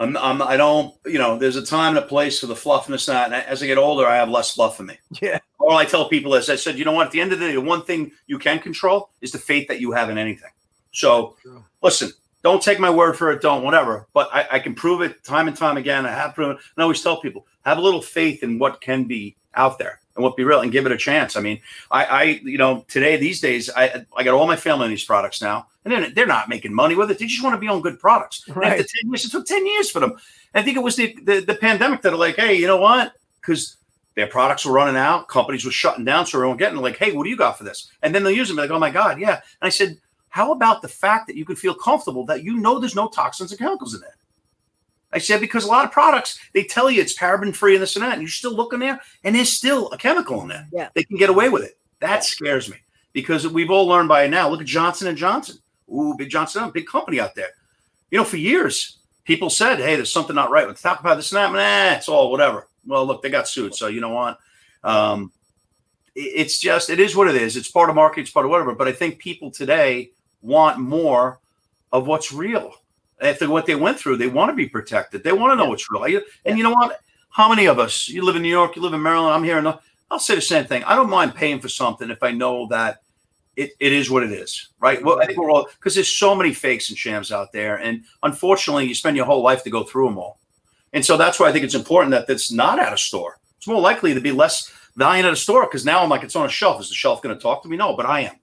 [0.00, 3.08] I'm, I'm, I don't, you know, there's a time and a place for the fluffiness.
[3.08, 3.42] and this and that.
[3.44, 4.98] And as I get older, I have less fluff in me.
[5.22, 5.38] Yeah.
[5.68, 7.06] All I tell people is, I said, you know what?
[7.08, 9.68] At the end of the day, the one thing you can control is the faith
[9.68, 10.50] that you have in anything.
[10.92, 11.62] So, True.
[11.82, 12.10] listen,
[12.42, 13.42] don't take my word for it.
[13.42, 14.06] Don't whatever.
[14.14, 16.06] But I, I can prove it time and time again.
[16.06, 16.52] I have proven.
[16.56, 20.00] And I always tell people have a little faith in what can be out there
[20.14, 21.36] and what be real, and give it a chance.
[21.36, 24.86] I mean, I, I you know, today these days, I I got all my family
[24.86, 27.18] in these products now, and they're, they're not making money with it.
[27.18, 28.44] They just want to be on good products.
[28.46, 28.72] And Right.
[28.72, 30.16] After ten years, it took ten years for them.
[30.54, 33.12] I think it was the the, the pandemic that are like, hey, you know what?
[33.40, 33.77] Because
[34.18, 37.22] their products were running out, companies were shutting down, so everyone getting like, hey, what
[37.22, 37.92] do you got for this?
[38.02, 39.34] And then they'll use them like, oh my god, yeah.
[39.34, 39.96] And I said,
[40.28, 43.52] how about the fact that you can feel comfortable that you know there's no toxins
[43.52, 44.08] and chemicals in it?
[45.12, 47.94] I said because a lot of products they tell you it's paraben free and this
[47.94, 50.66] and that, and you're still looking there, and there's still a chemical in there.
[50.72, 50.88] Yeah.
[50.94, 51.78] they can get away with it.
[52.00, 52.78] That scares me
[53.12, 54.50] because we've all learned by now.
[54.50, 55.58] Look at Johnson and Johnson.
[55.88, 57.50] Ooh, big Johnson, big company out there.
[58.10, 61.32] You know, for years people said, "Hey, there's something not right with talk about this
[61.32, 62.67] and that." Nah, it's all whatever.
[62.88, 64.38] Well, look, they got sued, so you know what?
[64.82, 65.30] Um,
[66.14, 67.56] it's just it is what it is.
[67.56, 68.74] It's part of marketing, it's part of whatever.
[68.74, 70.10] But I think people today
[70.42, 71.38] want more
[71.92, 72.72] of what's real.
[73.20, 75.24] After what they went through, they want to be protected.
[75.24, 76.22] They want to know what's real.
[76.44, 77.00] And you know what?
[77.30, 78.08] How many of us?
[78.08, 79.34] You live in New York, you live in Maryland.
[79.34, 79.74] I'm here, and
[80.10, 80.82] I'll say the same thing.
[80.84, 83.02] I don't mind paying for something if I know that
[83.56, 85.02] it, it is what it is, right?
[85.04, 88.04] Well, I think we're all because there's so many fakes and shams out there, and
[88.22, 90.38] unfortunately, you spend your whole life to go through them all.
[90.92, 93.38] And so that's why I think it's important that it's not at a store.
[93.56, 96.36] It's more likely to be less valiant at a store because now I'm like, it's
[96.36, 96.80] on a shelf.
[96.80, 97.76] Is the shelf going to talk to me?
[97.76, 98.36] No, but I am.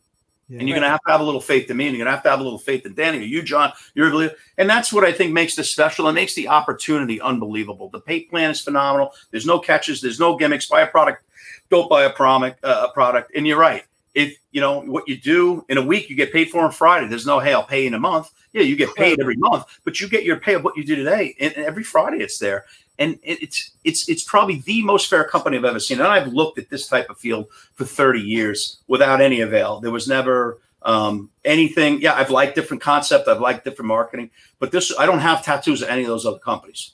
[0.48, 0.60] Yeah.
[0.60, 2.12] And you're going to have to have a little faith in me, and you're going
[2.12, 3.74] to have to have a little faith in Dani or you, Jon.
[3.96, 4.36] You're a believer.
[4.60, 6.08] And that's what I think makes this special.
[6.08, 7.90] It makes the opportunity unbelievable.
[7.90, 9.12] The pay plan is phenomenal.
[9.32, 10.02] There's no catches.
[10.02, 10.68] There's no gimmicks.
[10.68, 11.24] Buy a product.
[11.72, 13.32] Don't buy a, promic, uh, a product.
[13.36, 13.86] And you're right.
[14.16, 17.08] If you know what you do in a week, you get paid for on Friday.
[17.08, 18.32] There's no hey, I'll pay in a month.
[18.54, 20.96] Yeah, you get paid every month, but you get your pay of what you do
[20.96, 22.66] today, and and every Friday it's there.
[22.98, 26.00] And it's it's it's probably the most fair company I've ever seen.
[26.00, 29.82] And I've looked at this type of field for 30 years without any avail.
[29.82, 32.00] There was never um, anything.
[32.00, 33.28] Yeah, I've liked different concept.
[33.28, 34.30] I've liked different marketing,
[34.60, 36.92] but this I don't have tattoos at any of those other companies.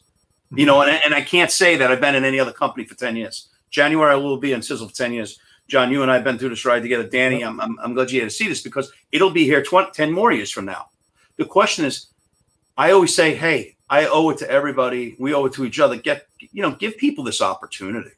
[0.53, 2.95] You know, and, and I can't say that I've been in any other company for
[2.95, 3.47] 10 years.
[3.69, 5.39] January I will be in SISEL for 10 years.
[5.67, 7.07] Jon, you and I have been through this ride together.
[7.07, 9.91] Dani, I'm, I'm, I'm glad you had to see this because it'll be here 20,
[9.91, 10.89] 10 more years from now.
[11.37, 12.07] The question is,
[12.77, 15.15] I always say, hey, I owe it to everybody.
[15.19, 15.95] We owe it to each other.
[15.95, 18.11] Get, you know, give people this opportunity.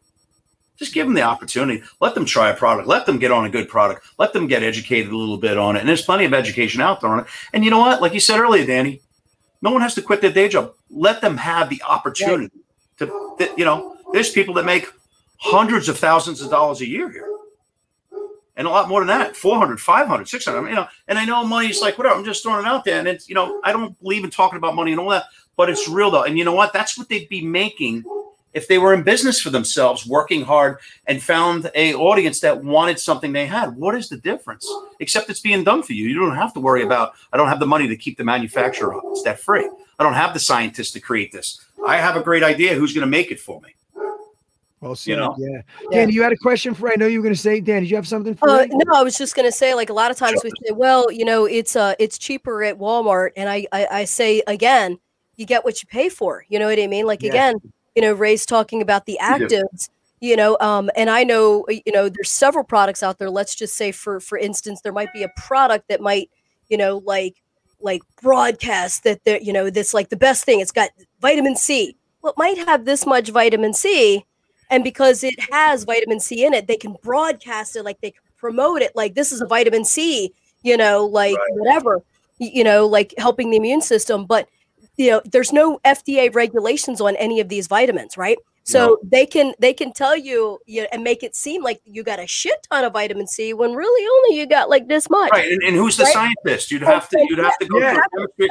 [0.77, 1.83] Just give them the opportunity.
[1.99, 2.87] Let them try a product.
[2.87, 4.05] Let them get on a good product.
[4.17, 5.79] Let them get educated a little bit on it.
[5.79, 7.25] And there's plenty of education out there on it.
[7.53, 8.01] And you know what?
[8.01, 9.01] Like you said earlier, Dani,
[9.61, 10.73] no one has to quit their day job.
[10.89, 12.51] Let them have the opportunity
[12.97, 14.87] to, you know, there's people that make
[15.37, 17.32] hundreds of thousands of dollars a year here.
[18.55, 20.57] And a lot more than that 400, 500, 600.
[20.57, 22.85] I mean, you know, and I know money's like, whatever, I'm just throwing it out
[22.85, 22.99] there.
[22.99, 25.25] And it's, you know, I don't believe in talking about money and all that,
[25.55, 26.23] but it's real though.
[26.23, 26.71] And you know what?
[26.71, 28.03] That's what they'd be making
[28.53, 30.77] if they were in business for themselves, working hard
[31.07, 33.75] and found a audience that wanted something they had.
[33.75, 34.71] What is the difference?
[34.99, 36.07] Except it's being done for you.
[36.07, 39.01] You don't have to worry about, I don't have the money to keep the manufacturer
[39.23, 39.67] that free.
[39.97, 41.65] I don't have the scientists to create this.
[41.85, 43.73] I have a great idea who's going to make it for me.
[44.83, 45.11] Well said.
[45.11, 45.35] You know?
[45.37, 45.61] yeah.
[45.91, 46.05] Yeah.
[46.05, 46.91] Dani, you had a question for?
[46.91, 47.61] I know you were going to say.
[47.61, 48.49] Dan, did you have something for?
[48.49, 50.73] Uh, no, I was just going to say, like a lot of times we say,
[50.73, 54.99] well, you know, it's uh, it's cheaper at Walmart, and I, I, I say again,
[55.37, 56.43] you get what you pay for.
[56.49, 57.05] You know what I mean?
[57.05, 57.29] Like Yeah.
[57.31, 57.55] again,
[57.95, 59.55] you know, Ray's talking about the You do.
[59.55, 59.89] actives.
[60.19, 63.29] You know, um, and I know, you know, there's several products out there.
[63.29, 66.29] Let's just say, for for instance, there might be a product that might,
[66.69, 67.35] you know, like
[67.81, 70.61] like broadcast that they're, you know, that's like the best thing.
[70.61, 70.89] It's got
[71.19, 71.97] vitamin C.
[72.21, 74.25] Well, it might have this much vitamin C,
[74.69, 78.81] and because it has vitamin C in it, they can broadcast it like they promote
[78.81, 80.33] it like this is a vitamin C,
[80.63, 81.53] you know, like Right.
[81.53, 82.01] whatever,
[82.39, 84.25] you know, like helping the immune system.
[84.25, 84.47] But
[84.97, 88.37] you know, there's no FDA regulations on any of these vitamins, right?
[88.65, 92.19] So they can they can tell you, you and make it seem like you got
[92.19, 95.31] a shit ton of vitamin C when really only you got like this much.
[95.33, 96.13] Right, and, and who's the Right?
[96.13, 96.71] scientist?
[96.71, 97.99] You'd have to you'd have to go Yeah.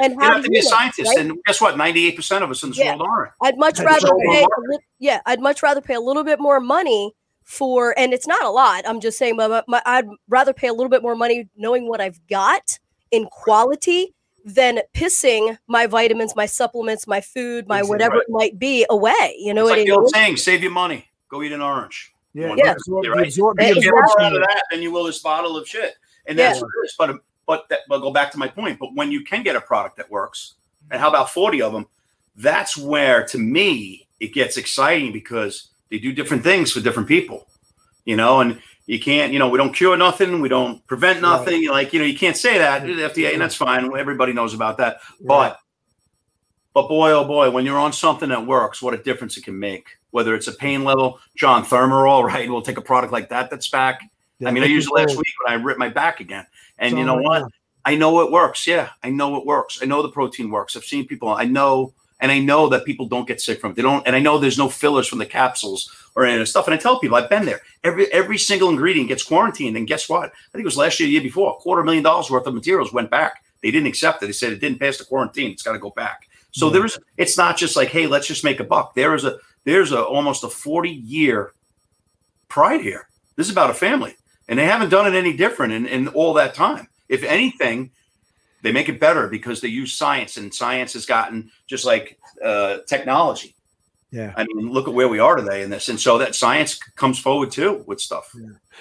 [0.01, 1.17] And You'd have to be a scientist, right?
[1.25, 1.77] and guess what?
[1.77, 2.95] Ninety eight percent of us in this Yeah.
[2.95, 3.31] world aren't.
[3.41, 6.59] I'd much rather pay a li- yeah, I'd much rather pay a little bit more
[6.59, 7.13] money
[7.43, 8.87] for and it's not a lot.
[8.87, 12.01] I'm just saying but my, I'd rather pay a little bit more money knowing what
[12.01, 12.77] I've got
[13.09, 14.13] in quality
[14.45, 17.89] than pissing my vitamins, my supplements, my food, my Exactly.
[17.89, 19.35] whatever it might be away.
[19.39, 20.09] You know It's what like I the old mean?
[20.09, 22.73] saying: "Save your money, go eat an orange." Yeah, Well, the Yeah.
[22.73, 23.27] absor- You're right.
[23.27, 25.95] absor- You get more out of that than you will this bottle of shit,
[26.25, 26.63] and that's Yeah.
[26.63, 26.95] what it is.
[26.97, 28.79] But but that, but go back to my point.
[28.79, 30.53] But when you can get a product that works,
[30.91, 31.87] and how about forty of them?
[32.35, 37.47] That's where, to me, it gets exciting because they do different things for different people.
[38.05, 39.31] You know, and you can't.
[39.31, 40.41] You know, we don't cure nothing.
[40.41, 41.29] We don't prevent Right.
[41.29, 41.69] nothing.
[41.69, 43.89] Like you know, you can't say that the FDA, and that's fine.
[43.97, 44.99] Everybody knows about that.
[45.21, 45.59] But
[46.73, 49.57] but boy, oh boy, when you're on something that works, what a difference it can
[49.59, 49.87] make.
[50.11, 52.49] Whether it's a pain level, Jon Thermarol, right?
[52.49, 54.01] We'll take a product like that that's back.
[54.39, 56.45] Yeah, I mean, I used it last week when I ripped my back again.
[56.79, 57.39] And you know right what?
[57.41, 57.47] now.
[57.85, 58.65] I know it works.
[58.65, 59.79] Yeah, I know it works.
[59.81, 60.75] I know the protein works.
[60.75, 61.29] I've seen people.
[61.29, 63.75] I know, and I know that people don't get sick from it.
[63.75, 66.45] They don't, and I know there's no fillers from the capsules or any of the
[66.45, 66.67] stuff.
[66.67, 67.61] And I tell people, I've been there.
[67.83, 69.75] Every every single ingredient gets quarantined.
[69.77, 70.25] And guess what?
[70.25, 72.53] I think it was last year, the year before, a quarter million dollars worth of
[72.53, 73.43] materials went back.
[73.61, 74.27] They didn't accept it.
[74.27, 75.51] They said it didn't pass the quarantine.
[75.51, 76.27] It's got to go back.
[76.51, 76.73] So Yeah.
[76.79, 76.99] there's.
[77.17, 78.93] It's not just like, hey, let's just make a buck.
[78.95, 81.53] There is a there's a almost a 40 year
[82.49, 83.07] pride here.
[83.35, 84.15] This is about a family,
[84.47, 86.87] and they haven't done it any different in, in all that time.
[87.09, 87.91] If anything,
[88.61, 92.77] they make it better because they use science, and science has gotten just like uh,
[92.87, 93.55] technology.
[94.13, 94.31] Yeah.
[94.37, 97.17] I mean, look at where we are today in this, and so that science comes
[97.17, 98.31] forward too with stuff.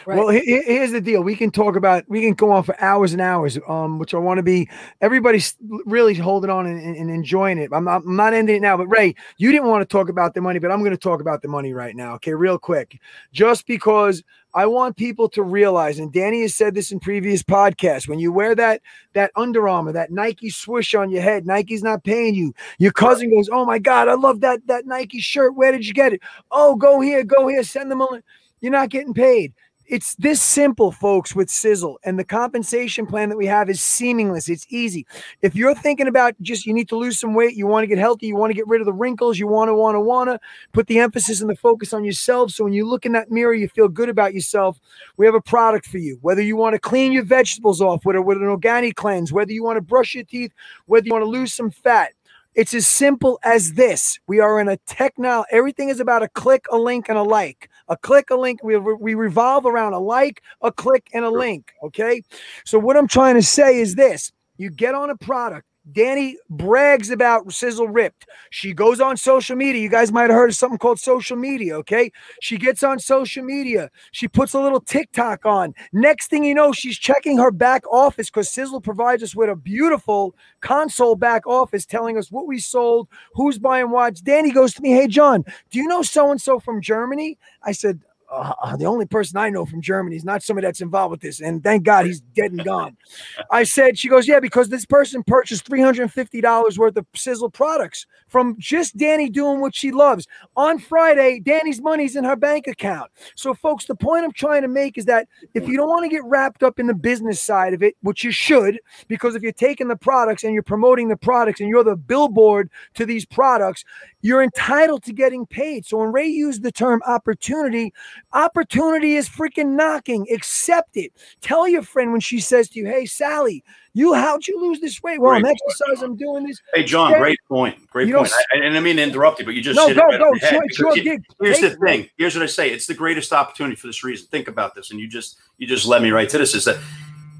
[0.04, 0.18] Right.
[0.18, 1.22] Well, he- he- here's the deal.
[1.22, 4.18] We can talk about, we can go on for hours and hours, um, which I
[4.18, 4.68] want to be,
[5.00, 5.56] everybody's
[5.86, 7.70] really holding on and, and- and enjoying it.
[7.72, 10.34] I'm not, I'm not ending it now, but Ray, you didn't want to talk about
[10.34, 12.12] the money, but I'm going to talk about the money right now.
[12.16, 12.34] Okay.
[12.34, 13.00] Real quick,
[13.32, 14.22] just because
[14.54, 18.32] I want people to realize, and Dani has said this in previous podcasts, when you
[18.32, 18.82] wear that,
[19.14, 22.54] that Under Armour, that Nike swoosh on your head, Nike's not paying you.
[22.78, 25.54] Your cousin goes, Oh my God, I love that, that Nike shirt.
[25.56, 26.20] Where did you get it?
[26.50, 28.20] Oh, go here, go here, send them a, li-"
[28.60, 29.52] you're not getting paid
[29.92, 31.96] it's this simple, folks, with SISEL.
[32.02, 34.48] And the compensation plan that we have is seamless.
[34.48, 35.06] It's easy.
[35.42, 37.98] If you're thinking about just you need to lose some weight, you want to get
[37.98, 40.30] healthy, you want to get rid of the wrinkles, you want to, want to, want
[40.30, 40.40] to
[40.72, 42.52] put the emphasis and the focus on yourself.
[42.52, 44.80] So when you look in that mirror, you feel good about yourself.
[45.18, 46.18] We have a product for you.
[46.22, 49.62] Whether you want to clean your vegetables off with, with an organic cleanse, whether you
[49.62, 50.54] want to brush your teeth,
[50.86, 52.12] whether you want to lose some fat.
[52.54, 54.18] It's as simple as this.
[54.26, 55.44] We are in a techno.
[55.50, 57.68] Everything is about a click, a link, and a like.
[57.92, 58.64] A click, a link.
[58.64, 61.74] We, we revolve around a like, a click, and a link.
[61.82, 62.22] Okay.
[62.64, 65.66] So what I'm trying to say is this: you get on a product.
[65.90, 68.26] Dani brags about SISEL Ripped.
[68.50, 69.82] She goes on social media.
[69.82, 71.76] You guys might have heard of something called social media.
[71.78, 72.12] Okay.
[72.40, 73.90] She gets on social media.
[74.12, 75.74] She puts a little TikTok on.
[75.92, 79.56] Next thing you know, she's checking her back office because SISEL provides us with a
[79.56, 84.14] beautiful console back office telling us what we sold, who's buying what.
[84.14, 87.38] Dani goes to me, Hey, Jon, do you know so and so from Germany?
[87.64, 88.00] I said,
[88.32, 91.40] uh, the only person I know from Germany is not somebody that's involved with this.
[91.40, 92.96] And thank God he's dead and gone.
[93.50, 98.56] I said, she goes, yeah, because this person purchased $350 worth of SISEL products from
[98.58, 100.26] just Dani doing what she loves.
[100.56, 103.10] On Friday, Dani's money's in her bank account.
[103.34, 106.08] So, folks, the point I'm trying to make is that if you don't want to
[106.08, 109.52] get wrapped up in the business side of it, which you should, because if you're
[109.52, 113.84] taking the products and you're promoting the products and you're the billboard to these products,
[114.22, 115.84] you're entitled to getting paid.
[115.84, 117.92] So when Ray used the term opportunity,
[118.32, 120.26] opportunity is freaking knocking.
[120.32, 121.12] Accept it.
[121.40, 125.02] Tell your friend when she says to you, "Hey, Sally, you how'd you lose this
[125.02, 125.20] weight?
[125.20, 126.04] Well, I'm exercising.
[126.04, 126.60] I'm doing this.
[126.74, 127.88] Hey, Jon, great point.
[127.90, 128.32] Great You point.
[128.54, 130.30] I, and I mean to interrupt you, but you just No, go, right go.
[130.30, 131.22] the It's head your, it's your gig.
[131.40, 132.10] Here's Take the it, thing.
[132.16, 132.70] Here's what I say.
[132.70, 134.26] It's the greatest opportunity for this reason.
[134.28, 136.54] Think about this, and you just you just led me right to this.
[136.54, 136.78] Is that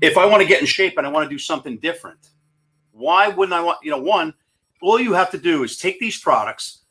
[0.02, 2.18] if I want to get in shape and I want to do something different,
[2.92, 3.78] why wouldn't I want?
[3.82, 4.34] You know, one,
[4.82, 6.81] all you have to do is take these products,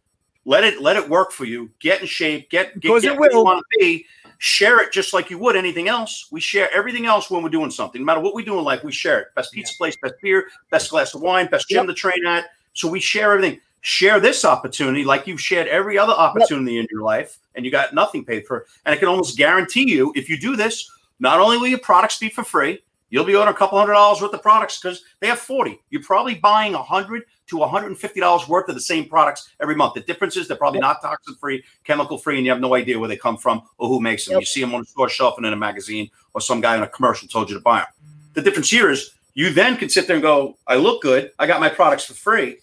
[0.46, 3.20] let it let it work for you, get in shape, get get, Because get it
[3.20, 3.46] where you will.
[3.46, 4.06] want to be.
[4.40, 6.28] Share it just like you would anything else.
[6.32, 8.02] We share everything else when we're doing something.
[8.02, 9.28] No matter what we do in life, we share it.
[9.36, 12.46] Best pizza place, best beer, best glass of wine, best gym to train at.
[12.74, 13.60] So we share everything.
[13.82, 17.94] Share this opportunity like you've shared every other opportunity in your life, and you got
[17.94, 18.66] nothing paid for.
[18.86, 20.90] And I can almost guarantee you, if you do this,
[21.20, 22.82] not only will your products be for free,
[23.12, 25.80] you'll be ordering a couple hundred dollars worth of products because they have 40.
[25.92, 29.94] You're probably buying a hundred to $150 worth of the same products every month.
[29.94, 32.98] The difference is they're probably not toxin free, chemical free, and you have no idea
[32.98, 34.34] where they come from or who makes them.
[34.34, 34.42] Yep.
[34.42, 36.84] You see them on a store shelf and in a magazine, or some guy in
[36.84, 37.88] a commercial told you to buy them.
[38.34, 41.32] The difference here is you then can sit there and go, I look good.
[41.38, 42.58] I got my products for free.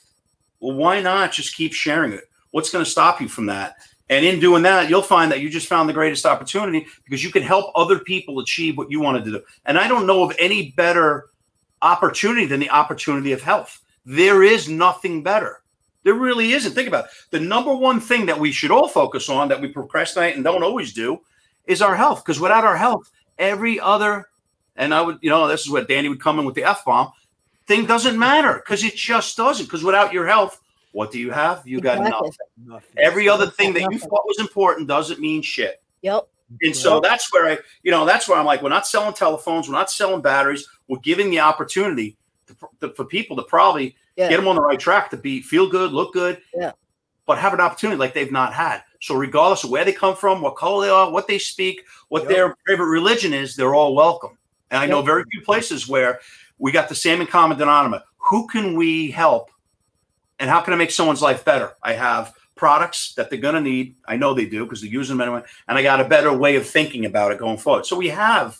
[0.61, 2.25] Well, why not just keep sharing it?
[2.51, 3.77] What's going to stop you from that?
[4.11, 7.31] And in doing that, you'll find that you just found the greatest opportunity because you
[7.31, 9.43] can help other people achieve what you wanted to do.
[9.67, 11.27] And I don't know of any better
[11.83, 13.81] opportunity than the opportunity of health.
[14.07, 15.61] There is nothing better.
[16.05, 16.73] There really isn't.
[16.73, 17.11] Think about it.
[17.31, 20.63] The number one thing that we should all focus on that we procrastinate and don't
[20.63, 21.21] always do
[21.67, 22.25] is our health.
[22.25, 24.29] Because without our health, every other,
[24.77, 26.85] and I would, you know, this is what Dani would come in with the F
[26.85, 27.13] bomb,
[27.67, 29.67] thing doesn't matter because it just doesn't.
[29.67, 30.61] Because without your health,
[30.99, 31.63] what do you have?
[31.65, 32.11] You got Exactly.
[32.57, 32.73] nothing.
[32.75, 32.99] Nothing.
[32.99, 35.81] Every other thing that you thought was important doesn't mean shit.
[36.03, 36.27] Yep.
[36.63, 39.69] And so that's where I, you know, that's where I'm like, we're not selling telephones,
[39.69, 42.17] we're not selling batteries, we're giving the opportunity
[42.49, 44.29] to, to, for people to probably Yeah.
[44.29, 46.73] get them on the right track to be feel good, look good, Yeah.
[47.27, 48.83] but have an opportunity like they've not had.
[49.01, 52.23] So regardless of where they come from, what color they are, what they speak, what
[52.23, 52.29] Yep.
[52.33, 54.37] their favorite religion is, they're all welcome.
[54.73, 56.19] And I know very few places where
[56.59, 58.03] we got the same in common denominator.
[58.17, 59.53] Who can we help,
[60.39, 61.73] and how can I make someone's life better?
[61.83, 63.97] I have products that they're going to need.
[64.07, 65.43] I know they do because they're using them anyway.
[65.69, 67.87] And I got a better way of thinking about it going forward.
[67.87, 68.59] So we have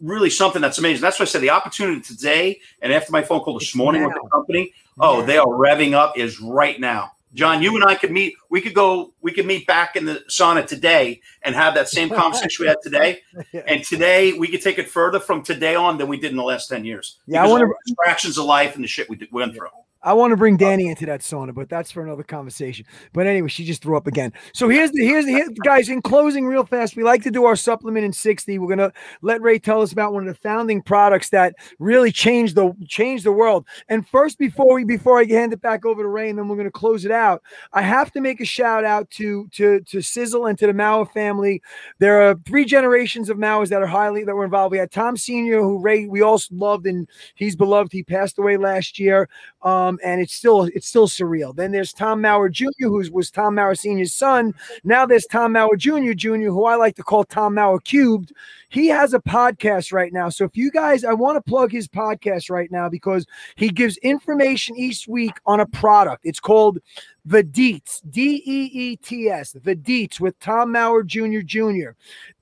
[0.00, 1.00] really something that's amazing.
[1.00, 4.14] That's why I said the opportunity today and after my phone call this morning with
[4.14, 7.12] the company, oh, they are revving up is right now.
[7.34, 8.34] Jon, you and I could meet.
[8.48, 9.12] We could go.
[9.20, 12.78] We could meet back in the sauna today and have that same conversation we had
[12.82, 13.20] today.
[13.66, 16.42] And today we could take it further from today on than we did in the
[16.42, 17.18] last ten years.
[17.26, 19.68] Yeah, I all the distractions of life and the shit we did, went through.
[20.06, 22.86] I want to bring Dani into that sauna, but that's for another conversation.
[23.12, 24.32] But anyway, she just threw up again.
[24.54, 25.88] So here's the here's the here, guys.
[25.88, 28.60] In closing, real fast, we like to do our supplement in sixty.
[28.60, 28.92] We're gonna
[29.22, 33.24] let Ray tell us about one of the founding products that really changed the changed
[33.24, 33.66] the world.
[33.88, 36.56] And first, before we before I hand it back over to Ray, and then we're
[36.56, 37.42] gonna close it out,
[37.72, 41.06] I have to make a shout out to to to SISEL and to the Mower
[41.06, 41.60] family.
[41.98, 44.70] There are three generations of Mowers that are highly that were involved.
[44.70, 47.90] We had Tom Senior, who Ray we all loved, and he's beloved.
[47.90, 49.28] He passed away last year
[49.66, 51.54] um, Um, and it's still it's still surreal.
[51.54, 54.54] Then there's Tom Mower Jr., who was Tom Mower Sr.'s son.
[54.84, 56.12] Now there's Tom Mower Jr.
[56.12, 58.32] Jr., who I like to call Tom Mower Cubed.
[58.68, 60.28] He has a podcast right now.
[60.28, 63.24] So if you guys, I want to plug his podcast right now because
[63.54, 66.22] he gives information each week on a product.
[66.24, 66.78] It's called
[67.24, 71.40] The Deets, D E E T S, The Deets with Tom Mower Jr.
[71.44, 71.90] Jr.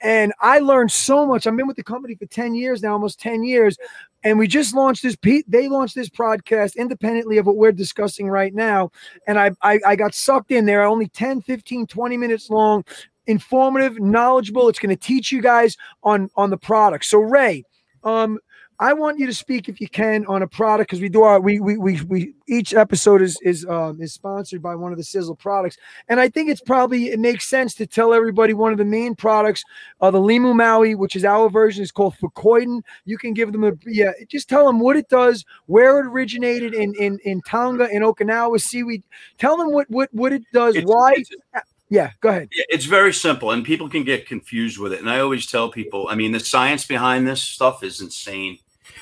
[0.00, 1.46] And I learned so much.
[1.46, 3.76] I've been with the company for 10 years now, almost 10 years
[4.24, 8.54] and we just launched this they launched this podcast independently of what we're discussing right
[8.54, 8.90] now.
[9.28, 10.82] And I, I i got sucked in there.
[10.82, 12.84] Only 10 15 20 minutes long
[13.26, 14.68] informative knowledgeable.
[14.68, 17.04] It's going to teach you guys on on the product.
[17.04, 17.64] So ray
[18.02, 18.38] um
[18.80, 21.40] I want you to speak if you can on a product because we do our
[21.40, 25.04] we we we we each episode is is um is sponsored by one of the
[25.04, 25.76] SISEL products.
[26.08, 29.14] And I think it's probably it makes sense to tell everybody one of the main
[29.14, 29.62] products
[30.00, 32.82] uh the Limu Moui which is our version is called Fucoidan.
[33.04, 36.74] You can give them a yeah just tell them what it does where it originated
[36.74, 39.04] in in in Tonga in Okinawa seaweed.
[39.38, 43.12] Tell them what what what it does It's- why it's- yeah go ahead It's very
[43.12, 45.00] simple, and people can get confused with it.
[45.00, 48.58] And I always tell people, I mean, the science behind this stuff is insane,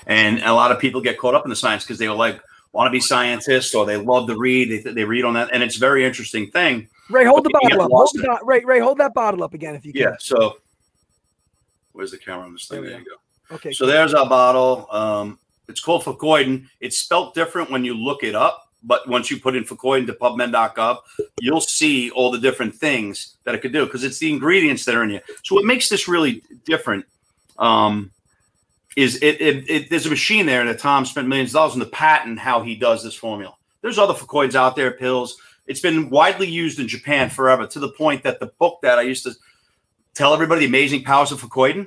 [0.06, 2.40] and a lot of people get caught up in the science because they are like
[2.72, 4.84] want to be scientists or they love to read.
[4.84, 6.88] They, they read on that, and it's a very interesting thing.
[7.10, 9.74] Ray hold the bottle up hold the bo- Ray Ray hold that bottle up again
[9.74, 10.16] if you can Yeah.
[10.18, 10.56] So,
[11.92, 12.82] where's the camera on this thing?
[12.82, 13.06] There There you
[13.50, 13.54] go.
[13.56, 14.88] okay So there's our bottle.
[14.90, 15.38] Um,
[15.68, 16.66] it's called Fucoidan.
[16.80, 20.12] It's spelt different when you look it up, but once you put in Fucoidan to
[20.12, 20.98] PubMed.gov,
[21.40, 24.94] you'll see all the different things that it could do because it's the ingredients that
[24.94, 25.20] are in you.
[25.44, 27.06] So what makes this really different
[27.58, 28.10] um,
[28.96, 29.90] is it, it, it.
[29.90, 32.74] There's a machine there that Tom spent millions of dollars on the patent how he
[32.74, 33.54] does this formula.
[33.80, 35.36] There's other Fucoids out there, pills.
[35.66, 39.02] It's been widely used in Japan forever to the point that the book that I
[39.02, 39.32] used to
[40.14, 41.86] tell everybody, The Amazing Powers of Fucoidan.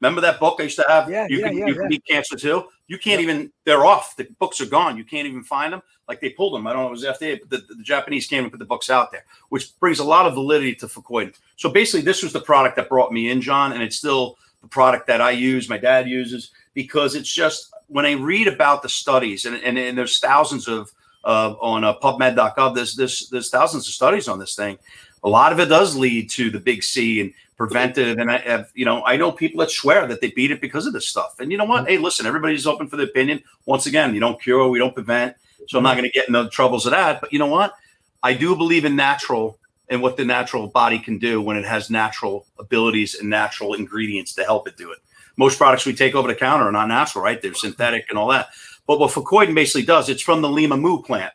[0.00, 1.10] Remember that book I used to have?
[1.10, 1.80] Yeah, you yeah, can yeah, you yeah.
[1.80, 2.64] can beat cancer too.
[2.88, 3.52] You can't even.
[3.64, 4.16] They're off.
[4.16, 4.96] The books are gone.
[4.96, 5.82] You can't even find them.
[6.08, 6.66] Like they pulled them.
[6.66, 6.88] I don't know.
[6.88, 9.78] It was FDA, but the, the Japanese came and put the books out there, which
[9.80, 11.34] brings a lot of validity to Fucoidan.
[11.56, 14.68] So basically, this was the product that brought me in, Jon, and it's still the
[14.68, 15.68] product that I use.
[15.68, 19.98] My dad uses because it's just when I read about the studies, and and, and
[19.98, 20.92] there's thousands of
[21.24, 22.74] uh, on uh, PubMed.gov.
[22.74, 24.78] There's there's there's thousands of studies on this thing.
[25.24, 28.18] A lot of it does lead to the big C and preventive.
[28.18, 30.86] And I have, you know, I know people that swear that they beat it because
[30.86, 31.36] of this stuff.
[31.40, 31.84] And you know what?
[31.84, 31.92] Mm-hmm.
[31.92, 33.42] Hey, listen, everybody's open for the opinion.
[33.64, 35.36] Once again, you don't cure, we don't prevent.
[35.68, 36.00] So I'm not mm-hmm.
[36.00, 37.20] going to get into the troubles of that.
[37.20, 37.74] But you know what?
[38.22, 39.58] I do believe in natural
[39.88, 44.34] and what the natural body can do when it has natural abilities and natural ingredients
[44.34, 44.98] to help it do it.
[45.36, 47.40] Most products we take over the counter are not natural, right?
[47.40, 48.48] They're synthetic and all that.
[48.86, 51.32] But what Fucoidan basically does, it's from the Lima Moo plant,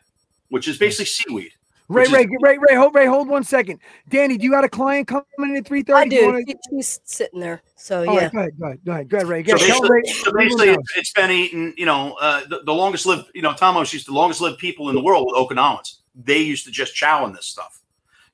[0.48, 0.84] which is mm-hmm.
[0.84, 1.52] basically seaweed.
[1.94, 3.80] Ray, is- Ray, Ray, Ray, hold, Ray, hold one second.
[4.10, 6.10] Dani, do you got a client coming in at three I thirty?
[6.10, 6.42] do.
[6.46, 7.62] She- She's sitting there.
[7.76, 8.22] So All yeah.
[8.22, 9.44] right, go ahead, go ahead, go ahead, go ahead, Ray.
[9.44, 9.68] So Go ahead.
[9.68, 13.30] Basically, Ray- so basically it's, it's been eaten, you know, uh, the, the longest lived,
[13.34, 15.96] you know, Tom Oshie's the longest lived people in the world with Okinawans.
[16.14, 17.80] They used to just chow on this stuff.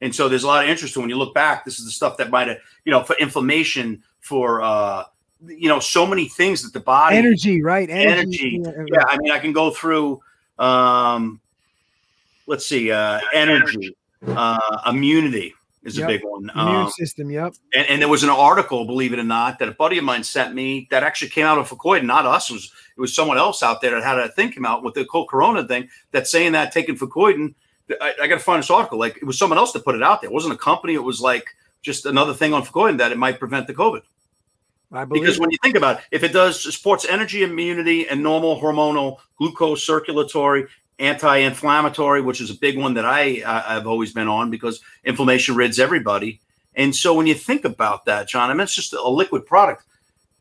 [0.01, 0.97] And so there's a lot of interest.
[0.97, 4.02] When you look back, this is the stuff that might have, you know, for inflammation,
[4.20, 5.05] for uh,
[5.47, 7.89] you know, so many things that the body energy, right?
[7.90, 8.62] Energy.
[8.64, 8.93] energy.
[8.93, 10.20] Yeah, I mean, I can go through.
[10.59, 11.40] Um,
[12.48, 13.96] let's see, uh, energy,
[14.26, 15.54] uh, immunity
[15.84, 16.08] is yep.
[16.08, 16.50] a big one.
[16.54, 17.54] Immune um, system, yep.
[17.74, 20.24] And, and, there was an article, believe it or not, that a buddy of mine
[20.24, 22.50] sent me that actually came out of Fucoid, not us.
[22.50, 24.94] It was it was someone else out there that had a thing come out with
[24.94, 27.54] the whole Corona thing that's saying that taking Fucoid.
[28.00, 28.98] I, I got to find this article.
[28.98, 30.30] Like it was someone else that put it out there.
[30.30, 30.94] It wasn't a company.
[30.94, 31.46] It was like
[31.82, 34.02] just another thing on Fucoid that it might prevent the COVID.
[34.90, 38.22] I believe because when you think about it, if it does supports energy, immunity, and
[38.22, 40.66] normal hormonal glucose circulatory
[40.98, 45.78] anti-inflammatory, which is a big one that I I've always been on because inflammation rids
[45.78, 46.40] everybody.
[46.74, 49.84] And so when you think about that, Jon, I mean it's just a liquid product.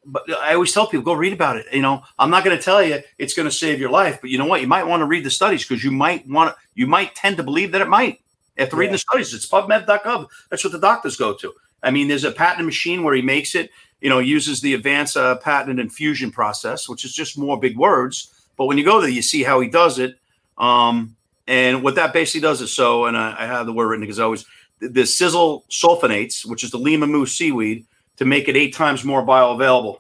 [0.06, 1.66] But I always tell people, go read about it.
[1.74, 4.30] You know, I'm not going to tell you it's going to save your life, but
[4.30, 4.62] you know what?
[4.62, 7.36] You might want to read the studies because you might want to, you might tend
[7.38, 8.22] to believe that it might.
[8.58, 8.80] After yeah.
[8.80, 10.28] reading the studies, it's PubMed.gov.
[10.50, 11.54] That's what the doctors go to.
[11.84, 13.70] I mean, there's a patent machine where he makes it.
[14.00, 18.32] You know, uses the advanced uh, patent infusion process, which is just more big words.
[18.56, 20.18] But when you go there, you see how he does it
[20.58, 21.16] um,
[21.48, 24.20] and what that basically does is so, and I, I have the word written because
[24.20, 24.46] I always
[24.80, 27.86] the SISEL sulfonates, which is the lima moose seaweed,
[28.18, 30.00] to make it eight times more bioavailable.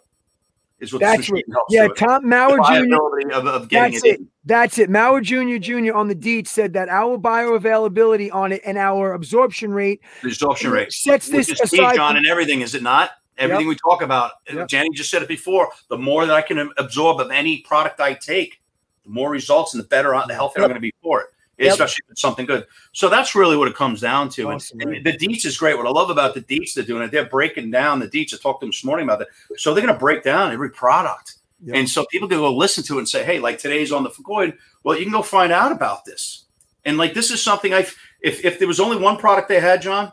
[0.79, 1.87] Is what that's what, yeah.
[1.97, 3.31] Tom Mower Jr.
[3.33, 4.19] Of, of that's it.
[4.19, 4.21] it.
[4.45, 4.91] That's it.
[4.91, 5.57] Mower Jr.
[5.57, 5.93] Jr.
[5.95, 10.69] on the deed said that our bioavailability on it and our absorption rate, the absorption
[10.69, 11.95] rate sets this aside.
[11.95, 13.09] Jon, and everything is it not?
[13.39, 13.69] Everything yep.
[13.69, 14.67] we talk about, yep.
[14.67, 15.69] Janny just said it before.
[15.89, 18.59] The more that I can absorb of any product I take,
[19.07, 20.65] the more results and the better, the healthier yep.
[20.65, 21.27] I'm going to be for it.
[21.57, 21.71] Yep.
[21.71, 22.67] Especially if it's something good.
[22.91, 24.51] So that's really what it comes down to.
[24.51, 25.75] And, and the Deets is great.
[25.75, 28.33] What I love about the Deets they're doing it, they're breaking down the Deets.
[28.33, 29.29] I talked to them this morning about that.
[29.57, 31.37] So they're going to break down every product.
[31.63, 31.75] Yep.
[31.75, 34.09] And so people can go listen to it and say, hey, like today's on the
[34.11, 34.55] Fucoid.
[34.83, 36.45] Well, you can go find out about this.
[36.85, 37.87] And like this is something I
[38.21, 40.11] if if there was only one product they had, Jon,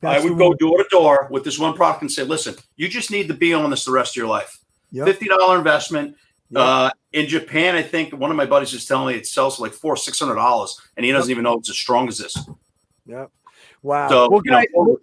[0.00, 2.88] that's I would go door to door with this one product and say, listen, you
[2.88, 4.58] just need to be on this the rest of your life.
[4.90, 5.06] Yep.
[5.06, 6.16] $50 investment.
[6.52, 6.62] Yep.
[6.62, 9.62] Uh, in Japan, I think one of my buddies is telling me it sells for
[9.62, 12.36] like four, six hundred dollars, and he doesn't even know it's as strong as this.
[13.06, 13.30] Yep.
[13.82, 14.08] Wow.
[14.08, 14.98] So, well, guys, know,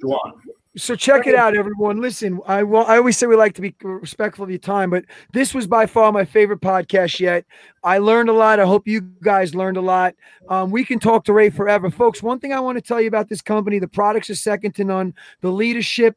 [0.77, 1.99] so check it out, everyone.
[1.99, 2.85] Listen, I will.
[2.85, 5.87] I always say we like to be respectful of your time, but this was by
[5.87, 7.45] far my favorite podcast yet.
[7.83, 8.59] I learned a lot.
[8.59, 10.13] I hope you guys learned a lot.
[10.49, 12.21] Um, we can talk to Ray forever, folks.
[12.21, 14.83] One thing I want to tell you about this company: the products are second to
[14.83, 15.15] none.
[15.41, 16.15] The leadership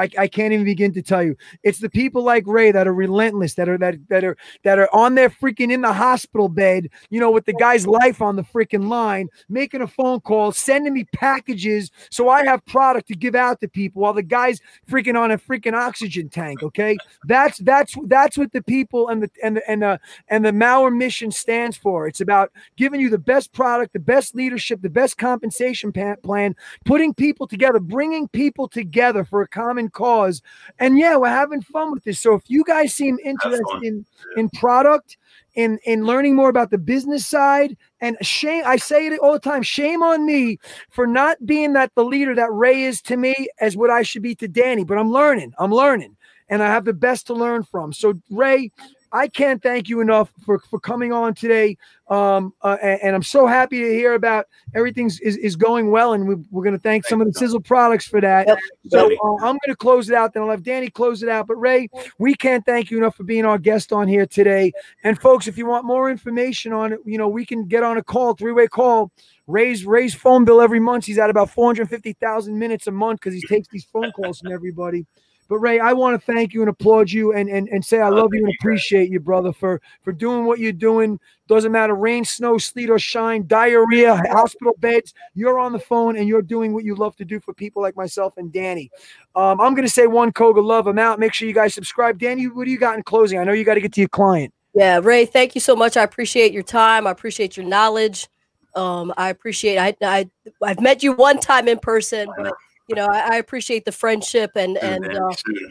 [0.00, 1.36] I, I can't even begin to tell you.
[1.62, 4.88] It's the people like Ray that are relentless, that are that that are that are
[4.94, 8.42] on their freaking in the hospital bed, you know, with the guy's life on the
[8.42, 13.34] freaking line, making a phone call, sending me packages so I have product to give
[13.34, 16.62] out to people while the guy's freaking on a freaking oxygen tank.
[16.62, 20.52] Okay, that's that's that's what the people and the and the and the and the
[20.52, 22.06] Mower mission stands for.
[22.06, 26.56] It's about giving you the best product, the best leadership, the best compensation plan,
[26.86, 30.42] putting people together, bringing people together for a common cause.
[30.78, 32.20] And yeah, we're having fun with this.
[32.20, 34.04] So if you guys seem interested in,
[34.36, 35.16] in product,
[35.54, 39.40] in in learning more about the business side, and shame, I say it all the
[39.40, 40.58] time, shame on me
[40.90, 44.22] for not being that the leader that Ray is to me as what I should
[44.22, 44.86] be to Dani.
[44.86, 45.52] But I'm learning.
[45.58, 46.16] I'm learning.
[46.48, 47.92] And I have the best to learn from.
[47.92, 48.72] So Ray,
[49.12, 51.76] I can't thank you enough for, for coming on today.
[52.08, 56.12] Um, uh, and, and, I'm so happy to hear about everything's is, is going well.
[56.12, 58.48] And we, we're going to thank some of the SISEL products for that.
[58.88, 60.34] So uh, I'm going to close it out.
[60.34, 61.46] Then I'll have Danny close it out.
[61.46, 61.88] But Ray,
[62.18, 64.72] we can't thank you enough for being our guest on here today.
[65.04, 67.96] And folks, if you want more information on it, you know, we can get on
[67.96, 69.12] a call, three way call.
[69.46, 71.06] Ray's Ray's phone bill every month.
[71.06, 75.06] He's at about 450,000 minutes a month because he takes these phone calls from everybody.
[75.50, 78.08] But Ray, I want to thank you and applaud you and, and, and say I
[78.08, 81.18] love you and appreciate you, brother, for for doing what you're doing.
[81.48, 85.12] Doesn't matter rain, snow, sleet, or shine, diarrhea, hospital beds.
[85.34, 87.96] You're on the phone and you're doing what you love to do for people like
[87.96, 88.90] myself and Dani.
[89.34, 91.18] Um, I'm gonna say one Koga love him out.
[91.18, 92.16] Make sure you guys subscribe.
[92.16, 93.40] Dani, what do you got in closing?
[93.40, 94.54] I know you got to get to your client.
[94.72, 95.96] Yeah, Ray, thank you so much.
[95.96, 97.08] I appreciate your time.
[97.08, 98.28] I appreciate your knowledge.
[98.76, 100.30] Um, I appreciate I, I
[100.62, 102.54] I've met you one time in person, but
[102.90, 105.30] you know, I, I appreciate the friendship and and uh,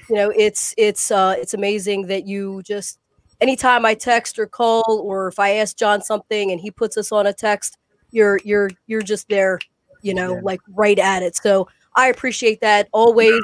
[0.09, 2.97] you know, it's it's uh, it's amazing that you just
[3.41, 7.11] anytime I text or call or if I ask Jon something and he puts us
[7.11, 7.77] on a text,
[8.11, 9.59] you're you're you're just there,
[10.01, 10.41] you know, yeah.
[10.43, 11.35] like right at it.
[11.35, 13.41] So I appreciate that always.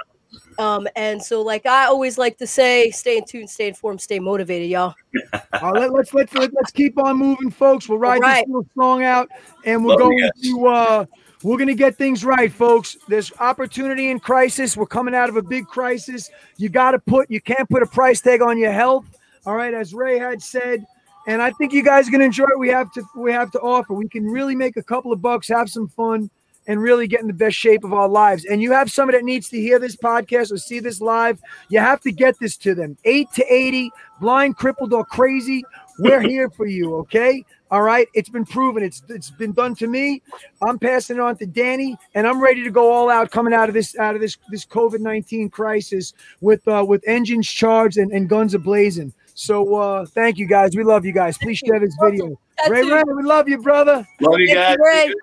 [0.57, 4.19] Um, and so like I always like to say, stay in tune, stay informed, stay
[4.19, 4.95] motivated, y'all.
[5.61, 7.89] All right, let, us let's, let's let's keep on moving, folks.
[7.89, 8.45] We'll ride right.
[8.45, 9.29] this little song out,
[9.65, 11.05] and we're Love going to uh,
[11.45, 12.97] we're going to get things right, folks.
[13.07, 14.75] There's opportunity in crisis.
[14.75, 16.31] We're coming out of a big crisis.
[16.57, 19.05] You got to put, you can't put a price tag on your health.
[19.45, 20.83] All right, as Ray had said,
[21.27, 23.51] and I think you guys are going to enjoy what we have to we have
[23.51, 23.93] to offer.
[23.93, 26.31] We can really make a couple of bucks, have some fun,
[26.65, 28.45] and really get in the best shape of our lives.
[28.45, 31.39] And you have somebody that needs to hear this podcast or see this live,
[31.69, 32.97] you have to get this to them.
[33.05, 35.63] 8 to 80, blind, crippled, or crazy.
[35.97, 37.45] We're here for you, okay?
[37.71, 38.83] All right, it's been proven.
[38.83, 40.21] It's it's been done to me.
[40.61, 43.69] I'm passing it on to Dani, and I'm ready to go all out coming out
[43.69, 48.11] of this out of this this COVID nineteen crisis with uh, with engines charged and,
[48.11, 49.13] and guns ablazing.
[49.33, 50.75] So uh, thank you guys.
[50.75, 51.37] We love you guys.
[51.37, 52.39] Please share this video.
[52.69, 54.07] Ray Ray, we love you, brother.
[54.21, 54.77] Love you guys.
[54.77, 55.13] you, Ray.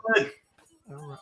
[0.90, 1.18] All right.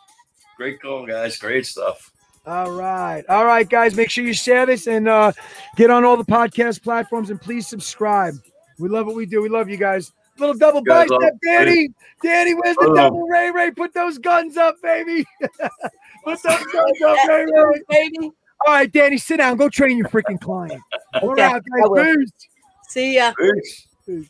[0.56, 1.38] Great call, guys.
[1.38, 2.12] Great stuff.
[2.46, 3.24] All right.
[3.28, 3.94] All right, guys.
[3.94, 5.32] Make sure you share this and uh,
[5.76, 8.34] get on all the podcast platforms and please subscribe.
[8.80, 9.42] We love what we do.
[9.42, 10.12] We love you guys.
[10.38, 11.88] Little double Guys, bicep, love- Dani.
[12.24, 13.70] Dani, where's the double Ray Ray?
[13.70, 15.24] Put those guns up, baby.
[16.24, 17.82] Put those guns up, Ray Ray.
[17.88, 18.32] baby.
[18.66, 19.56] All right, Dani, sit down.
[19.56, 20.80] Go train your freaking client.
[21.22, 21.62] All Okay, right,
[21.96, 22.16] guys.
[22.16, 22.32] Peace.
[22.88, 23.32] See ya.
[23.38, 23.86] Peace.